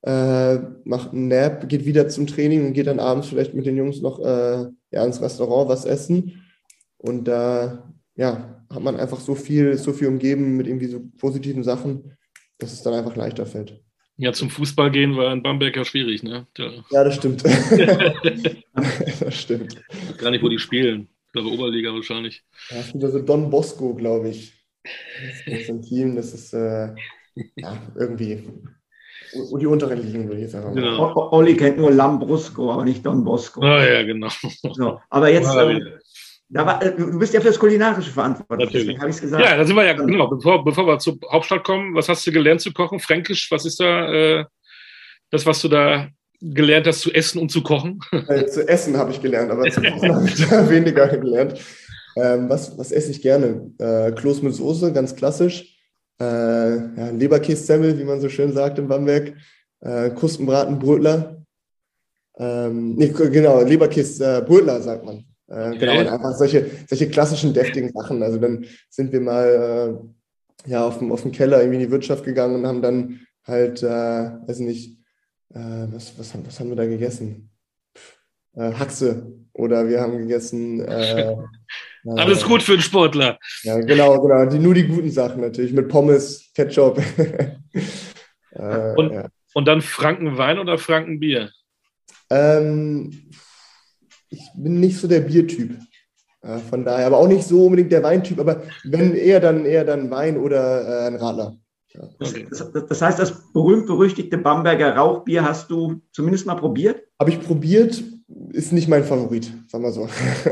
äh, 0.01 0.57
macht 0.84 1.13
einen 1.13 1.28
Nap, 1.28 1.68
geht 1.68 1.86
wieder 1.86 2.07
zum 2.09 2.28
Training 2.28 2.65
und 2.65 2.74
geht 2.74 2.88
dann 2.88 2.99
abends 2.99 3.28
vielleicht 3.28 3.53
mit 3.53 3.65
den 3.65 3.78
Jungs 3.78 4.01
noch 4.01 4.20
äh, 4.20 4.68
ja, 4.91 5.05
ins 5.05 5.22
Restaurant 5.22 5.70
was 5.70 5.86
essen. 5.86 6.43
Und 6.97 7.26
da 7.28 7.93
ja, 8.15 8.63
hat 8.70 8.84
man 8.84 8.97
einfach 8.97 9.20
so 9.20 9.36
viel, 9.36 9.78
so 9.78 9.93
viel 9.93 10.07
umgeben 10.07 10.57
mit 10.57 10.68
irgendwie 10.68 10.88
so 10.88 11.01
positiven 11.20 11.63
Sachen, 11.63 12.18
dass 12.57 12.74
es 12.74 12.82
dann 12.82 12.93
einfach 12.93 13.15
leichter 13.15 13.45
fällt. 13.45 13.82
Ja, 14.18 14.34
zum 14.34 14.49
Fußball 14.49 14.89
gehen 14.89 15.15
war 15.15 15.32
in 15.32 15.43
Bamberg 15.43 15.76
ja 15.76 15.86
schwierig, 15.86 16.24
ne? 16.24 16.47
Ja, 16.57 16.72
ja 16.89 17.03
das 17.03 17.15
stimmt. 17.15 17.43
das 19.20 19.36
stimmt. 19.36 19.78
Gar 20.18 20.32
nicht, 20.32 20.43
wo 20.43 20.49
die 20.49 20.57
spielen. 20.57 21.07
Ich 21.28 21.34
glaube, 21.34 21.49
Oberliga 21.51 21.93
wahrscheinlich. 21.93 22.43
Ja, 22.72 22.78
es 22.78 22.91
gibt 22.91 23.03
also 23.03 23.20
Don 23.20 23.49
Bosco, 23.51 23.93
glaube 23.93 24.30
ich. 24.30 24.53
Das 25.45 25.59
ist 25.59 25.70
ein 25.70 25.82
Team, 25.82 26.15
das 26.15 26.34
ist 26.34 26.53
äh, 26.53 26.95
ja, 27.55 27.78
irgendwie 27.95 28.43
die 29.34 29.65
unteren 29.65 30.01
Ligen, 30.01 30.28
würde 30.28 30.41
ich 30.41 30.51
sagen. 30.51 30.74
Genau. 30.74 31.32
Olli 31.32 31.55
kennt 31.55 31.78
nur 31.78 31.91
Lambrusco, 31.91 32.72
aber 32.72 32.86
nicht 32.86 33.05
Don 33.05 33.24
Bosco. 33.24 33.61
Ah, 33.61 33.86
ja, 33.86 34.03
genau. 34.03 34.30
So, 34.74 34.99
aber 35.09 35.30
jetzt, 35.30 35.53
ähm, 35.55 35.99
war, 36.50 36.82
äh, 36.82 36.95
du 36.95 37.20
bist 37.20 37.34
ja 37.34 37.41
für 37.41 37.48
das 37.48 37.60
Kulinarische 37.60 38.12
verantwortlich, 38.12 38.70
deswegen 38.72 39.00
habe 39.00 39.10
ich 39.10 39.18
es 39.18 39.22
gesagt. 39.22 39.43
Ja, 39.43 39.58
da 39.58 39.66
sind 39.66 39.76
wir 39.76 39.86
ja, 39.86 39.93
genau. 39.93 40.28
Bevor, 40.28 40.64
bevor 40.64 40.88
wir 40.88 41.00
zur 41.00 41.18
Hauptstadt 41.30 41.64
kommen, 41.64 41.93
was 41.93 42.08
hast 42.08 42.26
du 42.26 42.32
gelernt 42.32 42.62
zu 42.62 42.72
kochen? 42.72 43.00
Fränkisch, 43.00 43.52
was 43.52 43.66
ist 43.66 43.80
da 43.80 44.12
äh, 44.14 44.45
das, 45.30 45.45
was 45.45 45.62
du 45.62 45.68
da 45.68 46.08
gelernt 46.39 46.88
hast 46.88 47.02
zu 47.02 47.12
essen 47.12 47.39
und 47.39 47.52
zu 47.52 47.62
kochen? 47.62 48.00
Äh, 48.12 48.45
zu 48.45 48.68
essen 48.68 48.95
habe 48.98 49.12
ich 49.12 49.22
gelernt, 49.22 49.52
aber 49.52 49.70
zu 49.70 49.82
kochen 49.82 50.16
habe 50.16 50.28
ich 50.28 50.48
da 50.48 50.70
weniger 50.70 51.08
gelernt. 51.08 51.60
Ähm, 52.16 52.50
was, 52.50 52.78
was 52.78 52.91
esse 52.91 53.12
ich 53.12 53.22
gerne? 53.22 53.72
Äh, 53.78 54.12
Kloß 54.14 54.41
mit 54.41 54.54
Soße, 54.54 54.93
ganz 54.93 55.16
klassisch. 55.16 55.78
Äh, 56.20 56.26
ja, 56.26 57.10
Leberkässemmel, 57.12 58.00
wie 58.00 58.06
man 58.06 58.22
so 58.22 58.30
schön 58.30 58.54
sagt 58.54 58.80
in 58.80 58.88
Bamberg. 58.88 59.34
Äh, 59.82 60.10
Kustenbraten, 60.12 60.80
Brötler. 60.80 61.43
Ähm, 62.39 62.95
nee, 62.95 63.10
genau, 63.10 63.62
Leberkäse, 63.62 64.38
äh, 64.38 64.41
Brötler 64.41 64.82
sagt 64.82 65.06
man. 65.06 65.26
Äh, 65.50 65.70
okay. 65.70 65.78
Genau, 65.80 66.00
und 66.00 66.08
einfach 66.08 66.34
solche, 66.34 66.70
solche 66.88 67.10
klassischen 67.10 67.54
deftigen 67.54 67.91
Sachen. 67.91 68.22
Also 68.22 68.38
dann 68.38 68.66
sind 68.89 69.12
wir 69.12 69.22
mal 69.22 70.00
äh, 70.66 70.70
ja, 70.70 70.86
auf 70.86 71.00
dem, 71.00 71.12
auf 71.12 71.22
dem 71.22 71.32
Keller 71.32 71.60
irgendwie 71.60 71.82
in 71.82 71.88
die 71.88 71.91
Wirtschaft 71.91 72.24
gegangen 72.24 72.56
und 72.56 72.68
haben 72.68 72.82
dann 72.82 73.22
halt, 73.45 73.82
äh, 73.82 73.88
weiß 73.88 74.60
nicht, 74.60 74.98
äh, 75.54 75.88
was, 75.91 76.18
was, 76.20 76.34
was 76.45 76.60
haben 76.60 76.70
wir 76.70 76.76
da 76.76 76.86
gegessen? 76.86 77.50
Äh, 78.56 78.74
Haxe 78.74 79.34
oder 79.54 79.88
wir 79.88 80.02
haben 80.02 80.18
gegessen. 80.18 80.86
Äh, 82.06 82.22
Alles 82.22 82.45
gut 82.45 82.64
für 82.64 82.74
einen 82.74 82.82
Sportler. 82.82 83.38
Ja, 83.64 83.80
genau, 83.82 84.22
genau. 84.22 84.45
Die, 84.45 84.60
nur 84.60 84.74
die 84.74 84.88
guten 84.88 85.12
Sachen 85.12 85.41
natürlich 85.41 85.74
mit 85.74 85.89
Pommes, 85.89 86.52
Ketchup. 86.56 86.98
und, 88.52 89.12
ja. 89.12 89.28
und 89.54 89.66
dann 89.66 89.82
Frankenwein 89.82 90.58
oder 90.58 90.78
Frankenbier? 90.78 91.52
Ähm, 92.30 93.30
ich 94.30 94.41
bin 94.55 94.80
nicht 94.80 94.97
so 94.97 95.07
der 95.07 95.21
Biertyp. 95.21 95.78
Äh, 96.41 96.59
von 96.59 96.86
daher, 96.86 97.07
aber 97.07 97.17
auch 97.17 97.28
nicht 97.28 97.43
so 97.43 97.65
unbedingt 97.65 97.91
der 97.91 98.03
Weintyp, 98.03 98.39
aber 98.39 98.63
wenn 98.84 99.15
eher 99.15 99.39
dann 99.39 99.65
eher 99.65 99.84
dann 99.84 100.09
Wein 100.09 100.38
oder 100.38 101.05
äh, 101.05 101.07
ein 101.07 101.15
Radler. 101.15 101.57
Ja. 101.93 102.09
Das, 102.19 102.71
das, 102.89 103.01
heißt, 103.01 103.19
das 103.19 103.51
berühmt-berüchtigte 103.53 104.38
Bamberger 104.38 104.95
Rauchbier 104.95 105.43
hast 105.43 105.71
du 105.71 106.01
zumindest 106.11 106.45
mal 106.45 106.55
probiert? 106.55 107.01
Habe 107.19 107.32
ich 107.32 107.41
probiert, 107.41 108.03
ist 108.51 108.73
nicht 108.73 108.88
mein 108.88 109.03
Favorit, 109.03 109.51
sagen 109.67 109.84
wir 109.84 109.91
so. 109.91 110.07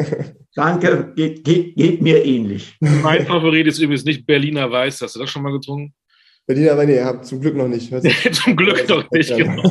Danke, 0.55 1.13
geht, 1.15 1.43
geht, 1.43 1.75
geht 1.75 2.01
mir 2.01 2.25
ähnlich. 2.25 2.75
Mein 2.79 3.25
Favorit 3.25 3.67
ist 3.67 3.79
übrigens 3.79 4.05
nicht 4.05 4.25
Berliner 4.25 4.71
Weiß. 4.71 5.01
Hast 5.01 5.15
du 5.15 5.19
das 5.19 5.29
schon 5.29 5.43
mal 5.43 5.51
getrunken? 5.51 5.93
Berliner 6.47 6.77
Wein, 6.77 6.87
nee, 6.87 7.03
habt 7.03 7.25
zum 7.25 7.41
Glück 7.41 7.55
noch 7.55 7.67
nicht. 7.67 7.89
zum 8.33 8.55
Glück 8.55 8.87
noch 8.89 9.09
nicht, 9.11 9.35
genau. 9.35 9.63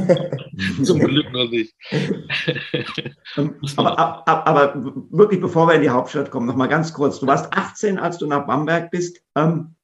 zum 0.82 0.98
Glück 0.98 1.32
noch 1.32 1.48
nicht. 1.48 1.74
aber, 3.76 3.98
aber, 4.26 4.46
aber, 4.46 4.94
wirklich, 5.10 5.40
bevor 5.40 5.68
wir 5.68 5.74
in 5.74 5.82
die 5.82 5.90
Hauptstadt 5.90 6.30
kommen, 6.30 6.46
noch 6.46 6.56
mal 6.56 6.66
ganz 6.66 6.92
kurz. 6.92 7.20
Du 7.20 7.26
warst 7.26 7.52
18, 7.52 7.98
als 7.98 8.18
du 8.18 8.26
nach 8.26 8.46
Bamberg 8.46 8.90
bist. 8.90 9.20
Ähm, 9.36 9.76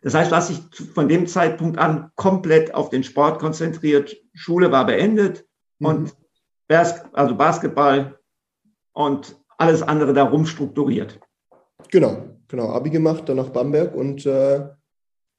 das 0.00 0.14
heißt, 0.14 0.30
du 0.30 0.36
hast 0.36 0.50
dich 0.50 0.60
von 0.94 1.08
dem 1.08 1.26
Zeitpunkt 1.26 1.78
an 1.78 2.10
komplett 2.14 2.74
auf 2.74 2.88
den 2.90 3.04
Sport 3.04 3.38
konzentriert. 3.38 4.16
Schule 4.32 4.70
war 4.72 4.86
beendet 4.86 5.46
mhm. 5.78 5.86
und 5.86 6.16
also 7.12 7.34
Basketball 7.36 8.18
und 8.92 9.36
alles 9.58 9.82
andere 9.82 10.12
darum 10.14 10.46
strukturiert. 10.46 11.20
Genau, 11.90 12.38
genau. 12.48 12.70
Abi 12.70 12.90
gemacht, 12.90 13.28
dann 13.28 13.36
nach 13.36 13.50
Bamberg 13.50 13.94
und 13.94 14.26
äh, 14.26 14.68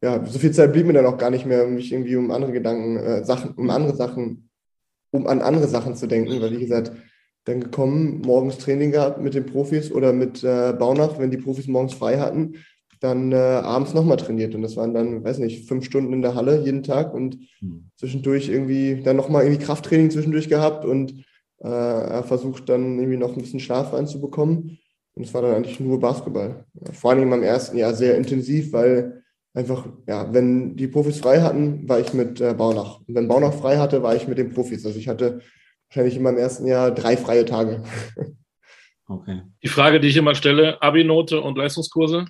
ja, 0.06 0.24
so 0.24 0.38
viel 0.38 0.52
Zeit 0.52 0.72
blieb 0.72 0.86
mir 0.86 0.94
dann 0.94 1.08
auch 1.08 1.18
gar 1.18 1.32
nicht 1.32 1.48
mehr, 1.48 1.66
mich 1.66 1.92
irgendwie 1.92 2.16
um 2.16 2.30
andere 2.30 2.52
Gedanken, 2.52 2.98
äh, 2.98 3.26
Sachen, 3.26 3.56
um 3.56 3.72
andere 3.72 3.96
Sachen, 3.96 4.50
um 5.10 5.26
an 5.26 5.42
andere 5.42 5.68
Sachen 5.68 5.96
zu 5.96 6.06
denken, 6.06 6.40
weil 6.42 6.52
wie 6.52 6.60
gesagt, 6.60 6.92
dann 7.46 7.60
gekommen, 7.60 8.22
morgens 8.24 8.60
Training 8.60 8.92
gehabt 8.92 9.20
mit 9.20 9.34
den 9.34 9.48
Profis 9.48 9.92
oder 9.92 10.14
mit 10.14 10.44
äh, 10.44 10.74
Baunach, 10.74 11.18
wenn 11.18 11.32
die 11.32 11.38
Profis 11.38 11.68
morgens 11.68 11.96
frei 11.96 12.20
hatten, 12.20 12.58
dann 13.00 13.32
äh, 13.32 13.36
abends 13.36 13.96
nochmal 13.96 14.18
trainiert. 14.18 14.54
Und 14.54 14.62
das 14.62 14.78
waren 14.78 14.94
dann, 14.94 15.24
weiß 15.24 15.40
nicht, 15.40 15.68
fünf 15.68 15.86
Stunden 15.86 16.14
in 16.14 16.22
der 16.22 16.36
Halle 16.36 16.64
jeden 16.64 16.84
Tag 16.84 17.12
und 17.12 17.40
mhm. 17.62 17.90
zwischendurch 17.98 18.48
irgendwie 18.48 19.02
dann 19.02 19.16
nochmal 19.16 19.44
irgendwie 19.44 19.64
Krafttraining 19.66 20.12
zwischendurch 20.12 20.50
gehabt 20.50 20.86
und 20.86 21.26
äh, 21.60 22.22
versucht 22.22 22.70
dann 22.70 23.00
irgendwie 23.00 23.18
noch 23.18 23.36
ein 23.36 23.42
bisschen 23.42 23.60
Schlaf 23.60 23.92
reinzubekommen. 23.92 24.78
Und 25.16 25.24
es 25.24 25.34
war 25.34 25.42
dann 25.42 25.56
eigentlich 25.56 25.80
nur 25.80 26.00
Basketball. 26.00 26.66
Vor 26.94 27.12
allem 27.12 27.34
im 27.34 27.42
ersten 27.42 27.78
Jahr 27.78 27.96
sehr 27.96 28.18
intensiv, 28.18 28.72
weil 28.72 29.24
einfach, 29.56 29.88
ja, 30.08 30.32
wenn 30.34 30.76
die 30.76 30.88
Profis 30.88 31.20
frei 31.20 31.42
hatten, 31.42 31.88
war 31.88 32.00
ich 32.00 32.14
mit 32.14 32.42
äh, 32.42 32.54
Baunach. 32.54 33.00
Und 33.08 33.16
wenn 33.16 33.28
Baunach 33.28 33.54
frei 33.54 33.78
hatte, 33.78 34.04
war 34.04 34.16
ich 34.16 34.28
mit 34.28 34.38
den 34.38 34.54
Profis. 34.54 34.86
Also 34.86 35.00
ich 35.00 35.08
hatte 35.08 35.40
wahrscheinlich 35.90 36.18
in 36.18 36.24
meinem 36.24 36.38
ersten 36.38 36.68
Jahr 36.68 36.92
drei 36.92 37.18
freie 37.18 37.46
Tage. 37.46 37.84
Okay. 39.08 39.44
Die 39.62 39.68
Frage, 39.68 40.00
die 40.00 40.08
ich 40.08 40.18
immer 40.18 40.34
stelle, 40.34 40.82
Abi-Note 40.82 41.40
und 41.40 41.60
Leistungskurse? 41.60 42.26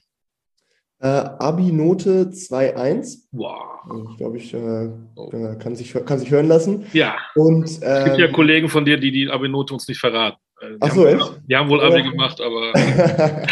Äh, 0.99 1.07
Abi-Note 1.07 2.31
2.1. 2.33 3.27
Wow. 3.31 3.79
Also 3.89 4.09
ich 4.11 4.17
glaube, 4.17 4.37
ich 4.37 4.53
äh, 4.53 4.89
oh. 5.15 5.29
kann, 5.57 5.75
sich, 5.75 5.93
kann 6.05 6.19
sich 6.19 6.31
hören 6.31 6.49
lassen. 6.49 6.85
Ja. 6.91 7.15
Und, 7.35 7.79
ähm, 7.81 7.81
es 7.81 8.03
gibt 8.03 8.17
ja 8.17 8.25
ähm, 8.25 8.33
Kollegen 8.33 8.67
von 8.67 8.83
dir, 8.83 8.97
die 8.97 9.11
die 9.11 9.29
Abi-Note 9.29 9.73
uns 9.73 9.87
nicht 9.87 9.99
verraten. 10.01 10.37
Äh, 10.59 10.71
die 10.71 10.77
Ach 10.81 10.93
so, 10.93 11.07
haben, 11.07 11.17
echt? 11.17 11.41
Die 11.47 11.55
haben 11.55 11.69
wohl 11.69 11.81
Abi 11.81 11.99
ja. 11.99 12.09
gemacht, 12.09 12.41
aber. 12.41 12.73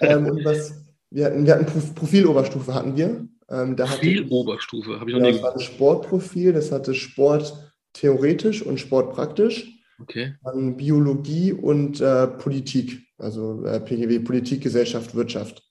ähm, 0.00 0.26
und 0.26 0.44
was, 0.44 0.79
wir 1.10 1.26
hatten, 1.26 1.46
wir 1.46 1.54
hatten 1.54 1.94
Profiloberstufe 1.94 2.74
hatten 2.74 2.96
wir. 2.96 3.28
Ähm, 3.48 3.76
Profiloberstufe, 3.76 5.00
habe 5.00 5.10
ich 5.10 5.16
noch 5.16 5.22
ja, 5.22 5.30
nie 5.30 5.32
Das 5.32 5.42
war 5.42 5.54
ein 5.54 5.60
Sportprofil, 5.60 6.52
das 6.52 6.70
hatte 6.70 6.94
Sport 6.94 7.72
theoretisch 7.92 8.62
und 8.62 8.78
Sport 8.78 9.12
praktisch. 9.12 9.68
Okay. 10.00 10.34
Dann 10.44 10.76
Biologie 10.76 11.52
und 11.52 12.00
äh, 12.00 12.26
Politik, 12.26 13.02
also 13.18 13.64
äh, 13.64 13.80
PGW, 13.80 14.20
Politik, 14.20 14.62
Gesellschaft, 14.62 15.14
Wirtschaft. 15.14 15.62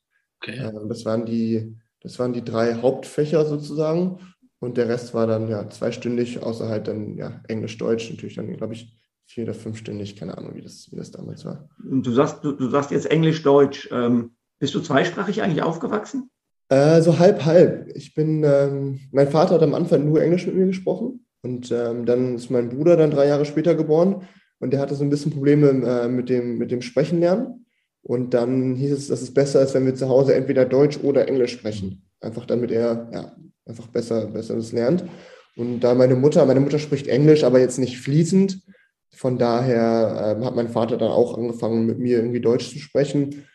Okay. 0.42 0.58
Ähm, 0.58 0.88
das, 0.88 1.06
waren 1.06 1.26
die, 1.26 1.76
das 2.02 2.20
waren 2.20 2.34
die 2.34 2.44
drei 2.44 2.76
Hauptfächer 2.76 3.46
sozusagen. 3.46 4.20
Und 4.60 4.78
der 4.78 4.90
Rest 4.90 5.14
war 5.14 5.26
dann 5.26 5.48
ja 5.48 5.70
zweistündig, 5.70 6.44
außer 6.44 6.68
halt 6.68 6.90
dann 6.90 7.18
ja 7.18 7.42
Englisch, 7.48 7.78
Deutsch, 7.78 8.10
natürlich 8.10 8.36
dann, 8.36 8.56
glaube 8.58 8.74
ich, 8.74 8.94
vier- 9.26 9.46
oder 9.46 9.54
fünfstündig, 9.54 10.18
keine 10.18 10.38
Ahnung, 10.38 10.56
wie 10.56 10.62
das, 10.62 10.92
wie 10.92 10.98
das 10.98 11.12
damals 11.12 11.46
war. 11.46 11.70
Du 11.80 12.12
sagst, 12.12 12.44
du, 12.44 12.52
du 12.52 12.70
sagst 12.70 12.92
jetzt 12.92 13.10
Englisch, 13.10 13.42
Deutsch. 13.42 13.88
Ähm, 13.92 14.32
bist 14.60 14.76
du 14.76 14.82
zweisprachig 14.82 15.42
eigentlich 15.42 15.64
aufgewachsen? 15.64 16.30
Äh, 16.70 17.02
so 17.02 17.18
halb, 17.18 17.46
halb. 17.46 17.90
Ich 17.96 18.14
bin, 18.14 18.44
ähm, 18.44 19.00
mein 19.12 19.30
Vater 19.30 19.56
hat 19.56 19.64
am 19.64 19.74
Anfang 19.74 20.06
nur 20.06 20.22
Englisch 20.22 20.46
mit 20.46 20.56
mir 20.56 20.68
gesprochen 20.68 21.26
und 21.42 21.72
ähm, 21.72 22.06
dann 22.06 22.36
ist 22.36 22.52
mein 22.52 22.70
Bruder 22.70 22.96
dann 22.96 23.12
drei 23.12 23.28
Jahre 23.28 23.46
später 23.46 23.74
geboren 23.74 24.28
und 24.60 24.72
der 24.72 24.80
hatte 24.80 24.96
so 24.96 25.04
ein 25.04 25.10
bisschen 25.10 25.32
Probleme 25.32 25.70
äh, 25.70 26.08
mit, 26.08 26.30
dem, 26.30 26.58
mit 26.58 26.72
dem 26.72 26.82
Sprechen 26.82 27.20
lernen. 27.20 27.66
Und 28.02 28.34
dann 28.34 28.76
hieß 28.76 28.92
es, 28.92 29.08
dass 29.08 29.22
es 29.22 29.34
besser 29.34 29.62
ist, 29.62 29.74
wenn 29.74 29.86
wir 29.86 29.96
zu 29.96 30.08
Hause 30.08 30.36
entweder 30.36 30.66
Deutsch 30.66 31.00
oder 31.04 31.28
Englisch 31.28 31.54
sprechen. 31.54 32.04
Einfach 32.22 32.46
damit 32.46 32.72
er 32.72 33.10
ja, 33.12 33.36
einfach 33.66 33.88
besser, 33.88 34.28
besser 34.28 34.56
das 34.56 34.72
lernt. 34.72 35.04
Und 35.56 35.82
da 35.82 35.94
meine 35.96 36.16
Mutter, 36.16 36.46
meine 36.46 36.60
Mutter 36.60 36.80
spricht 36.80 37.08
Englisch, 37.08 37.44
aber 37.44 37.60
jetzt 37.60 37.80
nicht 37.80 38.00
fließend. 38.00 38.62
Von 39.12 39.38
daher 39.38 40.38
äh, 40.40 40.46
hat 40.46 40.56
mein 40.56 40.70
Vater 40.70 40.98
dann 40.98 41.12
auch 41.12 41.38
angefangen, 41.38 41.86
mit 41.86 42.00
mir 42.00 42.18
irgendwie 42.18 42.40
Deutsch 42.40 42.70
zu 42.72 42.80
sprechen. 42.80 43.46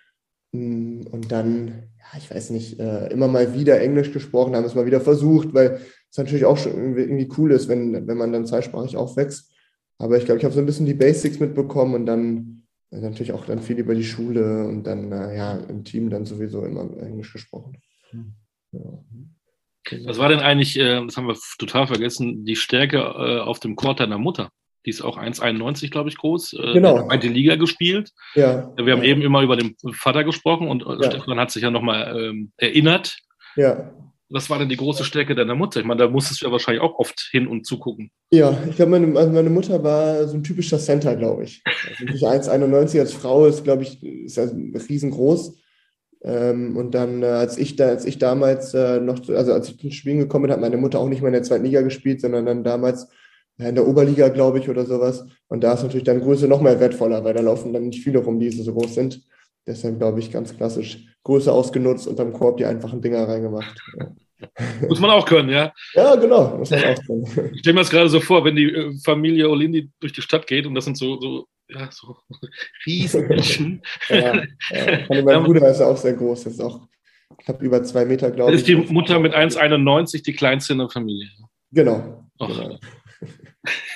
Mm, 0.54 1.02
und 1.10 1.32
dann, 1.32 1.88
ja, 1.98 2.18
ich 2.18 2.30
weiß 2.30 2.50
nicht, 2.50 2.78
äh, 2.78 3.08
immer 3.08 3.26
mal 3.26 3.54
wieder 3.54 3.80
Englisch 3.80 4.12
gesprochen, 4.12 4.54
haben 4.54 4.64
es 4.64 4.76
mal 4.76 4.86
wieder 4.86 5.00
versucht, 5.00 5.52
weil 5.52 5.80
es 6.10 6.16
natürlich 6.16 6.44
auch 6.44 6.56
schon 6.56 6.96
irgendwie 6.96 7.28
cool 7.36 7.50
ist, 7.50 7.68
wenn, 7.68 8.06
wenn 8.06 8.16
man 8.16 8.32
dann 8.32 8.46
zweisprachig 8.46 8.96
aufwächst. 8.96 9.52
Aber 9.98 10.16
ich 10.16 10.24
glaube, 10.24 10.38
ich 10.38 10.44
habe 10.44 10.54
so 10.54 10.60
ein 10.60 10.66
bisschen 10.66 10.86
die 10.86 10.94
Basics 10.94 11.40
mitbekommen 11.40 11.94
und 11.94 12.06
dann 12.06 12.62
äh, 12.92 13.00
natürlich 13.00 13.32
auch 13.32 13.46
dann 13.46 13.60
viel 13.60 13.78
über 13.78 13.96
die 13.96 14.04
Schule 14.04 14.68
und 14.68 14.84
dann, 14.84 15.10
äh, 15.10 15.36
ja, 15.36 15.56
im 15.56 15.82
Team 15.82 16.08
dann 16.08 16.24
sowieso 16.24 16.64
immer 16.64 16.88
Englisch 17.02 17.32
gesprochen. 17.32 17.78
Hm. 18.10 18.34
Ja. 18.70 19.04
Was 20.06 20.18
war 20.18 20.28
denn 20.30 20.38
eigentlich, 20.40 20.74
das 20.76 21.16
haben 21.18 21.26
wir 21.26 21.36
total 21.58 21.86
vergessen, 21.86 22.46
die 22.46 22.56
Stärke 22.56 23.44
auf 23.44 23.60
dem 23.60 23.76
Court 23.76 24.00
deiner 24.00 24.16
Mutter? 24.16 24.50
Die 24.86 24.90
ist 24.90 25.02
auch 25.02 25.18
1,91, 25.18 25.90
glaube 25.90 26.08
ich, 26.08 26.16
groß. 26.16 26.54
Äh, 26.54 26.72
genau. 26.74 27.08
Hat 27.10 27.22
die 27.22 27.28
Liga 27.28 27.56
gespielt. 27.56 28.12
Ja. 28.34 28.72
Wir 28.76 28.92
haben 28.92 29.02
ja. 29.02 29.10
eben 29.10 29.22
immer 29.22 29.42
über 29.42 29.56
den 29.56 29.76
Vater 29.92 30.24
gesprochen 30.24 30.68
und 30.68 30.82
ja. 30.82 31.10
Stefan 31.10 31.40
hat 31.40 31.50
sich 31.50 31.62
ja 31.62 31.70
nochmal 31.70 32.16
ähm, 32.16 32.52
erinnert. 32.56 33.16
Ja. 33.56 33.92
Was 34.30 34.50
war 34.50 34.58
denn 34.58 34.68
die 34.68 34.76
große 34.76 35.04
Stärke 35.04 35.34
deiner 35.34 35.54
Mutter? 35.54 35.80
Ich 35.80 35.86
meine, 35.86 36.02
da 36.02 36.08
musstest 36.08 36.42
du 36.42 36.46
ja 36.46 36.52
wahrscheinlich 36.52 36.82
auch 36.82 36.98
oft 36.98 37.28
hin 37.30 37.46
und 37.46 37.66
zugucken. 37.66 38.10
Ja, 38.30 38.58
ich 38.68 38.76
glaube, 38.76 38.90
meine, 38.90 39.16
also 39.18 39.30
meine 39.30 39.50
Mutter 39.50 39.82
war 39.84 40.26
so 40.26 40.36
ein 40.36 40.42
typischer 40.42 40.78
Center, 40.78 41.14
glaube 41.14 41.44
ich. 41.44 41.62
Also 42.08 42.26
1,91 42.26 42.98
als 43.00 43.12
Frau 43.12 43.46
ist, 43.46 43.64
glaube 43.64 43.82
ich, 43.82 44.02
ist 44.02 44.36
ja 44.36 44.44
riesengroß. 44.44 45.56
Ähm, 46.24 46.76
und 46.76 46.94
dann, 46.94 47.22
äh, 47.22 47.26
als 47.26 47.58
ich 47.58 47.76
da, 47.76 47.88
als 47.88 48.06
ich 48.06 48.18
damals 48.18 48.72
äh, 48.72 48.98
noch, 48.98 49.28
also 49.28 49.52
als 49.52 49.68
ich 49.68 49.84
ins 49.84 49.94
Spielen 49.94 50.18
gekommen 50.18 50.44
bin, 50.44 50.52
hat 50.52 50.60
meine 50.60 50.78
Mutter 50.78 50.98
auch 50.98 51.08
nicht 51.08 51.20
mehr 51.20 51.28
in 51.28 51.34
der 51.34 51.42
zweiten 51.42 51.64
Liga 51.64 51.82
gespielt, 51.82 52.22
sondern 52.22 52.46
dann 52.46 52.64
damals 52.64 53.08
in 53.58 53.74
der 53.74 53.86
Oberliga, 53.86 54.28
glaube 54.28 54.58
ich, 54.58 54.68
oder 54.68 54.84
sowas. 54.84 55.24
Und 55.48 55.62
da 55.62 55.74
ist 55.74 55.82
natürlich 55.82 56.04
dann 56.04 56.20
Größe 56.20 56.48
noch 56.48 56.60
mehr 56.60 56.80
wertvoller, 56.80 57.22
weil 57.24 57.34
da 57.34 57.40
laufen 57.40 57.72
dann 57.72 57.88
nicht 57.88 58.02
viele 58.02 58.18
rum, 58.18 58.40
die 58.40 58.50
so 58.50 58.72
groß 58.72 58.94
sind. 58.94 59.22
Deshalb, 59.66 59.98
glaube 59.98 60.20
ich, 60.20 60.30
ganz 60.30 60.56
klassisch 60.56 61.06
Größe 61.22 61.50
ausgenutzt 61.50 62.06
und 62.06 62.20
am 62.20 62.32
Korb 62.32 62.58
die 62.58 62.66
einfachen 62.66 63.00
Dinger 63.00 63.26
reingemacht. 63.26 63.80
Muss 64.88 65.00
man 65.00 65.10
auch 65.10 65.24
können, 65.24 65.48
ja? 65.48 65.72
Ja, 65.94 66.16
genau, 66.16 66.58
muss 66.58 66.70
man 66.70 66.84
auch 66.84 67.06
können. 67.06 67.50
Ich 67.54 67.60
stelle 67.60 67.74
mir 67.74 67.80
das 67.80 67.90
gerade 67.90 68.08
so 68.08 68.20
vor, 68.20 68.44
wenn 68.44 68.56
die 68.56 68.70
äh, 68.70 68.92
Familie 69.02 69.48
Olindi 69.48 69.90
durch 70.00 70.12
die 70.12 70.20
Stadt 70.20 70.46
geht 70.46 70.66
und 70.66 70.74
das 70.74 70.84
sind 70.84 70.98
so, 70.98 71.18
so, 71.18 71.46
ja, 71.68 71.88
so 71.90 72.16
riesen 72.86 73.26
Menschen. 73.28 73.82
ja, 74.08 74.42
ja. 74.70 75.22
Mein 75.22 75.44
Bruder 75.44 75.70
ist 75.70 75.80
ja 75.80 75.86
auch 75.86 75.96
sehr 75.96 76.12
groß, 76.12 76.46
ist 76.46 76.60
auch 76.60 76.86
knapp 77.38 77.62
über 77.62 77.82
zwei 77.84 78.04
Meter, 78.04 78.30
glaube 78.30 78.52
ich. 78.52 78.58
Ist 78.58 78.68
die 78.68 78.76
Mutter 78.76 79.18
mit 79.18 79.34
1,91 79.34 80.24
die 80.24 80.34
kleinste 80.34 80.74
in 80.74 80.80
der 80.80 80.90
Familie. 80.90 81.30
Genau. 81.72 82.28
genau. 82.38 82.78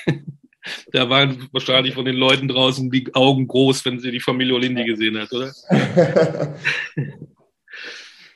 da 0.91 1.09
waren 1.09 1.47
wahrscheinlich 1.51 1.93
von 1.93 2.05
den 2.05 2.15
Leuten 2.15 2.47
draußen 2.47 2.89
die 2.89 3.13
Augen 3.13 3.47
groß, 3.47 3.85
wenn 3.85 3.99
sie 3.99 4.11
die 4.11 4.19
Familie 4.19 4.55
Olindi 4.55 4.83
gesehen 4.83 5.17
hat, 5.17 5.31
oder? 5.31 5.53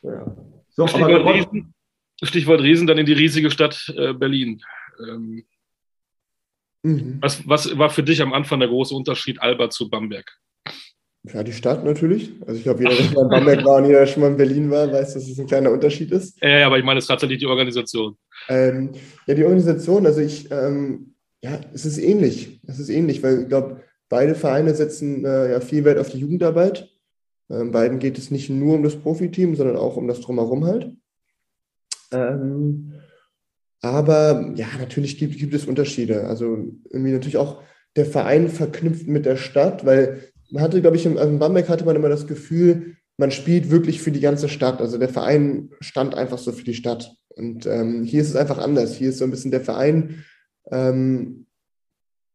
ja. 0.04 0.36
So, 0.76 0.88
Stichwort, 0.88 1.36
Riesen, 1.36 1.74
Stichwort 2.24 2.62
Riesen, 2.62 2.88
dann 2.88 2.98
in 2.98 3.06
die 3.06 3.14
riesige 3.14 3.52
Stadt 3.52 3.94
äh, 3.96 4.14
Berlin. 4.14 4.62
Ähm, 5.08 5.44
mhm. 6.84 7.18
was, 7.22 7.48
was 7.48 7.78
war 7.78 7.90
für 7.90 8.04
dich 8.04 8.22
am 8.22 8.34
Anfang 8.34 8.60
der 8.60 8.70
große 8.70 8.96
Unterschied 8.96 9.42
Alba 9.42 9.70
zu 9.70 9.90
Bamberg? 9.90 10.32
Ja, 11.32 11.42
die 11.42 11.54
Stadt 11.54 11.86
natürlich. 11.86 12.32
Also 12.42 12.56
ich 12.58 12.64
glaube, 12.64 12.84
jeder, 12.84 12.96
der 12.96 13.04
schon 13.04 13.14
mal 13.14 13.24
in 13.24 13.30
Bamberg 13.30 13.66
war 13.66 13.78
und 13.78 13.86
jeder, 13.86 14.00
der 14.00 14.08
schon 14.08 14.22
mal 14.22 14.32
in 14.32 14.38
Berlin 14.38 14.70
war, 14.70 14.92
weiß, 14.92 15.14
dass 15.14 15.28
es 15.28 15.40
ein 15.40 15.48
kleiner 15.48 15.72
Unterschied 15.72 16.12
ist. 16.12 16.42
Ja, 16.42 16.60
ja 16.60 16.68
aber 16.68 16.78
ich 16.78 16.84
meine, 16.84 16.98
es 16.98 17.06
ist 17.06 17.10
tatsächlich 17.10 17.40
die 17.40 17.46
Organisation. 17.46 18.18
Ähm, 18.50 18.92
ja, 19.28 19.36
die 19.36 19.44
Organisation, 19.44 20.06
also 20.06 20.20
ich, 20.20 20.52
ähm, 20.52 21.13
ja, 21.44 21.60
es 21.74 21.86
ist 21.86 21.98
ähnlich. 21.98 22.62
Es 22.66 22.80
ist 22.80 22.90
ähnlich, 22.90 23.22
weil 23.22 23.42
ich 23.42 23.50
glaube, 23.50 23.82
beide 24.08 24.34
Vereine 24.34 24.74
setzen 24.74 25.26
äh, 25.26 25.52
ja 25.52 25.60
viel 25.60 25.84
Wert 25.84 26.00
auf 26.00 26.10
die 26.10 26.20
Jugendarbeit. 26.20 26.90
Ähm, 27.50 27.72
beiden 27.72 28.00
geht 28.00 28.18
es 28.18 28.32
nicht 28.32 28.50
nur 28.50 28.76
um 28.76 28.84
das 28.84 28.96
Profiteam, 28.96 29.56
sondern 29.56 29.76
auch 29.76 29.98
um 29.98 30.08
das 30.08 30.22
Drumherum 30.22 30.66
halt. 30.66 30.92
Ähm, 32.14 32.94
aber 33.82 34.54
ja, 34.56 34.68
natürlich 34.80 35.18
gibt, 35.18 35.38
gibt 35.38 35.54
es 35.54 35.66
Unterschiede. 35.66 36.28
Also 36.28 36.46
irgendwie 36.90 37.12
natürlich 37.12 37.38
auch 37.38 37.62
der 37.98 38.06
Verein 38.06 38.48
verknüpft 38.48 39.08
mit 39.08 39.26
der 39.26 39.36
Stadt, 39.36 39.86
weil 39.86 40.24
man 40.50 40.64
hatte, 40.64 40.80
glaube 40.80 40.96
ich, 40.96 41.06
im, 41.06 41.18
also 41.18 41.30
in 41.30 41.40
Bamberg 41.40 41.68
hatte 41.68 41.84
man 41.84 41.98
immer 41.98 42.10
das 42.10 42.26
Gefühl, 42.26 42.96
man 43.18 43.32
spielt 43.32 43.70
wirklich 43.70 44.02
für 44.02 44.12
die 44.12 44.22
ganze 44.22 44.48
Stadt. 44.48 44.80
Also 44.80 44.98
der 44.98 45.10
Verein 45.10 45.72
stand 45.82 46.16
einfach 46.16 46.38
so 46.38 46.54
für 46.54 46.64
die 46.64 46.74
Stadt. 46.74 47.14
Und 47.36 47.66
ähm, 47.66 48.04
hier 48.04 48.22
ist 48.22 48.30
es 48.30 48.36
einfach 48.38 48.60
anders. 48.60 48.96
Hier 48.96 49.10
ist 49.10 49.18
so 49.18 49.26
ein 49.26 49.32
bisschen 49.32 49.52
der 49.52 49.62
Verein, 49.62 50.24
ähm, 50.72 51.46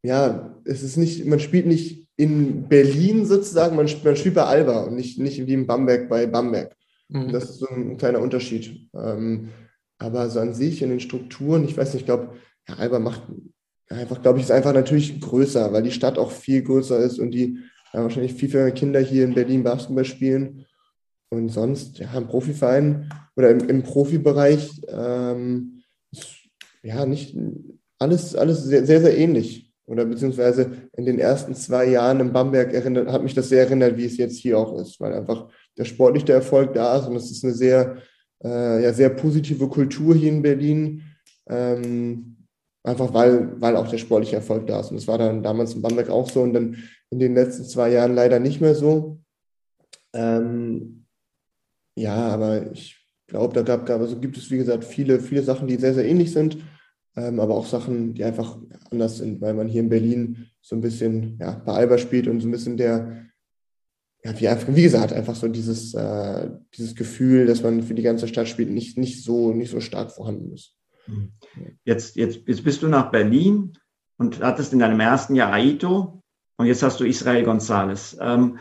ja, 0.03 0.55
es 0.65 0.83
ist 0.83 0.97
nicht, 0.97 1.25
man 1.27 1.41
spielt 1.41 1.67
nicht 1.67 2.07
in 2.17 2.69
Berlin 2.69 3.25
sozusagen, 3.27 3.77
man, 3.77 3.89
man 4.05 4.17
spielt 4.17 4.35
bei 4.35 4.45
Alba 4.45 4.85
und 4.85 4.97
nicht, 4.97 5.19
nicht 5.19 5.47
wie 5.47 5.55
in 5.55 5.67
Bamberg 5.67 6.09
bei 6.09 6.27
Bamberg. 6.27 6.77
Mhm. 7.09 7.33
Das 7.33 7.45
ist 7.45 7.59
so 7.59 7.69
ein 7.69 7.97
kleiner 7.97 8.21
Unterschied. 8.21 8.89
Ähm, 8.95 9.49
aber 9.99 10.29
so 10.31 10.41
an 10.41 10.55
sich 10.55 10.83
in 10.83 10.91
den 10.91 11.01
Strukturen, 11.01 11.65
ich 11.65 11.77
weiß 11.77 11.95
nicht, 11.95 12.03
ich 12.03 12.07
glaube, 12.07 12.35
ja, 12.69 12.77
Alba 12.77 12.99
macht 12.99 13.23
einfach, 13.89 14.23
glaube 14.23 14.39
ich, 14.39 14.45
ist 14.45 14.51
einfach 14.51 14.75
natürlich 14.75 15.21
größer, 15.21 15.73
weil 15.73 15.83
die 15.83 15.91
Stadt 15.91 16.19
auch 16.19 16.31
viel 16.31 16.63
größer 16.63 16.99
ist 16.99 17.19
und 17.19 17.31
die 17.31 17.59
ja, 17.93 18.03
wahrscheinlich 18.03 18.35
viel 18.35 18.53
mehr 18.53 18.71
Kinder 18.73 19.01
hier 19.01 19.25
in 19.25 19.35
Berlin 19.35 19.65
Basketball 19.65 20.05
spielen. 20.05 20.67
Und 21.31 21.51
sonst, 21.51 21.99
ja, 21.99 22.13
im 22.17 22.27
Profiverein 22.27 23.11
oder 23.37 23.51
im, 23.51 23.69
im 23.69 23.83
Profibereich, 23.83 24.83
ähm, 24.89 25.83
ist, 26.11 26.27
ja, 26.83 27.05
nicht 27.07 27.37
alles, 27.99 28.35
alles 28.35 28.65
sehr, 28.65 28.87
sehr, 28.87 29.01
sehr 29.01 29.17
ähnlich. 29.17 29.73
Oder 29.87 30.05
beziehungsweise 30.05 30.71
in 30.97 31.07
den 31.07 31.19
ersten 31.19 31.55
zwei 31.55 31.87
Jahren 31.87 32.21
in 32.21 32.33
Bamberg 32.33 32.75
erinnert, 32.75 33.09
hat 33.09 33.23
mich 33.23 33.35
das 33.35 33.49
sehr 33.49 33.65
erinnert, 33.65 33.97
wie 33.97 34.05
es 34.05 34.19
jetzt 34.19 34.39
hier 34.39 34.59
auch 34.59 34.79
ist, 34.79 35.01
weil 35.01 35.15
einfach 35.15 35.49
der 35.79 35.87
sportliche 35.87 36.33
Erfolg 36.33 36.75
da 36.75 36.99
ist 36.99 37.07
und 37.07 37.17
es 37.17 37.31
ist 37.31 37.43
eine 37.43 37.55
sehr, 37.55 37.97
äh, 38.45 38.83
ja, 38.83 38.93
sehr 38.93 39.09
positive 39.09 39.67
Kultur 39.69 40.15
hier 40.15 40.29
in 40.31 40.43
Berlin. 40.43 41.05
Ähm, 41.49 42.37
einfach 42.85 43.15
weil, 43.15 43.61
weil 43.61 43.77
auch 43.77 43.89
der 43.89 43.97
sportliche 43.97 44.37
Erfolg 44.37 44.67
da 44.67 44.81
ist. 44.81 44.91
Und 44.91 44.99
das 44.99 45.09
war 45.09 45.17
dann 45.17 45.43
damals 45.43 45.75
in 45.75 45.81
Bamberg 45.81 46.11
auch 46.11 46.29
so 46.29 46.43
und 46.43 46.53
dann 46.53 46.77
in 47.11 47.19
den 47.19 47.35
letzten 47.35 47.65
zwei 47.65 47.91
Jahren 47.91 48.15
leider 48.15 48.39
nicht 48.41 48.61
mehr 48.61 48.75
so. 48.75 49.21
Ähm, 50.13 51.07
ja, 51.97 52.29
aber 52.29 52.71
ich 52.73 52.99
glaube, 53.27 53.55
da 53.55 53.63
gab, 53.63 53.87
gab, 53.87 54.01
also 54.03 54.19
gibt 54.19 54.37
es, 54.37 54.51
wie 54.51 54.59
gesagt, 54.59 54.85
viele, 54.85 55.19
viele 55.19 55.43
Sachen, 55.43 55.67
die 55.67 55.77
sehr, 55.77 55.95
sehr 55.95 56.07
ähnlich 56.07 56.31
sind 56.31 56.59
ähm, 57.19 57.41
aber 57.41 57.55
auch 57.55 57.67
Sachen, 57.67 58.15
die 58.15 58.25
einfach 58.25 58.59
anders 58.91 59.19
sind, 59.19 59.41
weil 59.41 59.55
man 59.55 59.69
hier 59.69 59.81
in 59.81 59.89
Berlin 59.89 60.47
so 60.61 60.77
ein 60.77 60.81
bisschen 60.81 61.37
ja, 61.41 61.61
bei 61.65 61.73
Alba 61.73 61.99
spielt 61.99 62.29
und 62.29 62.41
so 62.41 62.49
ein 62.49 62.53
bisschen 62.53 62.77
der, 62.77 63.27
ja, 64.25 64.39
wie, 64.39 64.77
wie 64.77 64.83
gesagt, 64.83 65.13
einfach 65.13 65.35
so 65.35 65.49
dieses, 65.49 65.95
äh, 65.95 66.51
dieses 66.77 66.95
Gefühl, 66.95 67.47
dass 67.47 67.63
man 67.63 67.83
für 67.83 67.95
die 67.95 68.03
ganze 68.03 68.29
Stadt 68.29 68.49
spielt, 68.49 68.71
nicht, 68.71 68.99
nicht, 68.99 69.25
so, 69.25 69.53
nicht 69.53 69.71
so 69.71 69.81
stark 69.81 70.13
vorhanden 70.13 70.53
ist. 70.53 70.77
Mhm. 71.07 71.33
Jetzt, 71.85 72.17
jetzt, 72.17 72.47
jetzt 72.47 72.65
bist 72.65 72.83
du 72.83 72.89
nach 72.89 73.11
Berlin 73.11 73.73
und 74.17 74.41
hattest 74.41 74.73
in 74.73 74.79
deinem 74.79 75.01
ersten 75.01 75.35
Jahr 75.35 75.53
Aito 75.53 76.23
und 76.57 76.67
jetzt 76.67 76.83
hast 76.83 77.01
du 77.01 77.05
Israel 77.05 77.45
González. 77.45 78.17
Ähm, 78.21 78.59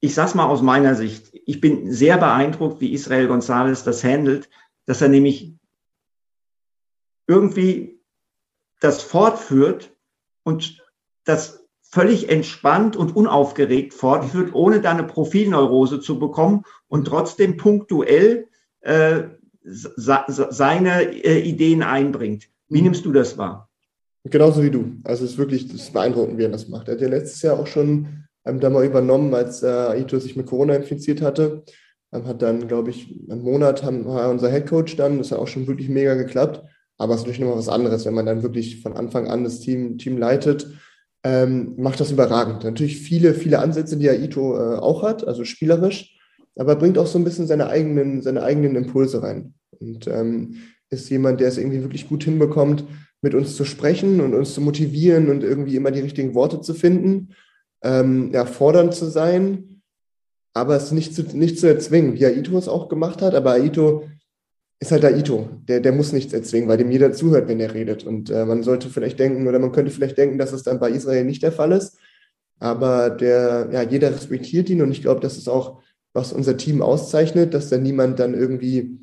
ich 0.00 0.14
sag's 0.14 0.34
mal 0.34 0.46
aus 0.46 0.62
meiner 0.62 0.94
Sicht. 0.94 1.30
Ich 1.46 1.60
bin 1.60 1.90
sehr 1.90 2.18
beeindruckt, 2.18 2.80
wie 2.80 2.92
Israel 2.92 3.30
González 3.30 3.84
das 3.84 4.04
handelt, 4.04 4.48
dass 4.86 5.00
er 5.00 5.08
nämlich 5.08 5.54
irgendwie 7.26 8.00
das 8.80 9.02
fortführt 9.02 9.94
und 10.42 10.82
das 11.24 11.64
völlig 11.80 12.28
entspannt 12.28 12.96
und 12.96 13.14
unaufgeregt 13.14 13.94
fortführt, 13.94 14.54
ohne 14.54 14.80
da 14.80 14.90
eine 14.90 15.04
Profilneurose 15.04 16.00
zu 16.00 16.18
bekommen 16.18 16.64
und 16.88 17.06
trotzdem 17.06 17.56
punktuell 17.56 18.48
äh, 18.80 19.22
seine 19.62 21.02
äh, 21.02 21.38
Ideen 21.40 21.82
einbringt. 21.82 22.48
Wie 22.68 22.78
mhm. 22.78 22.84
nimmst 22.84 23.04
du 23.04 23.12
das 23.12 23.38
wahr? 23.38 23.70
Genauso 24.24 24.62
wie 24.62 24.70
du. 24.70 24.96
Also 25.04 25.24
es 25.24 25.32
ist 25.32 25.38
wirklich 25.38 25.68
das 25.68 25.82
ist 25.82 25.92
beeindruckend, 25.92 26.38
wie 26.38 26.44
er 26.44 26.50
das 26.50 26.68
macht. 26.68 26.88
Er 26.88 26.94
hat 26.94 27.00
ja 27.00 27.08
letztes 27.08 27.42
Jahr 27.42 27.58
auch 27.58 27.66
schon 27.66 28.26
ähm, 28.44 28.60
da 28.60 28.70
mal 28.70 28.84
übernommen, 28.84 29.32
als 29.34 29.62
äh, 29.62 29.66
Aito 29.66 30.18
sich 30.18 30.36
mit 30.36 30.46
Corona 30.46 30.74
infiziert 30.74 31.22
hatte. 31.22 31.62
Ähm, 32.12 32.26
hat 32.26 32.42
dann, 32.42 32.66
glaube 32.68 32.90
ich, 32.90 33.20
einen 33.30 33.42
Monat 33.42 33.82
haben, 33.82 34.04
war 34.06 34.30
unser 34.30 34.50
Headcoach 34.50 34.96
dann. 34.96 35.18
Das 35.18 35.30
hat 35.30 35.38
auch 35.38 35.48
schon 35.48 35.66
wirklich 35.66 35.88
mega 35.88 36.14
geklappt. 36.14 36.62
Aber 36.98 37.14
es 37.14 37.20
ist 37.20 37.26
natürlich 37.26 37.40
nochmal 37.40 37.58
was 37.58 37.68
anderes, 37.68 38.04
wenn 38.06 38.14
man 38.14 38.26
dann 38.26 38.42
wirklich 38.42 38.82
von 38.82 38.94
Anfang 38.94 39.28
an 39.28 39.44
das 39.44 39.60
Team, 39.60 39.98
Team 39.98 40.18
leitet. 40.18 40.68
Ähm, 41.24 41.74
macht 41.78 42.00
das 42.00 42.12
überragend. 42.12 42.64
Natürlich 42.64 42.98
viele, 42.98 43.34
viele 43.34 43.58
Ansätze, 43.58 43.96
die 43.96 44.10
Aito 44.10 44.56
äh, 44.56 44.76
auch 44.76 45.02
hat, 45.02 45.26
also 45.26 45.44
spielerisch, 45.44 46.18
aber 46.56 46.76
bringt 46.76 46.98
auch 46.98 47.06
so 47.06 47.18
ein 47.18 47.24
bisschen 47.24 47.46
seine 47.46 47.68
eigenen, 47.68 48.20
seine 48.20 48.42
eigenen 48.42 48.76
Impulse 48.76 49.22
rein. 49.22 49.54
Und 49.80 50.06
ähm, 50.06 50.56
ist 50.90 51.08
jemand, 51.10 51.40
der 51.40 51.48
es 51.48 51.58
irgendwie 51.58 51.82
wirklich 51.82 52.08
gut 52.08 52.24
hinbekommt, 52.24 52.84
mit 53.22 53.34
uns 53.34 53.56
zu 53.56 53.64
sprechen 53.64 54.20
und 54.20 54.34
uns 54.34 54.54
zu 54.54 54.60
motivieren 54.60 55.30
und 55.30 55.42
irgendwie 55.42 55.76
immer 55.76 55.90
die 55.90 56.00
richtigen 56.00 56.34
Worte 56.34 56.60
zu 56.60 56.74
finden, 56.74 57.30
ähm, 57.82 58.30
ja, 58.32 58.44
fordernd 58.44 58.94
zu 58.94 59.06
sein, 59.06 59.82
aber 60.52 60.76
es 60.76 60.92
nicht 60.92 61.14
zu, 61.14 61.22
nicht 61.36 61.58
zu 61.58 61.66
erzwingen, 61.66 62.14
wie 62.14 62.26
Aito 62.26 62.56
es 62.56 62.68
auch 62.68 62.88
gemacht 62.88 63.22
hat. 63.22 63.34
Aber 63.34 63.52
Aito 63.52 64.04
ist 64.80 64.92
halt 64.92 65.04
Aito. 65.04 65.48
Der, 65.68 65.80
der 65.80 65.92
muss 65.92 66.12
nichts 66.12 66.32
erzwingen, 66.32 66.68
weil 66.68 66.78
dem 66.78 66.90
jeder 66.90 67.12
zuhört, 67.12 67.48
wenn 67.48 67.60
er 67.60 67.74
redet. 67.74 68.04
Und 68.04 68.30
äh, 68.30 68.44
man 68.44 68.62
sollte 68.62 68.88
vielleicht 68.88 69.18
denken, 69.18 69.46
oder 69.46 69.58
man 69.58 69.72
könnte 69.72 69.90
vielleicht 69.90 70.18
denken, 70.18 70.38
dass 70.38 70.52
es 70.52 70.62
dann 70.62 70.80
bei 70.80 70.90
Israel 70.90 71.24
nicht 71.24 71.42
der 71.42 71.52
Fall 71.52 71.72
ist. 71.72 71.96
Aber 72.58 73.10
der, 73.10 73.68
ja, 73.72 73.82
jeder 73.82 74.10
respektiert 74.10 74.70
ihn 74.70 74.82
und 74.82 74.92
ich 74.92 75.02
glaube, 75.02 75.20
das 75.20 75.36
ist 75.36 75.48
auch, 75.48 75.80
was 76.12 76.32
unser 76.32 76.56
Team 76.56 76.80
auszeichnet, 76.82 77.52
dass 77.54 77.70
dann 77.70 77.82
niemand 77.82 78.20
dann 78.20 78.34
irgendwie 78.34 78.98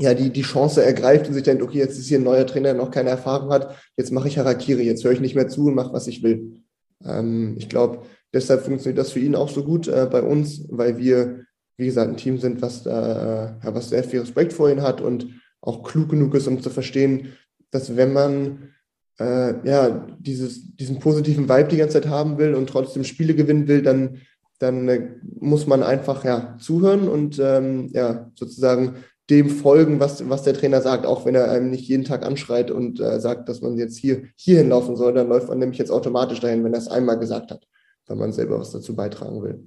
ja, 0.00 0.14
die, 0.14 0.30
die 0.30 0.42
Chance 0.42 0.82
ergreift 0.82 1.28
und 1.28 1.34
sich 1.34 1.42
denkt, 1.42 1.62
okay, 1.62 1.78
jetzt 1.78 1.98
ist 1.98 2.08
hier 2.08 2.18
ein 2.18 2.24
neuer 2.24 2.46
Trainer, 2.46 2.72
der 2.72 2.82
noch 2.82 2.90
keine 2.90 3.10
Erfahrung 3.10 3.50
hat, 3.52 3.76
jetzt 3.96 4.10
mache 4.10 4.28
ich 4.28 4.38
Harakiri, 4.38 4.82
jetzt 4.82 5.04
höre 5.04 5.12
ich 5.12 5.20
nicht 5.20 5.34
mehr 5.34 5.48
zu 5.48 5.66
und 5.66 5.74
mache, 5.74 5.92
was 5.92 6.06
ich 6.06 6.22
will. 6.22 6.62
Ähm, 7.04 7.54
ich 7.58 7.68
glaube, 7.68 8.02
deshalb 8.32 8.64
funktioniert 8.64 8.98
das 8.98 9.12
für 9.12 9.20
ihn 9.20 9.36
auch 9.36 9.48
so 9.48 9.62
gut 9.62 9.88
äh, 9.88 10.08
bei 10.10 10.22
uns, 10.22 10.64
weil 10.70 10.98
wir 10.98 11.44
wie 11.80 11.86
gesagt, 11.86 12.10
ein 12.10 12.16
Team 12.16 12.38
sind, 12.38 12.62
was, 12.62 12.86
äh, 12.86 13.48
was 13.62 13.88
sehr 13.88 14.04
viel 14.04 14.20
Respekt 14.20 14.52
vor 14.52 14.70
ihnen 14.70 14.82
hat 14.82 15.00
und 15.00 15.26
auch 15.60 15.82
klug 15.82 16.10
genug 16.10 16.34
ist, 16.34 16.46
um 16.46 16.62
zu 16.62 16.70
verstehen, 16.70 17.32
dass 17.70 17.96
wenn 17.96 18.12
man 18.12 18.70
äh, 19.18 19.66
ja, 19.66 20.06
dieses, 20.18 20.76
diesen 20.76 20.98
positiven 20.98 21.48
Vibe 21.48 21.68
die 21.68 21.76
ganze 21.76 22.00
Zeit 22.00 22.10
haben 22.10 22.38
will 22.38 22.54
und 22.54 22.68
trotzdem 22.68 23.04
Spiele 23.04 23.34
gewinnen 23.34 23.68
will, 23.68 23.82
dann, 23.82 24.18
dann 24.58 24.88
äh, 24.88 25.08
muss 25.38 25.66
man 25.66 25.82
einfach 25.82 26.24
ja, 26.24 26.56
zuhören 26.58 27.08
und 27.08 27.38
ähm, 27.38 27.90
ja, 27.92 28.30
sozusagen 28.34 28.96
dem 29.28 29.48
folgen, 29.48 30.00
was, 30.00 30.28
was 30.28 30.42
der 30.42 30.54
Trainer 30.54 30.80
sagt, 30.80 31.06
auch 31.06 31.24
wenn 31.24 31.34
er 31.36 31.50
einem 31.50 31.70
nicht 31.70 31.86
jeden 31.86 32.04
Tag 32.04 32.26
anschreit 32.26 32.70
und 32.70 32.98
äh, 32.98 33.20
sagt, 33.20 33.48
dass 33.48 33.60
man 33.60 33.76
jetzt 33.76 33.96
hier 33.96 34.24
hierhin 34.34 34.70
laufen 34.70 34.96
soll, 34.96 35.14
dann 35.14 35.28
läuft 35.28 35.48
man 35.48 35.58
nämlich 35.58 35.78
jetzt 35.78 35.92
automatisch 35.92 36.40
dahin, 36.40 36.64
wenn 36.64 36.74
er 36.74 36.80
es 36.80 36.88
einmal 36.88 37.18
gesagt 37.18 37.52
hat, 37.52 37.66
weil 38.06 38.16
man 38.16 38.32
selber 38.32 38.58
was 38.58 38.72
dazu 38.72 38.96
beitragen 38.96 39.42
will. 39.42 39.64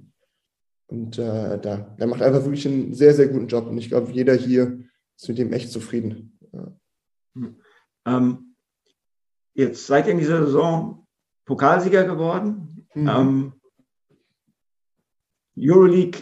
Und 0.86 1.18
äh, 1.18 1.58
da, 1.58 1.94
er 1.96 2.06
macht 2.06 2.22
einfach 2.22 2.44
wirklich 2.44 2.66
einen 2.66 2.94
sehr, 2.94 3.14
sehr 3.14 3.28
guten 3.28 3.48
Job 3.48 3.66
und 3.66 3.78
ich 3.78 3.88
glaube, 3.88 4.12
jeder 4.12 4.34
hier 4.34 4.80
ist 5.16 5.28
mit 5.28 5.38
ihm 5.38 5.52
echt 5.52 5.70
zufrieden. 5.70 6.38
Ja. 6.52 6.72
Hm. 7.34 7.56
Ähm, 8.06 8.56
jetzt 9.54 9.86
seid 9.86 10.06
ihr 10.06 10.12
in 10.12 10.18
dieser 10.18 10.44
Saison 10.44 11.06
Pokalsieger 11.46 12.04
geworden. 12.04 12.86
Mhm. 12.94 13.08
Ähm, 13.08 13.52
Euroleague 15.56 16.20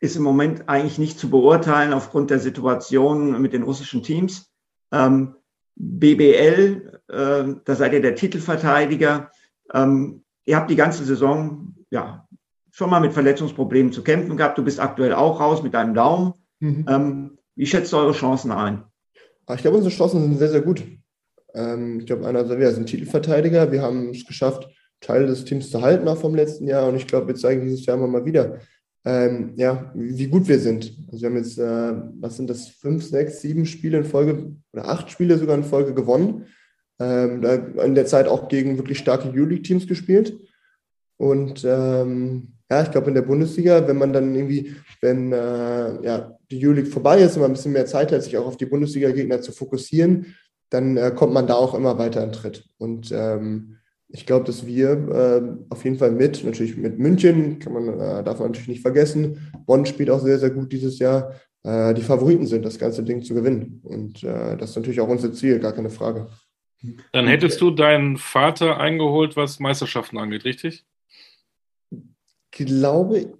ist 0.00 0.16
im 0.16 0.22
Moment 0.22 0.68
eigentlich 0.68 0.98
nicht 0.98 1.18
zu 1.18 1.30
beurteilen 1.30 1.92
aufgrund 1.92 2.30
der 2.30 2.40
Situation 2.40 3.40
mit 3.40 3.52
den 3.52 3.62
russischen 3.62 4.02
Teams. 4.02 4.52
Ähm, 4.90 5.36
BBL, 5.76 7.00
äh, 7.08 7.54
da 7.64 7.74
seid 7.74 7.92
ihr 7.92 8.02
der 8.02 8.16
Titelverteidiger. 8.16 9.30
Ähm, 9.72 10.24
ihr 10.44 10.56
habt 10.56 10.70
die 10.70 10.76
ganze 10.76 11.04
Saison 11.04 11.74
ja 11.90 12.21
schon 12.72 12.90
mal 12.90 13.00
mit 13.00 13.12
Verletzungsproblemen 13.12 13.92
zu 13.92 14.02
kämpfen 14.02 14.36
gehabt. 14.36 14.58
Du 14.58 14.64
bist 14.64 14.80
aktuell 14.80 15.12
auch 15.12 15.38
raus 15.38 15.62
mit 15.62 15.74
deinem 15.74 15.94
Daumen. 15.94 16.32
Mhm. 16.58 16.86
Ähm, 16.88 17.38
wie 17.54 17.66
schätzt 17.66 17.92
du 17.92 17.98
eure 17.98 18.12
Chancen 18.12 18.50
ein? 18.50 18.82
Ah, 19.46 19.54
ich 19.54 19.60
glaube, 19.60 19.76
unsere 19.76 19.94
Chancen 19.94 20.22
sind 20.22 20.38
sehr, 20.38 20.48
sehr 20.48 20.62
gut. 20.62 20.82
Ähm, 21.54 22.00
ich 22.00 22.06
glaube, 22.06 22.26
einer, 22.26 22.48
wir 22.58 22.72
sind 22.72 22.86
Titelverteidiger. 22.86 23.70
Wir 23.70 23.82
haben 23.82 24.10
es 24.10 24.26
geschafft, 24.26 24.68
Teile 25.00 25.26
des 25.26 25.44
Teams 25.44 25.70
zu 25.70 25.82
halten, 25.82 26.08
auch 26.08 26.16
vom 26.16 26.34
letzten 26.34 26.66
Jahr. 26.66 26.88
Und 26.88 26.96
ich 26.96 27.06
glaube, 27.06 27.28
wir 27.28 27.34
zeigen 27.34 27.62
dieses 27.62 27.84
Jahr 27.84 27.98
mal 27.98 28.24
wieder, 28.24 28.58
ähm, 29.04 29.52
ja, 29.56 29.92
wie 29.94 30.28
gut 30.28 30.48
wir 30.48 30.58
sind. 30.58 30.96
Also 31.10 31.22
wir 31.22 31.28
haben 31.28 31.36
jetzt, 31.36 31.58
äh, 31.58 31.92
was 32.20 32.36
sind 32.36 32.48
das, 32.48 32.68
fünf, 32.68 33.04
sechs, 33.04 33.42
sieben 33.42 33.66
Spiele 33.66 33.98
in 33.98 34.04
Folge 34.04 34.56
oder 34.72 34.88
acht 34.88 35.10
Spiele 35.10 35.36
sogar 35.36 35.56
in 35.56 35.64
Folge 35.64 35.92
gewonnen. 35.92 36.46
Ähm, 36.98 37.42
in 37.84 37.94
der 37.94 38.06
Zeit 38.06 38.28
auch 38.28 38.48
gegen 38.48 38.78
wirklich 38.78 38.98
starke 38.98 39.28
Euroleague-Teams 39.28 39.86
gespielt. 39.86 40.38
Und 41.18 41.64
ähm, 41.64 42.51
ja, 42.72 42.82
ich 42.82 42.90
glaube 42.90 43.08
in 43.08 43.14
der 43.14 43.22
Bundesliga, 43.22 43.86
wenn 43.86 43.98
man 43.98 44.14
dann 44.14 44.34
irgendwie, 44.34 44.74
wenn 45.02 45.30
äh, 45.30 46.02
ja, 46.04 46.38
die 46.50 46.64
Euroleague 46.64 46.90
vorbei 46.90 47.20
ist 47.20 47.36
und 47.36 47.42
man 47.42 47.50
ein 47.50 47.54
bisschen 47.54 47.72
mehr 47.72 47.84
Zeit 47.84 48.12
hat, 48.12 48.22
sich 48.22 48.38
auch 48.38 48.46
auf 48.46 48.56
die 48.56 48.66
Bundesliga-Gegner 48.66 49.42
zu 49.42 49.52
fokussieren, 49.52 50.34
dann 50.70 50.96
äh, 50.96 51.12
kommt 51.14 51.34
man 51.34 51.46
da 51.46 51.54
auch 51.54 51.74
immer 51.74 51.98
weiter 51.98 52.24
in 52.24 52.32
Tritt. 52.32 52.64
Und 52.78 53.12
ähm, 53.12 53.76
ich 54.08 54.24
glaube, 54.24 54.46
dass 54.46 54.66
wir 54.66 54.90
äh, 54.90 55.72
auf 55.72 55.84
jeden 55.84 55.98
Fall 55.98 56.12
mit, 56.12 56.42
natürlich 56.44 56.78
mit 56.78 56.98
München, 56.98 57.58
kann 57.58 57.74
man, 57.74 57.88
äh, 57.88 58.24
darf 58.24 58.38
man 58.38 58.48
natürlich 58.48 58.68
nicht 58.68 58.82
vergessen. 58.82 59.52
Bonn 59.66 59.84
spielt 59.84 60.08
auch 60.08 60.20
sehr, 60.20 60.38
sehr 60.38 60.50
gut 60.50 60.72
dieses 60.72 60.98
Jahr. 60.98 61.34
Äh, 61.64 61.92
die 61.92 62.02
Favoriten 62.02 62.46
sind, 62.46 62.64
das 62.64 62.78
ganze 62.78 63.02
Ding 63.02 63.22
zu 63.22 63.34
gewinnen. 63.34 63.82
Und 63.84 64.24
äh, 64.24 64.56
das 64.56 64.70
ist 64.70 64.76
natürlich 64.76 65.00
auch 65.02 65.08
unser 65.08 65.34
Ziel, 65.34 65.58
gar 65.58 65.72
keine 65.72 65.90
Frage. 65.90 66.28
Dann 67.12 67.26
hättest 67.26 67.60
du 67.60 67.70
deinen 67.70 68.16
Vater 68.16 68.80
eingeholt, 68.80 69.36
was 69.36 69.60
Meisterschaften 69.60 70.16
angeht, 70.16 70.46
richtig? 70.46 70.86
Glaube, 72.52 73.32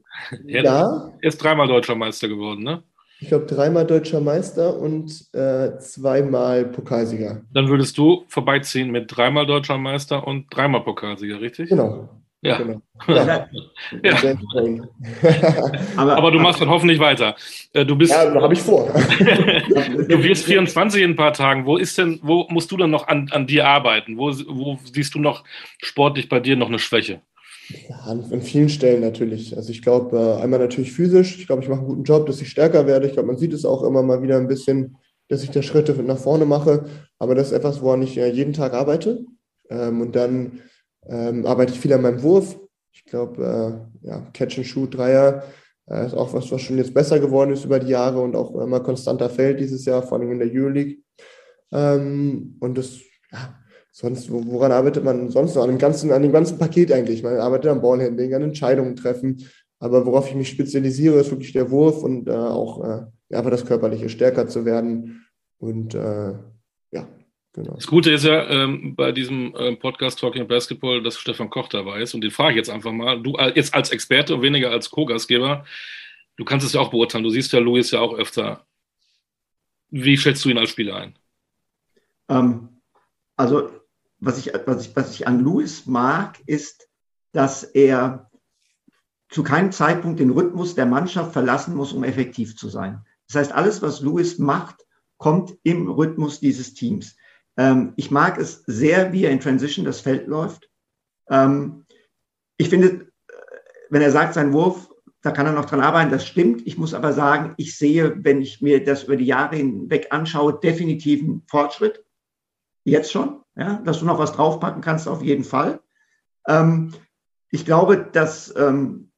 ja. 0.45 0.63
ja. 0.63 1.13
Er 1.21 1.29
ist 1.29 1.39
dreimal 1.39 1.69
deutscher 1.69 1.95
Meister 1.95 2.29
geworden, 2.29 2.63
ne? 2.63 2.83
ich 3.23 3.29
glaube, 3.29 3.47
dreimal 3.47 3.87
deutscher 3.87 4.21
Meister 4.21 4.77
und 4.77 5.33
äh, 5.33 5.79
zweimal 5.79 6.65
Pokalsieger. 6.65 7.41
Dann 7.55 7.69
würdest 7.69 7.97
du 7.97 8.25
vorbeiziehen 8.27 8.91
mit 8.91 9.17
dreimal 9.17 9.47
deutscher 9.47 9.79
Meister 9.79 10.27
und 10.27 10.47
dreimal 10.51 10.83
Pokalsieger, 10.83 11.41
richtig? 11.41 11.69
Genau. 11.69 12.09
Ja. 12.41 12.59
Genau. 12.59 12.83
ja. 13.07 13.47
ja. 14.03 14.35
aber, 15.97 16.17
aber, 16.17 16.31
du 16.33 16.41
machst 16.41 16.61
dann 16.61 16.69
hoffentlich 16.69 16.99
weiter. 16.99 17.37
Äh, 17.73 17.87
du 17.87 17.95
bist. 17.95 18.11
Ja, 18.11 18.35
habe 18.35 18.55
ich 18.55 18.61
vor. 18.61 18.89
du 18.89 20.23
wirst 20.25 20.47
24 20.47 21.03
in 21.03 21.11
ein 21.11 21.17
paar 21.17 21.33
Tagen. 21.33 21.65
Wo 21.65 21.77
ist 21.77 21.97
denn, 21.99 22.19
wo 22.23 22.49
musst 22.51 22.73
du 22.73 22.77
dann 22.77 22.91
noch 22.91 23.07
an, 23.07 23.29
an 23.31 23.47
dir 23.47 23.69
arbeiten? 23.69 24.19
Wo, 24.19 24.33
wo 24.49 24.77
siehst 24.93 25.15
du 25.15 25.21
noch 25.21 25.45
sportlich 25.81 26.29
bei 26.29 26.41
dir 26.41 26.57
noch 26.57 26.67
eine 26.67 26.81
Schwäche? 26.81 27.21
Ja, 27.69 27.97
an, 28.01 28.43
vielen 28.43 28.69
Stellen 28.69 29.01
natürlich. 29.01 29.57
Also 29.57 29.71
ich 29.71 29.83
glaube, 29.83 30.17
äh, 30.17 30.43
einmal 30.43 30.61
natürlich 30.61 30.93
physisch. 30.93 31.39
Ich 31.39 31.47
glaube, 31.47 31.63
ich 31.63 31.69
mache 31.69 31.81
einen 31.81 31.89
guten 31.89 32.05
Job, 32.05 32.27
dass 32.27 32.41
ich 32.41 32.51
stärker 32.51 32.87
werde. 32.87 33.07
Ich 33.07 33.13
glaube, 33.13 33.29
man 33.29 33.39
sieht 33.39 33.53
es 33.53 33.65
auch 33.65 33.83
immer 33.83 34.03
mal 34.03 34.23
wieder 34.23 34.37
ein 34.37 34.49
bisschen, 34.49 34.97
dass 35.29 35.43
ich 35.43 35.51
da 35.51 35.63
Schritte 35.63 35.93
nach 36.03 36.19
vorne 36.19 36.45
mache. 36.45 36.87
Aber 37.19 37.35
das 37.35 37.49
ist 37.49 37.53
etwas, 37.53 37.81
woran 37.81 38.03
ich 38.03 38.19
äh, 38.19 38.31
jeden 38.31 38.53
Tag 38.53 38.75
arbeite. 38.75 39.25
Ähm, 39.71 40.01
und 40.01 40.17
dann 40.17 40.61
ähm, 41.09 41.47
arbeite 41.47 41.73
ich 41.73 41.81
viel 41.81 41.93
an 41.93 42.03
meinem 42.03 42.23
Wurf. 42.23 42.59
Ich 42.93 43.05
glaube, 43.05 43.89
äh, 44.03 44.07
ja, 44.09 44.21
Catch 44.33 44.59
and 44.59 44.67
Shoot, 44.67 44.97
Dreier 44.97 45.45
äh, 45.89 46.07
ist 46.07 46.15
auch 46.15 46.33
was, 46.35 46.51
was 46.51 46.61
schon 46.61 46.79
jetzt 46.79 46.95
besser 46.95 47.21
geworden 47.21 47.53
ist 47.53 47.65
über 47.65 47.79
die 47.79 47.91
Jahre 47.91 48.21
und 48.21 48.37
auch 48.37 48.55
immer 48.61 48.81
konstanter 48.81 49.31
fällt 49.31 49.61
dieses 49.61 49.85
Jahr, 49.85 50.03
vor 50.03 50.19
allem 50.19 50.33
in 50.33 50.39
der 50.39 50.51
Euroleague. 50.53 50.99
Ähm, 51.73 52.57
und 52.61 52.77
das, 52.77 52.99
ja, 53.31 53.55
sonst, 53.93 54.31
woran 54.31 54.73
arbeitet 54.73 55.05
man 55.05 55.31
sonst 55.31 55.55
noch? 55.55 55.63
An 55.63 55.69
dem 55.69 55.79
ganzen, 55.79 56.11
an 56.11 56.23
dem 56.23 56.33
ganzen 56.33 56.59
Paket 56.59 56.91
eigentlich. 56.91 57.23
Man 57.23 57.37
arbeitet 57.37 57.71
am 57.71 57.83
Ballhandling, 57.83 58.35
an 58.35 58.43
Entscheidungen 58.43 58.97
treffen. 58.97 59.47
Aber 59.79 60.07
worauf 60.07 60.29
ich 60.29 60.35
mich 60.35 60.49
spezialisiere, 60.49 61.21
ist 61.21 61.31
wirklich 61.31 61.53
der 61.53 61.71
Wurf 61.71 62.03
und 62.03 62.29
äh, 62.29 62.33
auch 62.33 62.83
äh, 62.85 63.37
einfach 63.37 63.51
das 63.51 63.67
Körperliche 63.67 64.09
stärker 64.09 64.49
zu 64.49 64.65
werden. 64.65 65.27
Und 65.59 65.95
äh, 65.95 66.33
ja, 66.93 67.09
genau. 67.53 67.75
Das 67.75 67.87
Gute 67.87 68.13
ist 68.13 68.25
ja 68.25 68.49
ähm, 68.49 68.95
bei 68.97 69.13
diesem 69.13 69.55
äh, 69.57 69.77
Podcast 69.77 70.21
Talking 70.21 70.49
Basketball, 70.49 71.03
dass 71.03 71.19
Stefan 71.19 71.51
Koch 71.51 71.69
dabei 71.69 72.01
ist. 72.01 72.15
Und 72.15 72.23
den 72.23 72.31
frage 72.31 72.53
ich 72.53 72.57
jetzt 72.57 72.71
einfach 72.71 72.93
mal. 72.93 73.23
Du 73.23 73.37
jetzt 73.55 73.75
als 73.75 73.91
Experte 73.91 74.35
und 74.37 74.43
weniger 74.43 74.71
als 74.71 74.91
Co-Gastgeber, 74.91 75.65
du 76.37 76.45
kannst 76.45 76.65
es 76.65 76.73
ja 76.73 76.81
auch 76.81 76.91
beurteilen. 76.91 77.25
Du 77.25 77.31
siehst 77.31 77.53
ja 77.53 77.59
Luis 77.59 77.91
ja 77.91 78.01
auch 78.01 78.15
öfter. 78.15 78.65
Wie 79.91 80.17
schätzt 80.17 80.45
du 80.45 80.49
ihn 80.49 80.59
als 80.59 80.71
Spieler 80.71 80.97
ein? 80.97 81.19
Ähm, 82.29 82.69
also 83.37 83.82
was 84.23 84.39
ich, 84.39 84.53
was 84.67 84.87
ich, 84.87 84.97
was 84.97 85.15
ich 85.15 85.27
an 85.27 85.45
Lewis 85.45 85.87
mag, 85.87 86.39
ist, 86.47 86.89
dass 87.33 87.65
er 87.65 88.31
zu 89.29 89.43
keinem 89.43 89.73
Zeitpunkt 89.73 90.21
den 90.21 90.31
Rhythmus 90.31 90.75
der 90.75 90.87
Mannschaft 90.87 91.33
verlassen 91.33 91.75
muss, 91.75 91.93
um 91.93 92.05
effektiv 92.05 92.57
zu 92.57 92.69
sein. 92.69 93.05
Das 93.27 93.37
heißt, 93.37 93.53
alles, 93.53 93.83
was 93.83 94.01
Lewis 94.01 94.39
macht, 94.39 94.87
kommt 95.19 95.57
im 95.65 95.91
Rhythmus 95.91 96.39
dieses 96.39 96.75
Teams. 96.75 97.17
Ähm, 97.57 97.95
ich 97.97 98.11
mag 98.11 98.39
es 98.39 98.63
sehr, 98.67 99.13
wie 99.13 99.25
er 99.25 99.33
in 99.33 99.41
Transition 99.41 99.85
das 99.85 100.01
Feld 100.01 100.29
läuft. 100.29 100.71
Ähm, 101.29 101.87
ich 102.59 102.69
finde, 102.69 103.11
wenn 103.91 104.03
er 104.03 104.13
sagt, 104.13 104.35
sein 104.35 104.53
Wurf, 104.53 104.89
da 105.23 105.33
kann 105.33 105.47
er 105.47 105.53
noch 105.53 105.65
dran 105.65 105.81
arbeiten, 105.81 106.11
das 106.11 106.27
stimmt. 106.27 106.65
Ich 106.67 106.79
muss 106.79 106.95
aber 106.95 107.13
sagen, 107.13 107.55
ich 107.57 107.77
sehe, 107.77 108.25
wenn 108.25 108.41
ich 108.41 108.61
mir 108.61 108.85
das 108.85 109.05
über 109.05 109.17
die 109.17 109.27
Jahre 109.27 109.57
hinweg 109.57 110.09
anschaue, 110.11 110.61
definitiv 110.61 111.23
einen 111.23 111.43
Fortschritt. 111.47 112.05
Jetzt 112.85 113.13
schon 113.13 113.42
ja, 113.57 113.81
dass 113.85 114.01
du 114.01 114.05
noch 114.05 114.19
was 114.19 114.33
draufpacken 114.33 114.83
kannst, 114.83 115.09
auf 115.09 115.23
jeden 115.23 115.45
Fall. 115.45 115.81
Ähm, 116.49 116.93
ich 117.51 117.65
glaube, 117.65 117.99
dass 118.13 118.55
ähm, 118.57 119.11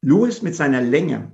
Lewis 0.00 0.42
mit 0.42 0.54
seiner 0.54 0.82
Länge 0.82 1.32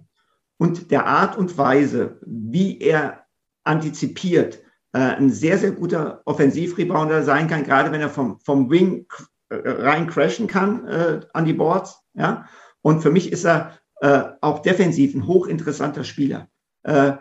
und 0.59 0.91
der 0.91 1.07
Art 1.07 1.37
und 1.37 1.57
Weise, 1.59 2.19
wie 2.25 2.79
er 2.81 3.25
antizipiert, 3.65 4.61
äh, 4.93 4.99
ein 4.99 5.31
sehr, 5.31 5.59
sehr 5.59 5.73
guter 5.73 6.23
Offensivrebounder 6.25 7.23
sein 7.23 7.49
kann, 7.49 7.65
gerade 7.65 7.93
wenn 7.93 8.01
er 8.01 8.11
vom, 8.11 8.41
vom 8.41 8.71
Wing 8.71 9.07
äh, 9.49 9.57
rein 9.57 10.07
crashen 10.07 10.47
kann 10.47 10.87
äh, 10.87 11.21
an 11.33 11.45
die 11.45 11.53
Boards. 11.53 12.03
Ja? 12.15 12.47
Und 12.83 13.03
für 13.03 13.11
mich 13.11 13.33
ist 13.33 13.45
er 13.45 13.79
äh, 14.01 14.25
auch 14.41 14.61
defensiv 14.61 15.15
ein 15.15 15.27
hochinteressanter 15.27 16.05
Spieler. 16.05 16.49
Äh, 16.85 17.13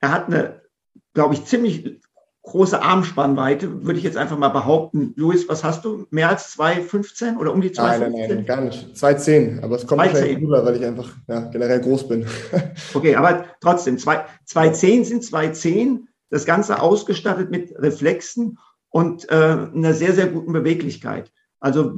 er 0.00 0.12
hat 0.12 0.26
eine, 0.26 0.62
glaube 1.14 1.34
ich, 1.34 1.44
ziemlich 1.44 2.00
große 2.42 2.82
Armspannweite, 2.82 3.84
würde 3.84 3.98
ich 3.98 4.04
jetzt 4.04 4.16
einfach 4.16 4.38
mal 4.38 4.48
behaupten. 4.48 5.12
Luis, 5.16 5.48
was 5.48 5.62
hast 5.62 5.84
du? 5.84 6.06
Mehr 6.10 6.28
als 6.28 6.58
2,15 6.58 7.36
oder 7.36 7.52
um 7.52 7.60
die 7.60 7.70
2,15? 7.70 7.82
Nein, 7.82 8.12
nein, 8.12 8.28
nein, 8.28 8.46
gar 8.46 8.60
nicht. 8.62 8.96
2,10. 8.96 9.62
Aber 9.62 9.76
es 9.76 9.86
kommt 9.86 10.00
wahrscheinlich 10.00 10.38
rüber, 10.38 10.64
weil 10.64 10.76
ich 10.76 10.84
einfach 10.84 11.10
ja, 11.28 11.40
generell 11.50 11.80
groß 11.80 12.08
bin. 12.08 12.26
okay, 12.94 13.14
aber 13.14 13.44
trotzdem, 13.60 13.96
2,10 13.96 15.04
sind 15.04 15.22
2,10. 15.22 16.00
Das 16.30 16.46
Ganze 16.46 16.80
ausgestattet 16.80 17.50
mit 17.50 17.74
Reflexen 17.76 18.58
und 18.88 19.28
äh, 19.30 19.34
einer 19.34 19.94
sehr, 19.94 20.12
sehr 20.12 20.28
guten 20.28 20.52
Beweglichkeit. 20.52 21.32
Also 21.58 21.96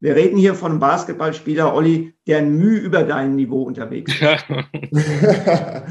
wir 0.00 0.16
reden 0.16 0.36
hier 0.36 0.56
von 0.56 0.72
einem 0.72 0.80
Basketballspieler, 0.80 1.72
Olli, 1.72 2.14
der 2.26 2.38
ein 2.38 2.58
Mühe 2.58 2.80
über 2.80 3.04
dein 3.04 3.36
Niveau 3.36 3.62
unterwegs 3.62 4.12
ist. 4.12 4.20
Ja. 4.20 4.36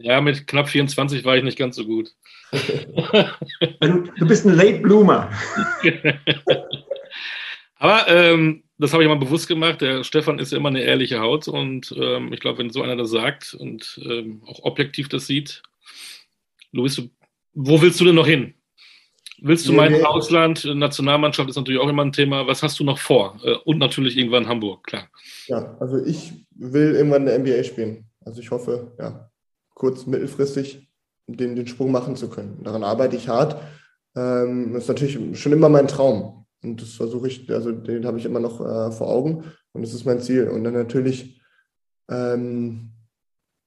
ja, 0.00 0.20
mit 0.20 0.46
knapp 0.46 0.68
24 0.68 1.24
war 1.24 1.36
ich 1.36 1.42
nicht 1.42 1.58
ganz 1.58 1.74
so 1.74 1.84
gut. 1.84 2.14
Du, 3.80 4.26
bist 4.26 4.46
ein 4.46 4.54
Late 4.54 4.80
Bloomer. 4.80 5.30
Aber 7.78 8.08
ähm, 8.08 8.62
das 8.78 8.92
habe 8.92 9.02
ich 9.02 9.08
mal 9.08 9.18
bewusst 9.18 9.48
gemacht. 9.48 9.80
Der 9.80 10.04
Stefan 10.04 10.38
ist 10.38 10.52
ja 10.52 10.58
immer 10.58 10.68
eine 10.68 10.82
ehrliche 10.82 11.20
Haut 11.20 11.48
und 11.48 11.94
ähm, 11.96 12.32
ich 12.32 12.40
glaube, 12.40 12.58
wenn 12.58 12.70
so 12.70 12.82
einer 12.82 12.96
das 12.96 13.10
sagt 13.10 13.54
und 13.54 14.00
ähm, 14.04 14.42
auch 14.46 14.62
objektiv 14.62 15.08
das 15.08 15.26
sieht, 15.26 15.62
Luis, 16.72 17.00
wo 17.52 17.80
willst 17.82 18.00
du 18.00 18.04
denn 18.04 18.14
noch 18.14 18.26
hin? 18.26 18.54
Willst 19.42 19.66
du 19.66 19.72
nee, 19.72 19.76
mal 19.78 19.92
ins 19.92 20.04
Ausland? 20.04 20.64
Nationalmannschaft 20.64 21.48
ist 21.48 21.56
natürlich 21.56 21.80
auch 21.80 21.88
immer 21.88 22.04
ein 22.04 22.12
Thema. 22.12 22.46
Was 22.46 22.62
hast 22.62 22.78
du 22.78 22.84
noch 22.84 22.98
vor? 22.98 23.40
Äh, 23.42 23.54
und 23.64 23.78
natürlich 23.78 24.16
irgendwann 24.16 24.48
Hamburg, 24.48 24.84
klar. 24.86 25.08
Ja, 25.46 25.76
also 25.80 26.04
ich 26.04 26.32
will 26.54 26.94
irgendwann 26.94 27.26
in 27.26 27.44
der 27.44 27.56
NBA 27.58 27.64
spielen. 27.64 28.04
Also 28.24 28.40
ich 28.40 28.50
hoffe, 28.50 28.92
ja, 28.98 29.30
kurz, 29.74 30.06
mittelfristig 30.06 30.86
den, 31.36 31.56
den 31.56 31.66
Sprung 31.66 31.92
machen 31.92 32.16
zu 32.16 32.28
können. 32.28 32.62
Daran 32.62 32.84
arbeite 32.84 33.16
ich 33.16 33.28
hart. 33.28 33.60
Ähm, 34.16 34.72
das 34.72 34.84
ist 34.84 34.88
natürlich 34.88 35.40
schon 35.40 35.52
immer 35.52 35.68
mein 35.68 35.88
Traum. 35.88 36.46
Und 36.62 36.82
das 36.82 36.90
versuche 36.90 37.28
ich, 37.28 37.50
also 37.50 37.72
den 37.72 38.04
habe 38.06 38.18
ich 38.18 38.24
immer 38.24 38.40
noch 38.40 38.60
äh, 38.60 38.92
vor 38.92 39.08
Augen. 39.08 39.44
Und 39.72 39.82
das 39.82 39.94
ist 39.94 40.04
mein 40.04 40.20
Ziel. 40.20 40.48
Und 40.48 40.64
dann 40.64 40.74
natürlich, 40.74 41.40
ähm, 42.10 42.90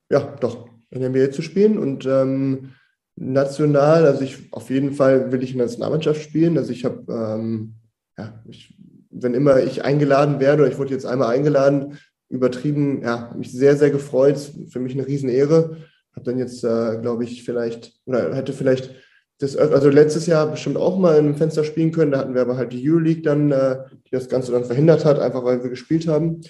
ja, 0.09 0.35
doch, 0.39 0.69
in 0.89 1.01
der 1.01 1.09
NBA 1.09 1.31
zu 1.31 1.41
spielen 1.41 1.79
und 1.79 2.05
ähm, 2.05 2.73
national, 3.15 4.05
also 4.05 4.21
ich 4.21 4.53
auf 4.53 4.69
jeden 4.69 4.93
Fall 4.93 5.31
will 5.31 5.43
ich 5.43 5.51
in 5.51 5.57
der 5.57 5.65
Nationalmannschaft 5.65 6.21
spielen. 6.21 6.57
Also 6.57 6.71
ich 6.71 6.85
habe, 6.85 7.03
ähm, 7.11 7.75
ja, 8.17 8.43
ich, 8.47 8.77
wenn 9.09 9.33
immer 9.33 9.61
ich 9.63 9.83
eingeladen 9.83 10.39
werde, 10.39 10.63
oder 10.63 10.71
ich 10.71 10.77
wurde 10.77 10.91
jetzt 10.91 11.05
einmal 11.05 11.33
eingeladen, 11.33 11.97
übertrieben, 12.29 13.01
ja, 13.01 13.33
mich 13.37 13.51
sehr, 13.51 13.75
sehr 13.75 13.91
gefreut. 13.91 14.39
Für 14.69 14.79
mich 14.79 14.93
eine 14.93 15.07
Riesenehre. 15.07 15.77
Habe 16.15 16.25
dann 16.25 16.37
jetzt, 16.37 16.63
äh, 16.63 16.99
glaube 17.01 17.23
ich, 17.23 17.43
vielleicht, 17.43 17.93
oder 18.05 18.35
hätte 18.35 18.53
vielleicht 18.53 18.91
das, 19.39 19.57
also 19.57 19.89
letztes 19.89 20.25
Jahr 20.27 20.49
bestimmt 20.49 20.77
auch 20.77 20.97
mal 20.97 21.17
einem 21.17 21.35
Fenster 21.35 21.63
spielen 21.63 21.91
können. 21.91 22.11
Da 22.11 22.19
hatten 22.19 22.33
wir 22.33 22.41
aber 22.41 22.55
halt 22.55 22.71
die 22.71 22.89
Euroleague 22.89 23.21
dann, 23.21 23.51
äh, 23.51 23.77
die 24.05 24.11
das 24.11 24.29
Ganze 24.29 24.51
dann 24.51 24.65
verhindert 24.65 25.05
hat, 25.05 25.19
einfach 25.19 25.43
weil 25.43 25.63
wir 25.63 25.69
gespielt 25.69 26.07
haben. 26.07 26.41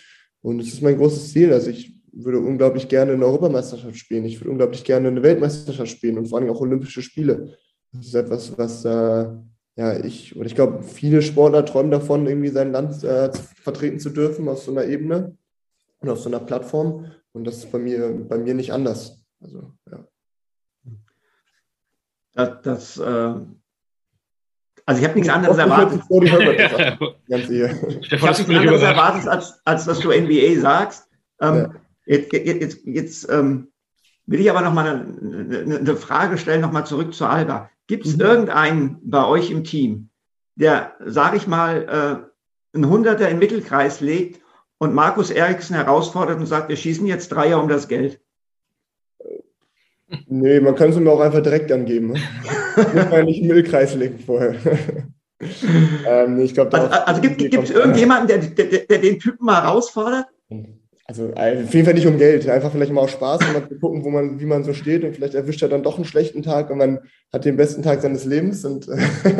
Und 0.41 0.59
es 0.59 0.67
ist 0.73 0.81
mein 0.81 0.97
großes 0.97 1.31
Ziel. 1.31 1.53
Also 1.53 1.69
ich 1.69 1.95
würde 2.11 2.39
unglaublich 2.39 2.87
gerne 2.87 3.13
eine 3.13 3.25
Europameisterschaft 3.25 3.97
spielen. 3.97 4.25
Ich 4.25 4.39
würde 4.39 4.51
unglaublich 4.51 4.83
gerne 4.83 5.07
eine 5.07 5.23
Weltmeisterschaft 5.23 5.91
spielen 5.91 6.17
und 6.17 6.27
vor 6.27 6.39
allem 6.39 6.49
auch 6.49 6.61
Olympische 6.61 7.01
Spiele. 7.01 7.57
Das 7.91 8.07
ist 8.07 8.15
etwas, 8.15 8.57
was 8.57 8.85
äh, 8.85 9.27
ja 9.75 10.03
ich 10.03 10.35
und 10.35 10.45
ich 10.45 10.55
glaube, 10.55 10.83
viele 10.83 11.21
Sportler 11.21 11.65
träumen 11.65 11.91
davon, 11.91 12.27
irgendwie 12.27 12.49
sein 12.49 12.71
Land 12.71 13.03
äh, 13.03 13.31
vertreten 13.61 13.99
zu 13.99 14.09
dürfen 14.09 14.47
auf 14.47 14.61
so 14.61 14.71
einer 14.71 14.85
Ebene 14.85 15.35
und 15.99 16.09
auf 16.09 16.19
so 16.19 16.29
einer 16.29 16.39
Plattform. 16.39 17.05
Und 17.31 17.45
das 17.45 17.57
ist 17.57 17.71
bei 17.71 17.79
mir, 17.79 18.09
bei 18.27 18.37
mir 18.37 18.53
nicht 18.53 18.73
anders. 18.73 19.22
Also, 19.43 19.71
ja. 19.91 19.99
Das, 22.33 22.61
das 22.63 22.97
äh, 22.97 23.35
also 24.85 25.01
ich 25.01 25.07
habe 25.07 25.17
nichts 25.17 25.33
anderes 25.33 25.57
erwartet. 25.57 26.01
Ganz 26.09 27.49
ich 27.49 27.63
habe 27.63 28.27
nichts 28.27 28.49
anderes 28.49 28.81
erwartet, 28.81 29.27
als, 29.27 29.61
als 29.65 29.85
dass 29.85 29.99
du 29.99 30.11
NBA 30.11 30.59
sagst. 30.59 31.07
Ähm, 31.39 31.55
ja. 31.55 31.73
Jetzt, 32.05 32.33
jetzt, 32.33 32.85
jetzt 32.85 33.29
ähm, 33.29 33.69
will 34.25 34.41
ich 34.41 34.49
aber 34.49 34.61
noch 34.61 34.73
mal 34.73 35.05
eine, 35.21 35.79
eine 35.79 35.95
Frage 35.95 36.37
stellen, 36.37 36.61
noch 36.61 36.71
mal 36.71 36.85
zurück 36.85 37.13
zu 37.13 37.25
Alba. 37.25 37.69
Gibt 37.87 38.05
es 38.05 38.15
mhm. 38.15 38.21
irgendeinen 38.21 38.99
bei 39.03 39.25
euch 39.25 39.51
im 39.51 39.63
Team, 39.63 40.09
der, 40.55 40.93
sage 41.05 41.37
ich 41.37 41.47
mal, 41.47 42.29
äh, 42.73 42.75
einen 42.75 42.89
Hunderter 42.89 43.29
im 43.29 43.39
Mittelkreis 43.39 44.01
legt 44.01 44.41
und 44.79 44.93
Markus 44.93 45.29
Eriksen 45.29 45.75
herausfordert 45.75 46.39
und 46.39 46.45
sagt, 46.45 46.69
wir 46.69 46.75
schießen 46.75 47.07
jetzt 47.07 47.29
Dreier 47.29 47.61
um 47.61 47.69
das 47.69 47.87
Geld? 47.87 48.19
Nee, 50.27 50.59
man 50.59 50.75
kann 50.75 50.89
es 50.89 50.97
mir 50.97 51.11
auch 51.11 51.19
einfach 51.19 51.41
direkt 51.41 51.71
angeben. 51.71 52.13
Ne? 52.13 52.19
Muss 52.93 53.09
man 53.09 53.25
nicht 53.25 53.41
im 53.41 53.47
Mittelkreis 53.47 53.95
legen 53.95 54.19
vorher. 54.19 54.55
ähm, 56.07 56.39
ich 56.39 56.53
glaub, 56.53 56.73
also, 56.73 56.87
also 56.87 57.21
gibt 57.21 57.41
es 57.41 57.71
irgendjemanden, 57.71 58.27
der, 58.27 58.37
der, 58.37 58.79
der, 58.85 58.97
den 58.97 59.19
Typen 59.19 59.45
mal 59.45 59.61
herausfordert? 59.61 60.27
Also 61.05 61.31
äh, 61.35 61.63
auf 61.63 61.73
jeden 61.73 61.85
Fall 61.85 61.95
nicht 61.95 62.07
um 62.07 62.17
Geld, 62.17 62.47
einfach 62.47 62.71
vielleicht 62.71 62.91
mal 62.91 63.01
auch 63.01 63.09
Spaß, 63.09 63.41
um 63.45 63.53
mal 63.53 63.67
zu 63.67 63.77
gucken, 63.77 64.05
wo 64.05 64.09
man, 64.09 64.39
wie 64.39 64.45
man 64.45 64.63
so 64.63 64.73
steht 64.73 65.03
und 65.03 65.15
vielleicht 65.15 65.33
erwischt 65.33 65.61
er 65.61 65.69
dann 65.69 65.83
doch 65.83 65.97
einen 65.97 66.05
schlechten 66.05 66.43
Tag 66.43 66.69
und 66.69 66.77
man 66.77 66.99
hat 67.31 67.43
den 67.43 67.57
besten 67.57 67.83
Tag 67.83 68.01
seines 68.01 68.25
Lebens. 68.25 68.63
Und, 68.63 68.87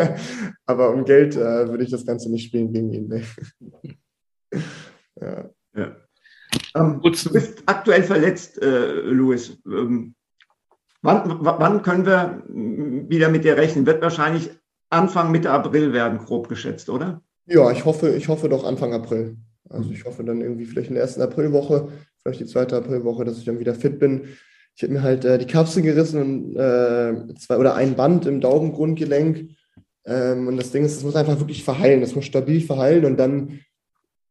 aber 0.65 0.91
um 0.91 1.05
Geld 1.05 1.36
äh, 1.36 1.69
würde 1.69 1.84
ich 1.84 1.91
das 1.91 2.05
Ganze 2.05 2.30
nicht 2.30 2.47
spielen 2.47 2.74
gegen 2.74 2.91
ihn. 2.91 3.07
Nee. 3.07 4.61
ja. 5.21 5.49
ja. 5.76 5.95
Ähm, 6.76 6.99
du 7.01 7.11
bist 7.11 7.63
aktuell 7.65 8.03
verletzt, 8.03 8.61
äh, 8.61 8.91
Louis. 9.01 9.57
Ähm, 9.65 10.15
wann, 11.04 11.38
wann 11.41 11.84
können 11.84 12.06
wir 12.06 12.43
wieder 12.47 13.30
mit 13.30 13.43
dir 13.43 13.58
rechnen? 13.58 13.86
Wird 13.86 14.01
wahrscheinlich 14.01 14.49
Anfang 14.89 15.32
Mitte 15.32 15.51
April 15.51 15.93
werden, 15.93 16.18
grob 16.18 16.49
geschätzt, 16.49 16.89
oder? 16.89 17.22
Ja, 17.45 17.72
ich 17.72 17.86
hoffe, 17.86 18.16
ich 18.16 18.28
hoffe 18.28 18.49
doch 18.49 18.64
Anfang 18.64 18.93
April. 18.93 19.38
Also 19.70 19.91
ich 19.91 20.06
hoffe 20.06 20.24
dann 20.24 20.41
irgendwie 20.41 20.66
vielleicht 20.66 20.89
in 20.89 20.95
der 20.95 21.04
ersten 21.04 21.22
Aprilwoche, 21.22 21.89
vielleicht 22.22 22.39
die 22.39 22.45
zweite 22.45 22.78
Aprilwoche, 22.78 23.26
dass 23.26 23.38
ich 23.38 23.45
dann 23.45 23.60
wieder 23.60 23.76
fit 23.76 23.99
bin. 23.99 24.30
Ich 24.76 24.84
habe 24.84 24.93
mir 24.93 25.04
halt 25.04 25.26
äh, 25.26 25.38
die 25.38 25.45
Kapsel 25.45 25.84
gerissen 25.84 26.22
und 26.22 26.56
äh, 26.56 27.36
zwei 27.36 27.58
oder 27.58 27.76
ein 27.76 27.95
Band 27.95 28.26
im 28.26 28.41
Daumengrundgelenk. 28.41 29.49
Ähm, 30.06 30.47
und 30.47 30.58
das 30.58 30.72
Ding 30.72 30.84
ist, 30.84 30.97
es 30.97 31.04
muss 31.04 31.16
einfach 31.16 31.39
wirklich 31.39 31.64
verheilen. 31.64 32.01
Das 32.01 32.16
muss 32.16 32.26
stabil 32.26 32.62
verheilen 32.62 33.06
und 33.06 33.18
dann, 33.18 33.60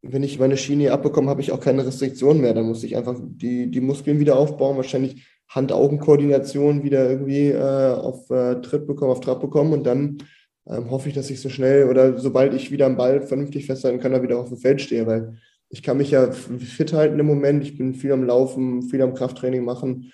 wenn 0.01 0.23
ich 0.23 0.39
meine 0.39 0.57
Schiene 0.57 0.93
abbekomme, 0.93 1.31
habe 1.31 1.41
ich 1.41 1.53
auch 1.53 1.61
keine 1.61 1.87
Restriktion 1.87 2.41
mehr. 2.41 2.55
Dann 2.55 2.67
muss 2.67 2.83
ich 2.83 2.97
einfach 2.97 3.17
die, 3.21 3.71
die 3.71 3.81
Muskeln 3.81 4.21
wieder 4.21 4.37
aufbauen, 4.37 4.77
wahrscheinlich 4.77 5.27
Hand-Augen-Koordination 5.55 6.83
wieder 6.83 7.09
irgendwie 7.09 7.49
äh, 7.49 7.93
auf 7.95 8.31
äh, 8.31 8.61
Tritt 8.63 8.87
bekommen, 8.87 9.13
auf 9.13 9.21
Trab 9.21 9.41
bekommen 9.41 9.73
und 9.73 9.85
dann 9.85 10.19
ähm, 10.67 10.91
hoffe 10.91 11.09
ich, 11.09 11.15
dass 11.15 11.31
ich 11.31 11.41
so 11.41 11.49
schnell 11.49 11.89
oder 11.89 12.19
sobald 12.19 12.55
ich 12.55 12.71
wieder 12.71 12.87
am 12.87 12.97
Ball 12.97 13.23
vernünftig 13.23 13.67
festhalten 13.67 14.01
kann, 14.01 14.13
da 14.13 14.23
wieder 14.23 14.39
auf 14.39 14.49
dem 14.49 14.59
Feld 14.59 14.81
stehe, 14.81 15.07
weil 15.07 15.39
ich 15.69 15.83
kann 15.83 15.97
mich 15.97 16.11
ja 16.11 16.31
fit 16.31 16.93
halten 16.93 17.19
im 17.19 17.27
Moment. 17.27 17.65
Ich 17.65 17.77
bin 17.77 17.95
viel 17.95 18.13
am 18.13 18.25
Laufen, 18.25 18.83
viel 18.83 19.01
am 19.03 19.15
Krafttraining 19.15 19.65
machen. 19.65 20.13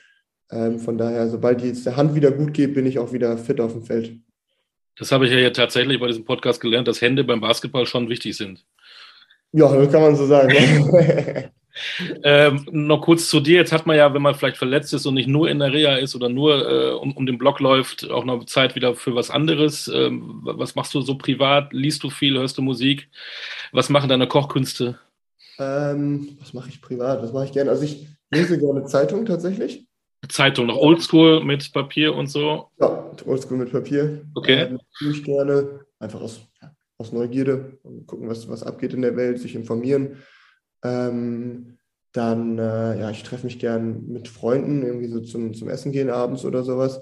Ähm, 0.51 0.79
von 0.79 0.97
daher, 0.97 1.29
sobald 1.29 1.63
jetzt 1.63 1.85
der 1.85 1.97
Hand 1.97 2.15
wieder 2.15 2.31
gut 2.31 2.55
geht, 2.55 2.75
bin 2.75 2.87
ich 2.87 2.99
auch 2.99 3.13
wieder 3.13 3.37
fit 3.37 3.61
auf 3.61 3.73
dem 3.73 3.83
Feld. 3.83 4.17
Das 4.97 5.13
habe 5.13 5.27
ich 5.27 5.33
ja 5.33 5.51
tatsächlich 5.51 6.01
bei 6.01 6.07
diesem 6.07 6.25
Podcast 6.25 6.61
gelernt, 6.61 6.89
dass 6.89 7.01
Hände 7.01 7.25
beim 7.25 7.41
Basketball 7.41 7.87
schon 7.87 8.09
wichtig 8.09 8.37
sind. 8.37 8.65
Ja, 9.53 9.73
das 9.75 9.91
kann 9.91 10.03
man 10.03 10.17
so 10.17 10.27
sagen. 10.27 10.55
ähm, 12.23 12.67
noch 12.71 13.01
kurz 13.01 13.29
zu 13.29 13.41
dir. 13.41 13.57
Jetzt 13.57 13.73
hat 13.73 13.87
man 13.87 13.97
ja, 13.97 14.13
wenn 14.15 14.23
man 14.23 14.35
vielleicht 14.35 14.57
verletzt 14.57 14.93
ist 14.95 15.07
und 15.07 15.15
nicht 15.15 15.29
nur 15.29 15.49
in 15.49 15.59
der 15.59 15.73
Reha 15.73 15.97
ist 15.97 16.15
oder 16.15 16.29
nur 16.29 16.69
äh, 16.69 16.93
um, 16.93 17.17
um, 17.17 17.27
den 17.27 17.39
Block 17.39 17.61
läuft, 17.61 18.11
auch 18.11 18.25
noch 18.25 18.45
Zeit 18.45 18.75
wieder 18.75 18.95
für 18.95 19.15
was 19.15 19.31
anderes. 19.31 19.89
Ähm, 19.89 20.41
was 20.43 20.75
machst 20.75 20.95
du 20.95 21.01
so 21.01 21.17
privat? 21.17 21.73
Liest 21.73 22.03
du 22.03 22.11
viel? 22.11 22.39
Hörst 22.39 22.59
du 22.59 22.63
Musik? 22.63 23.09
Was 23.73 23.89
machen 23.89 24.09
deine 24.09 24.27
Kochkünste? 24.29 24.99
Ähm, 25.59 26.37
was 26.41 26.55
mache 26.55 26.69
ich 26.69 26.81
privat? 26.81 27.23
Was 27.23 27.33
mache 27.33 27.47
ich 27.47 27.53
gerne? 27.53 27.71
Also 27.71 27.85
ich 27.85 28.07
lese 28.31 28.59
gerne 28.59 28.85
Zeitung 28.85 29.27
tatsächlich. 29.27 29.87
Zeitung, 30.29 30.67
noch 30.67 30.77
Oldschool 30.77 31.45
mit 31.45 31.73
Papier 31.73 32.15
und 32.15 32.27
so? 32.27 32.71
Ja, 32.81 33.11
Oldschool 33.25 33.59
mit 33.59 33.71
Papier. 33.71 34.25
Okay. 34.35 34.63
Ähm, 34.63 34.81
ich 35.11 35.23
gerne. 35.25 35.81
Einfach 36.01 36.21
aus, 36.21 36.41
aus 36.99 37.13
Neugierde. 37.13 37.79
Gucken, 38.07 38.29
was, 38.29 38.49
was 38.49 38.63
abgeht 38.63 38.95
in 38.95 39.03
der 39.03 39.17
Welt, 39.17 39.39
sich 39.39 39.55
informieren. 39.55 40.17
Ähm, 40.83 41.79
dann, 42.13 42.59
äh, 42.59 43.01
ja, 43.01 43.11
ich 43.11 43.23
treffe 43.23 43.47
mich 43.47 43.59
gern 43.59 44.07
mit 44.09 44.29
Freunden, 44.29 44.83
irgendwie 44.83 45.09
so 45.09 45.21
zum, 45.21 45.55
zum 45.55 45.69
Essen 45.69 45.93
gehen 45.93 46.11
abends 46.11 46.45
oder 46.45 46.63
sowas. 46.63 47.01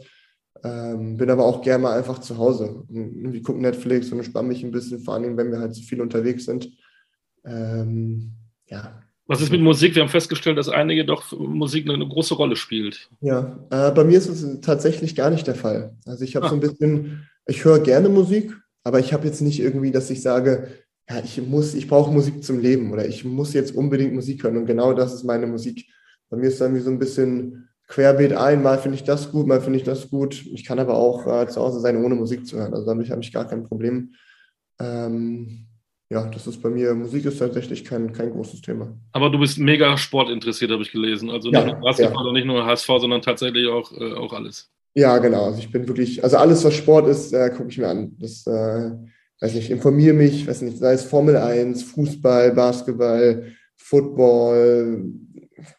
Ähm, 0.65 1.17
bin 1.17 1.31
aber 1.31 1.45
auch 1.45 1.63
gerne 1.63 1.83
mal 1.83 1.97
einfach 1.97 2.19
zu 2.19 2.39
Hause. 2.39 2.85
Irgendwie 2.89 3.43
gucken 3.43 3.63
Netflix 3.63 4.11
und 4.11 4.19
entspanne 4.19 4.49
mich 4.49 4.65
ein 4.65 4.73
bisschen, 4.73 5.01
vor 5.01 5.15
allem, 5.15 5.37
wenn 5.37 5.51
wir 5.51 5.61
halt 5.61 5.75
so 5.75 5.83
viel 5.83 6.01
unterwegs 6.01 6.45
sind. 6.45 6.71
Ähm, 7.45 8.33
ja. 8.67 9.03
Was 9.29 9.41
ist 9.41 9.51
mit 9.51 9.61
Musik? 9.61 9.95
Wir 9.95 10.03
haben 10.03 10.09
festgestellt, 10.09 10.57
dass 10.57 10.69
einige 10.69 11.05
doch 11.05 11.33
Musik 11.37 11.89
eine 11.89 12.07
große 12.07 12.35
Rolle 12.35 12.57
spielt. 12.57 13.11
Ja, 13.21 13.59
äh, 13.71 13.91
bei 13.91 14.05
mir 14.05 14.19
ist 14.19 14.29
es 14.29 14.61
tatsächlich 14.61 15.17
gar 15.17 15.31
nicht 15.31 15.47
der 15.47 15.57
Fall. 15.57 15.97
Also 16.05 16.25
ich 16.25 16.37
habe 16.37 16.47
ah. 16.47 16.49
so 16.49 16.55
ein 16.55 16.61
bisschen, 16.61 17.29
ich 17.47 17.65
höre 17.65 17.81
gerne 17.81 18.09
Musik, 18.09 18.57
aber 18.85 19.01
ich 19.01 19.13
habe 19.13 19.27
jetzt 19.27 19.41
nicht 19.41 19.61
irgendwie, 19.61 19.91
dass 19.91 20.11
ich 20.11 20.23
sage, 20.23 20.69
ja, 21.09 21.21
ich 21.23 21.41
muss, 21.41 21.75
ich 21.75 21.89
brauche 21.89 22.13
Musik 22.13 22.43
zum 22.43 22.59
Leben 22.59 22.93
oder 22.93 23.07
ich 23.07 23.25
muss 23.25 23.53
jetzt 23.53 23.75
unbedingt 23.75 24.15
Musik 24.15 24.43
hören 24.43 24.57
und 24.57 24.67
genau 24.67 24.93
das 24.93 25.15
ist 25.15 25.25
meine 25.25 25.47
Musik. 25.47 25.87
Bei 26.29 26.37
mir 26.37 26.49
ist 26.49 26.61
dann 26.61 26.75
wie 26.75 26.81
so 26.81 26.91
ein 26.91 26.99
bisschen 26.99 27.69
querbeet 27.89 28.33
ein, 28.33 28.63
mal 28.63 28.79
finde 28.79 28.97
ich 28.97 29.05
das 29.05 29.31
gut, 29.31 29.47
mal 29.47 29.61
finde 29.61 29.79
ich 29.79 29.85
das 29.85 30.11
gut. 30.11 30.45
Ich 30.47 30.65
kann 30.65 30.81
aber 30.81 30.95
auch 30.95 31.27
äh, 31.27 31.47
zu 31.47 31.61
Hause 31.61 31.81
sein, 31.81 32.05
ohne 32.05 32.17
Musik 32.17 32.47
zu 32.47 32.57
hören. 32.57 32.75
Also 32.75 32.87
damit 32.87 33.11
habe 33.11 33.23
ich 33.23 33.33
gar 33.33 33.47
kein 33.47 33.63
Problem. 33.63 34.15
Ähm, 34.81 35.67
ja, 36.09 36.25
das 36.29 36.47
ist 36.47 36.63
bei 36.63 36.71
mir, 36.71 36.95
Musik 36.95 37.25
ist 37.25 37.39
tatsächlich 37.39 37.85
kein, 37.85 38.13
kein 38.13 38.31
großes 38.31 38.61
Thema. 38.61 38.97
Aber 39.13 39.31
du 39.31 39.39
bist 39.39 39.59
mega 39.59 39.97
sportinteressiert, 39.97 40.71
habe 40.71 40.83
ich 40.83 40.93
gelesen. 40.93 41.31
Also 41.31 41.51
nicht 41.51 41.61
ja, 41.61 41.67
nur 41.67 41.81
Basketball 41.81 42.27
ja. 42.27 42.33
nicht 42.33 42.47
nur 42.47 42.65
HSV, 42.65 42.87
sondern 42.87 43.23
tatsächlich 43.23 43.69
auch, 43.69 43.93
äh, 43.93 44.15
auch 44.15 44.33
alles. 44.33 44.71
Ja, 44.95 45.19
genau. 45.19 45.47
Also 45.47 45.59
ich 45.59 45.71
bin 45.71 45.87
wirklich, 45.87 46.23
also 46.23 46.37
alles, 46.37 46.65
was 46.65 46.75
Sport 46.75 47.09
ist, 47.09 47.33
äh, 47.33 47.51
gucke 47.51 47.71
ich 47.71 47.79
mir 47.79 47.89
an. 47.89 48.17
Das 48.19 48.47
äh, 48.47 48.93
weiß 49.41 49.55
nicht, 49.55 49.71
informiere 49.71 50.15
mich, 50.15 50.47
weiß 50.47 50.63
nicht, 50.63 50.79
sei 50.79 50.93
es 50.93 51.05
Formel 51.05 51.37
1, 51.37 51.83
Fußball, 51.85 52.53
Basketball, 52.53 53.45
Football, 53.77 55.13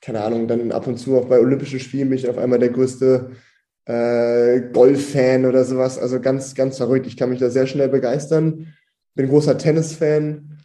keine 0.02 0.24
Ahnung, 0.24 0.48
dann 0.48 0.72
ab 0.72 0.88
und 0.88 0.98
zu 0.98 1.18
auch 1.18 1.26
bei 1.26 1.40
Olympischen 1.40 1.80
Spielen 1.80 2.10
bin 2.10 2.18
ich 2.18 2.30
auf 2.30 2.38
einmal 2.38 2.60
der 2.60 2.70
größte 2.70 3.32
äh, 3.86 4.62
Golf-Fan 4.74 5.46
oder 5.46 5.64
sowas. 5.64 5.98
Also 5.98 6.20
ganz, 6.20 6.56
ganz 6.56 6.78
verrückt. 6.78 7.08
Ich 7.08 7.18
kann 7.18 7.30
mich 7.30 7.40
da 7.40 7.50
sehr 7.50 7.68
schnell 7.68 7.90
begeistern. 7.90 8.74
Bin 9.16 9.30
großer 9.30 9.58
Tennis-Fan. 9.58 10.60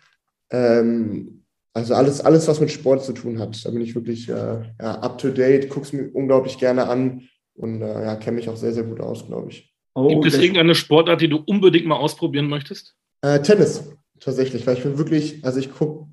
Ähm, 0.51 1.45
also 1.72 1.95
alles, 1.95 2.20
alles, 2.20 2.49
was 2.49 2.61
mit 2.61 2.70
Sport 2.70 3.05
zu 3.05 3.12
tun 3.12 3.38
hat. 3.38 3.64
Da 3.64 3.70
bin 3.70 3.80
ich 3.80 3.95
wirklich 3.95 4.28
äh, 4.28 4.32
ja, 4.80 4.99
up 5.01 5.18
to 5.18 5.30
date, 5.30 5.68
gucke 5.68 5.86
es 5.86 5.93
mir 5.93 6.11
unglaublich 6.12 6.59
gerne 6.59 6.88
an. 6.88 7.22
und 7.55 7.80
äh, 7.82 8.05
ja, 8.05 8.16
kenne 8.16 8.36
mich 8.36 8.49
auch 8.49 8.57
sehr, 8.57 8.72
sehr 8.72 8.84
gut 8.84 9.01
aus, 9.01 9.26
glaube 9.26 9.51
ich. 9.51 9.72
Oh, 9.95 10.09
Gibt 10.09 10.26
es 10.26 10.38
irgendeine 10.38 10.74
Sportart, 10.74 11.20
die 11.20 11.28
du 11.28 11.43
unbedingt 11.45 11.86
mal 11.86 11.97
ausprobieren 11.97 12.49
möchtest? 12.49 12.95
Äh, 13.20 13.40
Tennis, 13.43 13.93
tatsächlich, 14.20 14.66
weil 14.66 14.76
ich 14.76 14.82
bin 14.82 14.99
wirklich, 14.99 15.45
also 15.45 15.59
ich 15.59 15.72
gucke, 15.72 16.07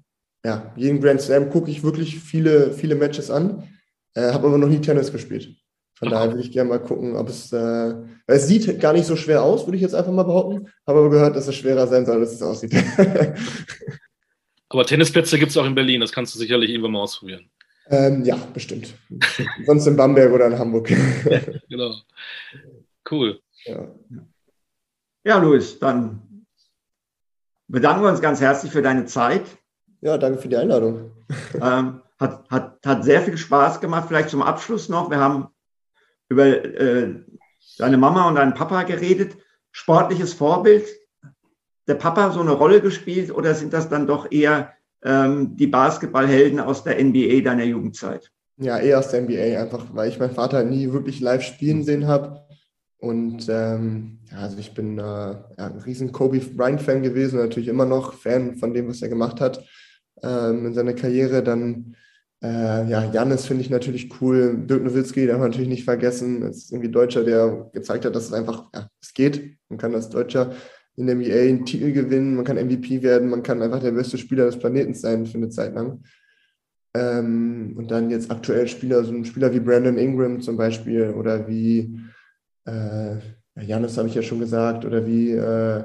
ja, 0.44 0.74
jeden 0.76 1.02
Grand 1.02 1.22
Slam 1.22 1.50
gucke 1.50 1.72
ich 1.72 1.84
wirklich 1.84 2.20
viele, 2.20 2.74
viele 2.74 2.96
Matches 2.96 3.30
an, 3.30 3.64
äh, 4.16 4.32
habe 4.32 4.48
aber 4.48 4.58
noch 4.58 4.68
nie 4.68 4.80
Tennis 4.80 5.12
gespielt. 5.12 5.56
Von 5.96 6.10
daher 6.10 6.30
würde 6.30 6.42
ich 6.42 6.52
gerne 6.52 6.70
mal 6.70 6.80
gucken, 6.80 7.18
ob 7.18 7.28
es, 7.28 7.52
äh, 7.52 7.94
es 8.26 8.48
sieht 8.48 8.80
gar 8.80 8.94
nicht 8.94 9.06
so 9.06 9.18
schwer 9.18 9.44
aus, 9.44 9.68
würde 9.68 9.76
ich 9.76 9.82
jetzt 9.82 9.96
einfach 9.96 10.14
mal 10.14 10.24
behaupten, 10.24 10.70
habe 10.88 11.00
aber 11.00 11.10
gehört, 11.10 11.36
dass 11.36 11.48
es 11.48 11.56
schwerer 11.56 11.88
sein 11.88 12.06
soll, 12.06 12.20
als 12.20 12.32
es 12.32 12.42
aussieht. 12.42 12.74
aber 14.70 14.86
Tennisplätze 14.86 15.38
gibt 15.38 15.52
es 15.52 15.58
auch 15.58 15.66
in 15.66 15.76
Berlin, 15.76 16.00
das 16.00 16.14
kannst 16.14 16.34
du 16.34 16.40
sicherlich 16.40 16.70
irgendwann 16.70 16.94
mal 16.94 17.02
ausprobieren. 17.02 17.50
Ähm, 17.90 18.24
ja, 18.24 18.38
bestimmt. 18.54 18.94
Sonst 19.66 19.88
in 19.88 19.98
Bamberg 19.98 20.32
oder 20.32 20.48
in 20.48 20.58
Hamburg. 20.58 20.88
genau. 21.70 21.96
Cool. 23.10 23.42
Ja. 23.66 23.88
ja, 25.24 25.38
Luis, 25.38 25.80
dann 25.80 26.46
bedanken 27.68 28.04
wir 28.04 28.10
uns 28.10 28.22
ganz 28.22 28.42
herzlich 28.42 28.72
für 28.72 28.82
deine 28.82 29.06
Zeit. 29.06 29.44
Ja, 30.02 30.18
danke 30.18 30.40
für 30.40 30.50
die 30.50 30.58
Einladung. 30.58 31.12
Ähm, 31.62 32.02
hat, 32.20 32.50
hat, 32.50 32.80
hat 32.84 33.04
sehr 33.04 33.22
viel 33.22 33.38
Spaß 33.38 33.82
gemacht. 33.82 34.06
Vielleicht 34.08 34.30
zum 34.30 34.42
Abschluss 34.42 34.90
noch. 34.90 35.12
Wir 35.12 35.20
haben 35.20 35.48
über 36.28 36.46
äh, 36.46 37.14
deine 37.78 37.98
Mama 37.98 38.28
und 38.28 38.36
deinen 38.36 38.56
Papa 38.56 38.84
geredet. 38.84 39.38
Sportliches 39.72 40.34
Vorbild, 40.34 40.88
der 41.88 41.96
Papa 41.96 42.32
so 42.32 42.42
eine 42.42 42.52
Rolle 42.52 42.82
gespielt 42.82 43.32
oder 43.32 43.54
sind 43.54 43.74
das 43.74 43.90
dann 43.90 44.08
doch 44.08 44.32
eher 44.32 44.74
ähm, 45.04 45.56
die 45.56 45.68
Basketballhelden 45.68 46.60
aus 46.60 46.84
der 46.84 47.04
NBA 47.04 47.42
deiner 47.42 47.64
Jugendzeit? 47.64 48.32
Ja, 48.58 48.80
eher 48.80 49.00
aus 49.00 49.10
der 49.10 49.22
NBA, 49.22 49.62
einfach 49.62 49.86
weil 49.94 50.10
ich 50.10 50.20
meinen 50.20 50.34
Vater 50.34 50.64
nie 50.64 50.92
wirklich 50.92 51.20
live 51.20 51.44
spielen 51.44 51.84
sehen 51.84 52.08
habe. 52.08 52.46
Und 53.00 53.48
ähm, 53.50 54.20
ja, 54.30 54.40
also 54.40 54.58
ich 54.58 54.74
bin 54.74 54.98
äh, 54.98 55.02
ja, 55.02 55.44
ein 55.58 55.80
riesen 55.86 56.12
Kobe 56.12 56.40
Bryant-Fan 56.40 57.02
gewesen, 57.02 57.40
natürlich 57.40 57.70
immer 57.70 57.86
noch 57.86 58.14
Fan 58.14 58.56
von 58.56 58.74
dem, 58.74 58.90
was 58.90 59.02
er 59.02 59.08
gemacht 59.08 59.40
hat 59.40 59.64
ähm, 60.22 60.66
in 60.66 60.74
seiner 60.74 60.94
Karriere. 60.94 61.42
Dann 61.42 61.96
äh, 62.44 62.90
ja, 62.90 63.10
Janis 63.12 63.46
finde 63.46 63.64
ich 63.64 63.70
natürlich 63.70 64.10
cool. 64.22 64.66
Dirk 64.66 64.84
Nowitzki 64.84 65.28
darf 65.28 65.40
man 65.40 65.50
natürlich 65.50 65.70
nicht 65.70 65.86
vergessen. 65.86 66.42
Ist 66.44 66.72
irgendwie 66.72 66.92
Deutscher, 66.92 67.24
der 67.24 67.70
gezeigt 67.74 68.04
hat, 68.04 68.16
dass 68.16 68.26
es 68.26 68.34
einfach, 68.34 68.66
ja, 68.76 68.90
es 69.02 69.14
geht. 69.14 69.58
Man 69.70 69.80
kann 69.80 69.96
als 69.96 70.10
Deutscher 70.10 70.52
in 70.98 71.08
der 71.08 71.16
NBA 71.16 71.34
einen 71.34 71.66
Titel 71.66 71.94
gewinnen, 71.94 72.36
man 72.36 72.44
kann 72.44 72.58
MVP 72.58 73.02
werden, 73.02 73.30
man 73.30 73.42
kann 73.42 73.62
einfach 73.62 73.80
der 73.80 73.92
beste 73.92 74.18
Spieler 74.18 74.46
des 74.46 74.60
Planeten 74.60 74.94
sein 74.94 75.26
für 75.26 75.38
eine 75.38 75.48
Zeit 75.48 75.74
lang. 75.74 76.04
Ähm, 76.94 77.74
und 77.78 77.90
dann 77.92 78.10
jetzt 78.10 78.30
aktuell 78.30 78.68
Spieler, 78.68 79.06
so 79.06 79.14
ein 79.14 79.24
Spieler 79.24 79.54
wie 79.54 79.62
Brandon 79.62 79.98
Ingram 79.98 80.42
zum 80.42 80.58
Beispiel 80.58 81.12
oder 81.12 81.48
wie 81.48 81.98
äh, 82.70 83.64
Janis 83.66 83.98
habe 83.98 84.08
ich 84.08 84.16
ja 84.16 84.22
schon 84.22 84.40
gesagt, 84.40 84.86
oder 84.86 85.06
wie 85.06 85.32
äh, 85.32 85.84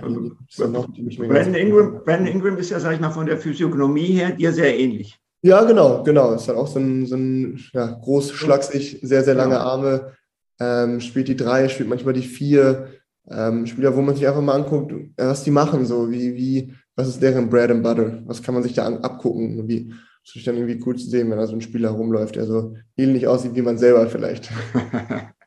also, 0.00 0.68
noch, 0.68 0.88
Brandon, 1.16 1.54
Ingram, 1.54 2.04
Brandon 2.04 2.26
Ingram 2.26 2.56
ist 2.58 2.70
ja, 2.70 2.78
sag 2.78 2.94
ich 2.94 3.00
mal, 3.00 3.10
von 3.10 3.26
der 3.26 3.38
Physiognomie 3.38 4.12
her 4.12 4.30
dir 4.30 4.52
sehr 4.52 4.78
ähnlich. 4.78 5.18
Ja, 5.42 5.64
genau, 5.64 6.02
genau. 6.04 6.34
Ist 6.34 6.48
halt 6.48 6.58
auch 6.58 6.66
so 6.66 6.78
ein, 6.78 7.06
so 7.06 7.16
ein 7.16 7.58
ja, 7.72 7.86
groß, 7.86 8.32
schlaksig, 8.32 9.00
sehr, 9.02 9.24
sehr 9.24 9.34
lange 9.34 9.58
Arme. 9.58 10.12
Ähm, 10.60 11.00
spielt 11.00 11.28
die 11.28 11.36
drei, 11.36 11.68
spielt 11.68 11.88
manchmal 11.88 12.12
die 12.12 12.22
vier 12.22 12.88
ähm, 13.30 13.66
Spieler, 13.66 13.96
wo 13.96 14.02
man 14.02 14.14
sich 14.14 14.28
einfach 14.28 14.42
mal 14.42 14.54
anguckt, 14.54 14.92
was 15.16 15.42
die 15.44 15.50
machen, 15.50 15.86
so 15.86 16.10
wie, 16.10 16.34
wie, 16.36 16.74
was 16.94 17.08
ist 17.08 17.22
deren 17.22 17.48
Bread 17.48 17.70
and 17.70 17.82
Butter, 17.82 18.22
was 18.26 18.42
kann 18.42 18.54
man 18.54 18.62
sich 18.62 18.74
da 18.74 18.84
an, 18.84 18.98
abgucken, 18.98 19.66
wie, 19.68 19.92
das 20.24 20.36
ist 20.36 20.46
dann 20.46 20.56
irgendwie 20.56 20.82
cool 20.84 20.96
zu 20.96 21.08
sehen, 21.08 21.30
wenn 21.30 21.38
da 21.38 21.46
so 21.46 21.54
ein 21.54 21.62
Spieler 21.62 21.90
rumläuft, 21.90 22.36
der 22.36 22.44
so 22.44 22.74
ähnlich 22.96 23.26
aussieht 23.26 23.54
wie 23.54 23.62
man 23.62 23.78
selber 23.78 24.06
vielleicht. 24.08 24.50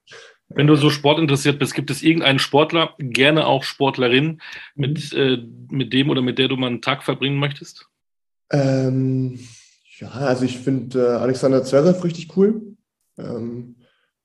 Wenn 0.56 0.68
du 0.68 0.76
so 0.76 0.90
sportinteressiert 0.90 1.60
bist, 1.60 1.74
gibt 1.74 1.90
es 1.90 2.04
irgendeinen 2.04 2.40
Sportler, 2.40 2.94
gerne 3.00 3.46
auch 3.46 3.64
Sportlerin, 3.64 4.42
mit, 4.76 5.14
mhm. 5.14 5.20
äh, 5.20 5.38
mit 5.70 5.94
dem 5.94 6.10
oder 6.10 6.22
mit 6.22 6.38
der 6.38 6.48
du 6.48 6.58
mal 6.58 6.68
einen 6.68 6.82
Tag 6.82 7.04
verbringen 7.04 7.40
möchtest? 7.40 7.88
Ähm, 8.52 9.40
ja, 9.98 10.10
also 10.10 10.46
ich 10.46 10.60
finde 10.60 11.00
äh, 11.00 11.12
Alexander 11.18 11.64
Zverev 11.64 12.04
richtig 12.04 12.36
cool. 12.38 12.76
Ähm, 13.18 13.76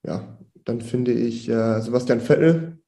ja, 0.02 0.38
dann 0.64 0.80
finde 0.80 1.12
ich 1.12 1.48
äh, 1.48 1.80
Sebastian 1.80 2.20
Vettel 2.20 2.78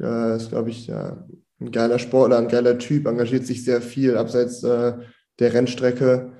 äh, 0.00 0.36
ist, 0.36 0.50
glaube 0.50 0.70
ich, 0.70 0.90
ein 0.90 1.70
geiler 1.70 1.98
Sportler, 1.98 2.38
ein 2.38 2.48
geiler 2.48 2.78
Typ, 2.78 3.06
engagiert 3.06 3.46
sich 3.46 3.64
sehr 3.64 3.80
viel 3.80 4.16
abseits 4.16 4.62
äh, 4.64 4.94
der 5.38 5.54
Rennstrecke. 5.54 6.32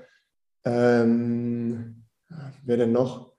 Ähm, 0.65 2.03
wer 2.63 2.77
denn 2.77 2.91
noch? 2.91 3.32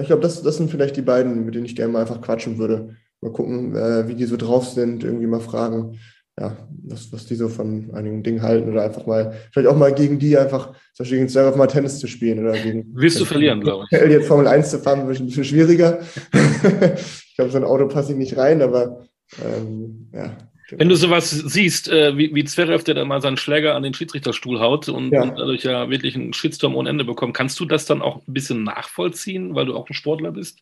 Ich 0.00 0.06
glaube, 0.06 0.22
das, 0.22 0.42
das 0.42 0.56
sind 0.56 0.70
vielleicht 0.70 0.96
die 0.96 1.02
beiden, 1.02 1.44
mit 1.44 1.54
denen 1.54 1.66
ich 1.66 1.76
gerne 1.76 1.92
mal 1.92 2.00
einfach 2.00 2.20
quatschen 2.20 2.58
würde. 2.58 2.96
Mal 3.20 3.32
gucken, 3.32 3.76
äh, 3.76 4.08
wie 4.08 4.14
die 4.14 4.24
so 4.24 4.36
drauf 4.36 4.68
sind, 4.68 5.04
irgendwie 5.04 5.26
mal 5.26 5.40
fragen, 5.40 5.98
ja, 6.40 6.56
was, 6.84 7.12
was 7.12 7.26
die 7.26 7.34
so 7.34 7.48
von 7.48 7.90
einigen 7.92 8.22
Dingen 8.22 8.42
halten 8.42 8.70
oder 8.70 8.82
einfach 8.82 9.06
mal, 9.06 9.34
vielleicht 9.52 9.68
auch 9.68 9.76
mal 9.76 9.92
gegen 9.92 10.18
die 10.18 10.36
einfach, 10.36 10.72
zum 10.94 11.04
Beispiel 11.04 11.18
gegen 11.18 11.28
Zverev 11.28 11.56
mal 11.56 11.66
Tennis 11.66 11.98
zu 11.98 12.06
spielen 12.06 12.38
oder 12.40 12.52
gegen. 12.52 12.90
Willst 12.94 13.20
du 13.20 13.24
verlieren, 13.24 13.60
glaube 13.60 13.84
ich. 13.90 13.98
Jetzt 13.98 14.28
Formel 14.28 14.46
1 14.46 14.70
zu 14.70 14.78
fahren, 14.78 15.06
wird 15.06 15.20
ein 15.20 15.26
bisschen 15.26 15.44
schwieriger. 15.44 16.00
ich 16.32 17.34
glaube, 17.36 17.50
so 17.50 17.58
ein 17.58 17.64
Auto 17.64 17.86
passt 17.86 18.10
nicht 18.10 18.36
rein, 18.36 18.62
aber 18.62 19.04
ähm, 19.44 20.08
ja. 20.12 20.36
Wenn 20.78 20.88
du 20.88 20.96
sowas 20.96 21.30
siehst, 21.30 21.88
äh, 21.88 22.16
wie, 22.16 22.34
wie 22.34 22.44
Zverev, 22.44 22.84
der 22.84 22.94
dann 22.94 23.08
mal 23.08 23.20
seinen 23.20 23.36
Schläger 23.36 23.74
an 23.74 23.82
den 23.82 23.94
Schiedsrichterstuhl 23.94 24.60
haut 24.60 24.88
und, 24.88 25.12
ja. 25.12 25.22
und, 25.22 25.38
dadurch 25.38 25.64
ja 25.64 25.90
wirklich 25.90 26.14
einen 26.14 26.32
Shitstorm 26.32 26.76
ohne 26.76 26.90
Ende 26.90 27.04
bekommt, 27.04 27.34
kannst 27.34 27.58
du 27.60 27.64
das 27.64 27.84
dann 27.84 28.02
auch 28.02 28.16
ein 28.26 28.32
bisschen 28.32 28.64
nachvollziehen, 28.64 29.54
weil 29.54 29.66
du 29.66 29.76
auch 29.76 29.88
ein 29.88 29.94
Sportler 29.94 30.32
bist? 30.32 30.60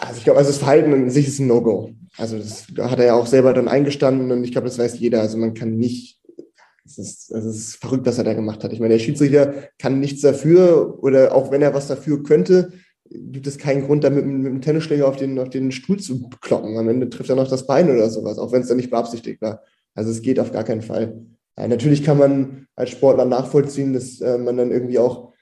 Also 0.00 0.18
ich 0.18 0.24
glaube, 0.24 0.38
also 0.38 0.50
das 0.50 0.58
Verhalten 0.58 0.92
an 0.92 1.10
sich 1.10 1.26
ist 1.26 1.38
ein 1.38 1.46
No-Go. 1.46 1.92
Also 2.16 2.38
das 2.38 2.66
da 2.74 2.90
hat 2.90 2.98
er 2.98 3.06
ja 3.06 3.14
auch 3.14 3.26
selber 3.26 3.52
dann 3.52 3.68
eingestanden 3.68 4.30
und 4.30 4.44
ich 4.44 4.52
glaube, 4.52 4.66
das 4.66 4.78
weiß 4.78 4.98
jeder. 4.98 5.20
Also 5.20 5.38
man 5.38 5.54
kann 5.54 5.76
nicht, 5.76 6.18
es 6.84 6.98
ist, 6.98 7.30
es 7.30 7.44
ist 7.44 7.76
verrückt, 7.76 8.06
was 8.06 8.18
er 8.18 8.24
da 8.24 8.34
gemacht 8.34 8.64
hat. 8.64 8.72
Ich 8.72 8.80
meine, 8.80 8.94
der 8.94 9.00
Schiedsrichter 9.00 9.68
kann 9.78 10.00
nichts 10.00 10.22
dafür 10.22 10.98
oder 11.02 11.34
auch 11.34 11.50
wenn 11.50 11.62
er 11.62 11.74
was 11.74 11.88
dafür 11.88 12.22
könnte, 12.22 12.72
gibt 13.10 13.46
es 13.46 13.58
keinen 13.58 13.84
Grund, 13.84 14.04
da 14.04 14.10
mit, 14.10 14.24
einem 14.24 14.60
Tennisschläger 14.60 15.08
auf 15.08 15.16
den, 15.16 15.38
auf 15.38 15.50
den 15.50 15.72
Stuhl 15.72 15.98
zu 15.98 16.28
kloppen. 16.40 16.76
Am 16.76 16.88
Ende 16.88 17.08
trifft 17.08 17.30
er 17.30 17.36
noch 17.36 17.48
das 17.48 17.66
Bein 17.66 17.90
oder 17.90 18.10
sowas, 18.10 18.38
auch 18.38 18.52
wenn 18.52 18.62
es 18.62 18.68
dann 18.68 18.76
nicht 18.76 18.90
beabsichtigt 18.90 19.40
war. 19.40 19.62
Also 19.94 20.10
es 20.10 20.22
geht 20.22 20.38
auf 20.38 20.52
gar 20.52 20.64
keinen 20.64 20.82
Fall. 20.82 21.20
Ja, 21.58 21.66
natürlich 21.66 22.04
kann 22.04 22.18
man 22.18 22.66
als 22.76 22.90
Sportler 22.90 23.24
nachvollziehen, 23.24 23.92
dass 23.92 24.20
äh, 24.20 24.38
man 24.38 24.56
dann 24.56 24.70
irgendwie 24.70 24.98
auch 24.98 25.32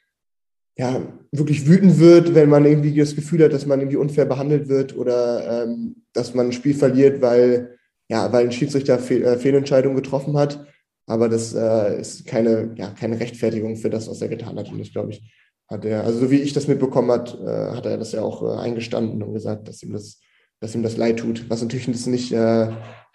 ja, 0.78 1.00
wirklich 1.32 1.66
wütend 1.66 1.98
wird, 1.98 2.34
wenn 2.34 2.50
man 2.50 2.64
irgendwie 2.64 2.94
das 2.94 3.16
Gefühl 3.16 3.44
hat, 3.44 3.52
dass 3.52 3.66
man 3.66 3.80
irgendwie 3.80 3.96
unfair 3.96 4.26
behandelt 4.26 4.68
wird 4.68 4.96
oder 4.96 5.64
ähm, 5.64 6.04
dass 6.12 6.34
man 6.34 6.46
ein 6.46 6.52
Spiel 6.52 6.74
verliert, 6.74 7.22
weil, 7.22 7.76
ja, 8.08 8.30
weil 8.32 8.44
ein 8.44 8.52
Schiedsrichter 8.52 8.98
Fehl, 8.98 9.22
äh, 9.22 9.38
Fehlentscheidungen 9.38 9.96
getroffen 9.96 10.36
hat. 10.36 10.66
Aber 11.06 11.28
das 11.28 11.54
äh, 11.54 12.00
ist 12.00 12.26
keine, 12.26 12.74
ja, 12.76 12.90
keine 12.90 13.18
Rechtfertigung 13.18 13.76
für 13.76 13.90
das, 13.90 14.08
was 14.08 14.20
er 14.20 14.28
getan 14.28 14.58
hat. 14.58 14.70
Und 14.70 14.78
das, 14.78 14.92
glaube 14.92 15.12
ich, 15.12 15.22
hat 15.68 15.84
er, 15.84 16.04
also 16.04 16.20
so 16.20 16.30
wie 16.30 16.40
ich 16.40 16.52
das 16.52 16.68
mitbekommen 16.68 17.10
hat, 17.10 17.38
äh, 17.40 17.76
hat 17.76 17.86
er 17.86 17.98
das 17.98 18.12
ja 18.12 18.22
auch 18.22 18.42
äh, 18.42 18.60
eingestanden 18.60 19.22
und 19.22 19.34
gesagt, 19.34 19.68
dass 19.68 19.82
ihm 19.82 19.92
das, 19.92 20.20
dass 20.60 20.74
ihm 20.74 20.82
das 20.82 20.96
leid 20.96 21.18
tut. 21.18 21.48
Was 21.50 21.62
natürlich 21.62 21.86
das 21.86 22.06
nicht, 22.06 22.32
äh, 22.32 22.70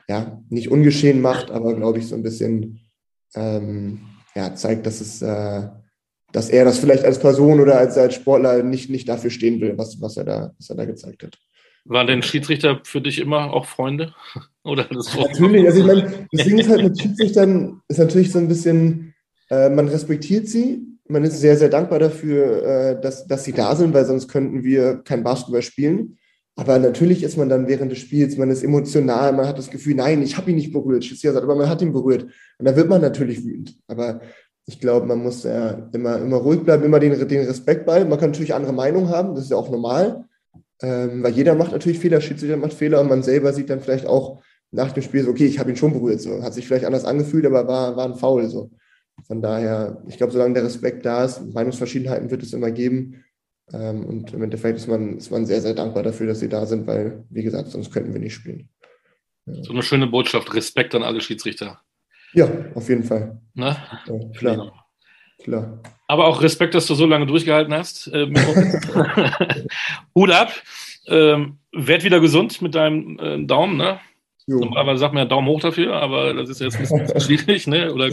ja, 0.08 0.42
nicht 0.50 0.70
ungeschehen 0.70 1.22
macht, 1.22 1.52
aber 1.52 1.76
glaube 1.76 2.00
ich 2.00 2.08
so 2.08 2.16
ein 2.16 2.24
bisschen 2.24 2.80
ähm, 3.36 4.02
ja, 4.36 4.54
zeigt, 4.56 4.86
dass 4.86 5.02
es 5.02 5.22
äh, 5.22 5.68
dass 6.32 6.50
er 6.50 6.66
das 6.66 6.80
vielleicht 6.80 7.04
als 7.04 7.20
Person 7.20 7.60
oder 7.60 7.78
als, 7.78 7.98
als 7.98 8.16
Sportler 8.16 8.64
nicht, 8.64 8.90
nicht 8.90 9.08
dafür 9.10 9.30
stehen 9.30 9.60
will, 9.62 9.78
was, 9.78 10.00
was, 10.02 10.18
er 10.18 10.24
da, 10.24 10.54
was 10.58 10.70
er 10.70 10.76
da 10.76 10.86
gezeigt 10.86 11.24
hat. 11.24 11.38
Waren 11.84 12.08
denn 12.08 12.24
Schiedsrichter 12.24 12.80
für 12.84 13.02
dich 13.02 13.20
immer 13.20 13.54
auch 13.54 13.66
Freunde? 13.66 14.14
Oder 14.64 14.84
das 14.86 15.16
natürlich, 15.18 15.66
also 15.66 15.80
ich 15.80 15.86
meine, 15.86 16.28
das 16.32 16.46
Ding 16.46 16.58
ist 16.60 16.70
halt 16.70 16.84
mit 16.84 17.02
Schiedsrichtern, 17.02 17.82
ist 17.88 17.98
natürlich 17.98 18.32
so 18.32 18.38
ein 18.38 18.48
bisschen, 18.48 19.14
äh, 19.50 19.70
man 19.70 19.88
respektiert 19.88 20.48
sie, 20.48 20.86
man 21.12 21.24
ist 21.24 21.40
sehr, 21.40 21.58
sehr 21.58 21.70
dankbar 21.70 22.00
dafür, 22.00 22.64
äh, 22.64 23.02
dass, 23.02 23.28
dass 23.28 23.44
sie 23.44 23.54
da 23.54 23.76
sind, 23.76 23.94
weil 23.94 24.06
sonst 24.06 24.28
könnten 24.28 24.64
wir 24.64 25.02
kein 25.04 25.24
Basketball 25.24 25.62
spielen. 25.62 26.18
Aber 26.56 26.80
natürlich 26.80 27.24
ist 27.24 27.38
man 27.38 27.50
dann 27.50 27.68
während 27.68 27.92
des 27.92 28.00
Spiels, 28.00 28.38
man 28.38 28.50
ist 28.50 28.64
emotional, 28.64 29.32
man 29.34 29.48
hat 29.48 29.58
das 29.58 29.70
Gefühl, 29.70 29.96
nein, 29.96 30.22
ich 30.22 30.38
habe 30.38 30.52
ihn 30.52 30.58
nicht 30.58 30.74
berührt. 30.74 31.04
Schiedsrichter 31.04 31.34
sagt, 31.34 31.44
aber 31.44 31.56
man 31.56 31.70
hat 31.70 31.82
ihn 31.82 31.94
berührt. 31.94 32.24
Und 32.24 32.66
da 32.66 32.76
wird 32.76 32.90
man 32.90 33.02
natürlich 33.02 33.44
wütend. 33.46 33.78
Aber 33.88 34.22
ich 34.66 34.80
glaube, 34.80 35.06
man 35.06 35.20
muss 35.24 35.44
ja 35.44 35.90
immer, 35.94 36.18
immer 36.18 36.38
ruhig 36.38 36.62
bleiben, 36.62 36.84
immer 36.84 37.00
den, 37.00 37.28
den 37.28 37.46
Respekt 37.46 37.86
bei. 37.86 38.04
Man 38.06 38.20
kann 38.20 38.32
natürlich 38.32 38.54
andere 38.54 38.74
Meinungen 38.74 39.10
haben, 39.10 39.36
das 39.36 39.46
ist 39.46 39.52
ja 39.52 39.58
auch 39.58 39.70
normal, 39.70 40.26
ähm, 40.82 41.24
weil 41.24 41.34
jeder 41.34 41.56
macht 41.56 41.72
natürlich 41.72 42.00
Fehler, 42.00 42.22
Schiedsrichter 42.22 42.58
macht 42.58 42.74
Fehler 42.74 43.02
und 43.02 43.10
man 43.10 43.24
selber 43.24 43.54
sieht 43.54 43.70
dann 43.70 43.82
vielleicht 43.82 44.06
auch 44.06 44.42
nach 44.72 44.92
dem 44.92 45.04
Spiel 45.04 45.24
so, 45.24 45.32
okay, 45.32 45.46
ich 45.46 45.60
habe 45.60 45.70
ihn 45.70 45.76
schon 45.76 45.94
berührt, 45.94 46.22
so. 46.22 46.44
hat 46.44 46.54
sich 46.54 46.68
vielleicht 46.68 46.86
anders 46.86 47.06
angefühlt, 47.06 47.46
aber 47.46 47.68
war, 47.68 47.96
war 47.98 48.06
ein 48.06 48.16
Foul. 48.16 48.48
So. 48.48 48.72
Von 49.28 49.42
daher, 49.42 50.02
ich 50.08 50.18
glaube, 50.18 50.34
solange 50.34 50.54
der 50.56 50.64
Respekt 50.64 51.06
da 51.06 51.24
ist, 51.24 51.54
Meinungsverschiedenheiten 51.54 52.32
wird 52.32 52.44
es 52.44 52.54
immer 52.54 52.72
geben. 52.72 53.24
Ähm, 53.74 54.06
und 54.06 54.34
im 54.34 54.44
Endeffekt 54.44 54.78
ist 54.78 54.88
man, 54.88 55.18
ist 55.18 55.32
man 55.32 55.46
sehr, 55.46 55.62
sehr 55.62 55.74
dankbar 55.74 56.04
dafür, 56.04 56.28
dass 56.28 56.40
sie 56.40 56.50
da 56.50 56.66
sind, 56.66 56.88
weil, 56.88 57.24
wie 57.30 57.44
gesagt, 57.44 57.70
sonst 57.70 57.92
könnten 57.92 58.14
wir 58.14 58.20
nicht 58.20 58.34
spielen. 58.34 58.70
Ja. 59.46 59.64
So 59.64 59.74
eine 59.74 59.84
schöne 59.84 60.08
Botschaft, 60.08 60.54
Respekt 60.54 60.96
an 60.96 61.04
alle 61.04 61.22
Schiedsrichter. 61.22 61.82
Ja, 62.34 62.50
auf 62.76 62.88
jeden 62.90 63.04
Fall. 63.04 63.42
Na? 63.54 63.78
Ja, 64.08 64.30
klar. 64.38 64.86
Klar. 65.44 65.82
Aber 66.08 66.28
auch 66.28 66.42
Respekt, 66.42 66.76
dass 66.76 66.88
du 66.88 66.96
so 66.96 67.06
lange 67.06 67.26
durchgehalten 67.26 67.74
hast. 67.74 68.10
Ähm, 68.14 68.36
Hut 70.16 70.32
ab. 70.32 70.54
Ähm, 71.08 71.58
werd 71.72 72.04
wieder 72.04 72.20
gesund 72.20 72.62
mit 72.62 72.76
deinem 72.76 73.18
äh, 73.20 73.44
Daumen, 73.46 73.78
ne? 73.78 74.00
Jo. 74.52 74.60
Normalerweise 74.60 75.00
sagt 75.00 75.14
man 75.14 75.24
ja 75.24 75.30
Daumen 75.30 75.48
hoch 75.48 75.62
dafür, 75.62 75.94
aber 75.94 76.34
das 76.34 76.50
ist 76.50 76.60
jetzt 76.60 76.76
ein 76.76 76.82
bisschen 76.82 77.22
schwierig, 77.22 77.68
ne? 77.68 77.94
Oder 77.94 78.08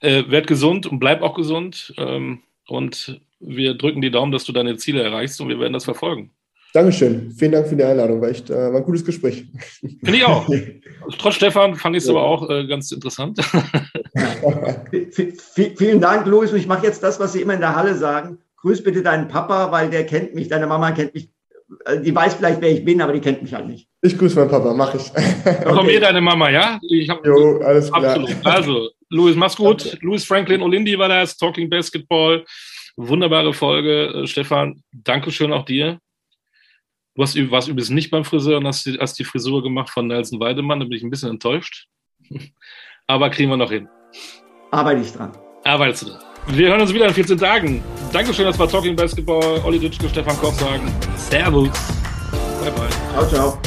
äh, 0.00 0.22
werd 0.28 0.46
gesund 0.46 0.86
und 0.86 1.00
bleib 1.00 1.22
auch 1.22 1.34
gesund. 1.34 1.92
Ähm, 1.98 2.42
und 2.68 3.20
wir 3.40 3.74
drücken 3.74 4.00
die 4.00 4.12
Daumen, 4.12 4.30
dass 4.30 4.44
du 4.44 4.52
deine 4.52 4.76
Ziele 4.76 5.02
erreichst 5.02 5.40
und 5.40 5.48
wir 5.48 5.58
werden 5.58 5.72
das 5.72 5.84
verfolgen. 5.84 6.30
Dankeschön. 6.72 7.32
Vielen 7.32 7.50
Dank 7.50 7.66
für 7.66 7.74
die 7.74 7.82
Einladung. 7.82 8.20
War 8.20 8.28
echt 8.28 8.48
äh, 8.48 8.72
war 8.72 8.76
ein 8.76 8.84
gutes 8.84 9.04
Gespräch. 9.04 9.46
Finde 9.80 10.16
ich 10.16 10.24
auch. 10.24 10.48
Trotz 11.18 11.34
Stefan 11.34 11.74
fand 11.74 11.96
ich 11.96 12.04
es 12.04 12.08
ja. 12.08 12.14
aber 12.14 12.22
auch 12.22 12.48
äh, 12.48 12.64
ganz 12.68 12.92
interessant. 12.92 13.40
vielen 15.76 16.00
Dank, 16.00 16.26
Louis. 16.26 16.52
Und 16.52 16.58
ich 16.58 16.68
mache 16.68 16.86
jetzt 16.86 17.02
das, 17.02 17.18
was 17.18 17.32
Sie 17.32 17.40
immer 17.40 17.54
in 17.54 17.60
der 17.60 17.74
Halle 17.74 17.96
sagen. 17.96 18.38
Grüß 18.58 18.84
bitte 18.84 19.02
deinen 19.02 19.26
Papa, 19.26 19.72
weil 19.72 19.90
der 19.90 20.06
kennt 20.06 20.36
mich, 20.36 20.46
deine 20.46 20.68
Mama 20.68 20.92
kennt 20.92 21.12
mich. 21.14 21.30
Äh, 21.84 22.00
die 22.00 22.14
weiß 22.14 22.34
vielleicht, 22.34 22.60
wer 22.60 22.70
ich 22.70 22.84
bin, 22.84 23.00
aber 23.00 23.12
die 23.12 23.20
kennt 23.20 23.42
mich 23.42 23.54
halt 23.54 23.66
nicht. 23.66 23.88
Ich 24.02 24.16
grüße 24.16 24.36
meinen 24.38 24.50
Papa, 24.50 24.72
mache 24.74 24.96
ich. 24.96 25.10
okay. 25.10 25.74
Von 25.74 25.86
mir 25.86 26.00
deine 26.00 26.20
Mama, 26.20 26.50
ja? 26.50 26.80
Ich 26.88 27.08
hab, 27.08 27.24
jo, 27.24 27.60
alles 27.60 27.90
klar. 27.92 28.16
Absolut. 28.16 28.36
Also, 28.44 28.90
Louis, 29.10 29.36
mach's 29.36 29.56
gut. 29.56 29.84
Danke. 29.84 29.98
Louis 30.02 30.24
Franklin 30.24 30.62
Olindi 30.62 30.98
war 30.98 31.08
das, 31.08 31.36
Talking 31.36 31.68
Basketball. 31.68 32.44
Wunderbare 32.96 33.52
Folge, 33.52 34.22
äh, 34.22 34.26
Stefan. 34.26 34.82
Dankeschön 34.92 35.52
auch 35.52 35.64
dir. 35.64 35.98
Du 37.14 37.22
hast, 37.22 37.36
warst 37.50 37.68
übrigens 37.68 37.90
nicht 37.90 38.10
beim 38.10 38.24
Friseur 38.24 38.58
und 38.58 38.66
hast 38.66 38.86
die, 38.86 38.96
hast 38.98 39.18
die 39.18 39.24
Frisur 39.24 39.62
gemacht 39.62 39.90
von 39.90 40.06
Nelson 40.06 40.40
Weidemann. 40.40 40.80
Da 40.80 40.86
bin 40.86 40.96
ich 40.96 41.02
ein 41.02 41.10
bisschen 41.10 41.30
enttäuscht. 41.30 41.86
Aber 43.06 43.30
kriegen 43.30 43.50
wir 43.50 43.56
noch 43.56 43.70
hin. 43.70 43.88
Arbeite 44.70 45.00
ich 45.00 45.12
dran. 45.12 45.32
Arbeitest 45.64 46.02
du 46.02 46.06
dran. 46.06 46.29
Wir 46.48 46.68
hören 46.68 46.80
uns 46.80 46.92
wieder 46.92 47.06
in 47.06 47.14
14 47.14 47.38
Tagen. 47.38 47.82
Dankeschön, 48.12 48.44
das 48.44 48.58
war 48.58 48.68
Talking 48.68 48.96
Basketball. 48.96 49.60
Olli 49.64 49.78
Ditschke, 49.78 50.08
Stefan 50.08 50.36
Koch 50.38 50.52
sagen 50.54 50.92
Servus. 51.16 51.68
Bye, 52.60 52.70
bye. 52.72 52.88
Ciao, 53.12 53.28
ciao. 53.28 53.58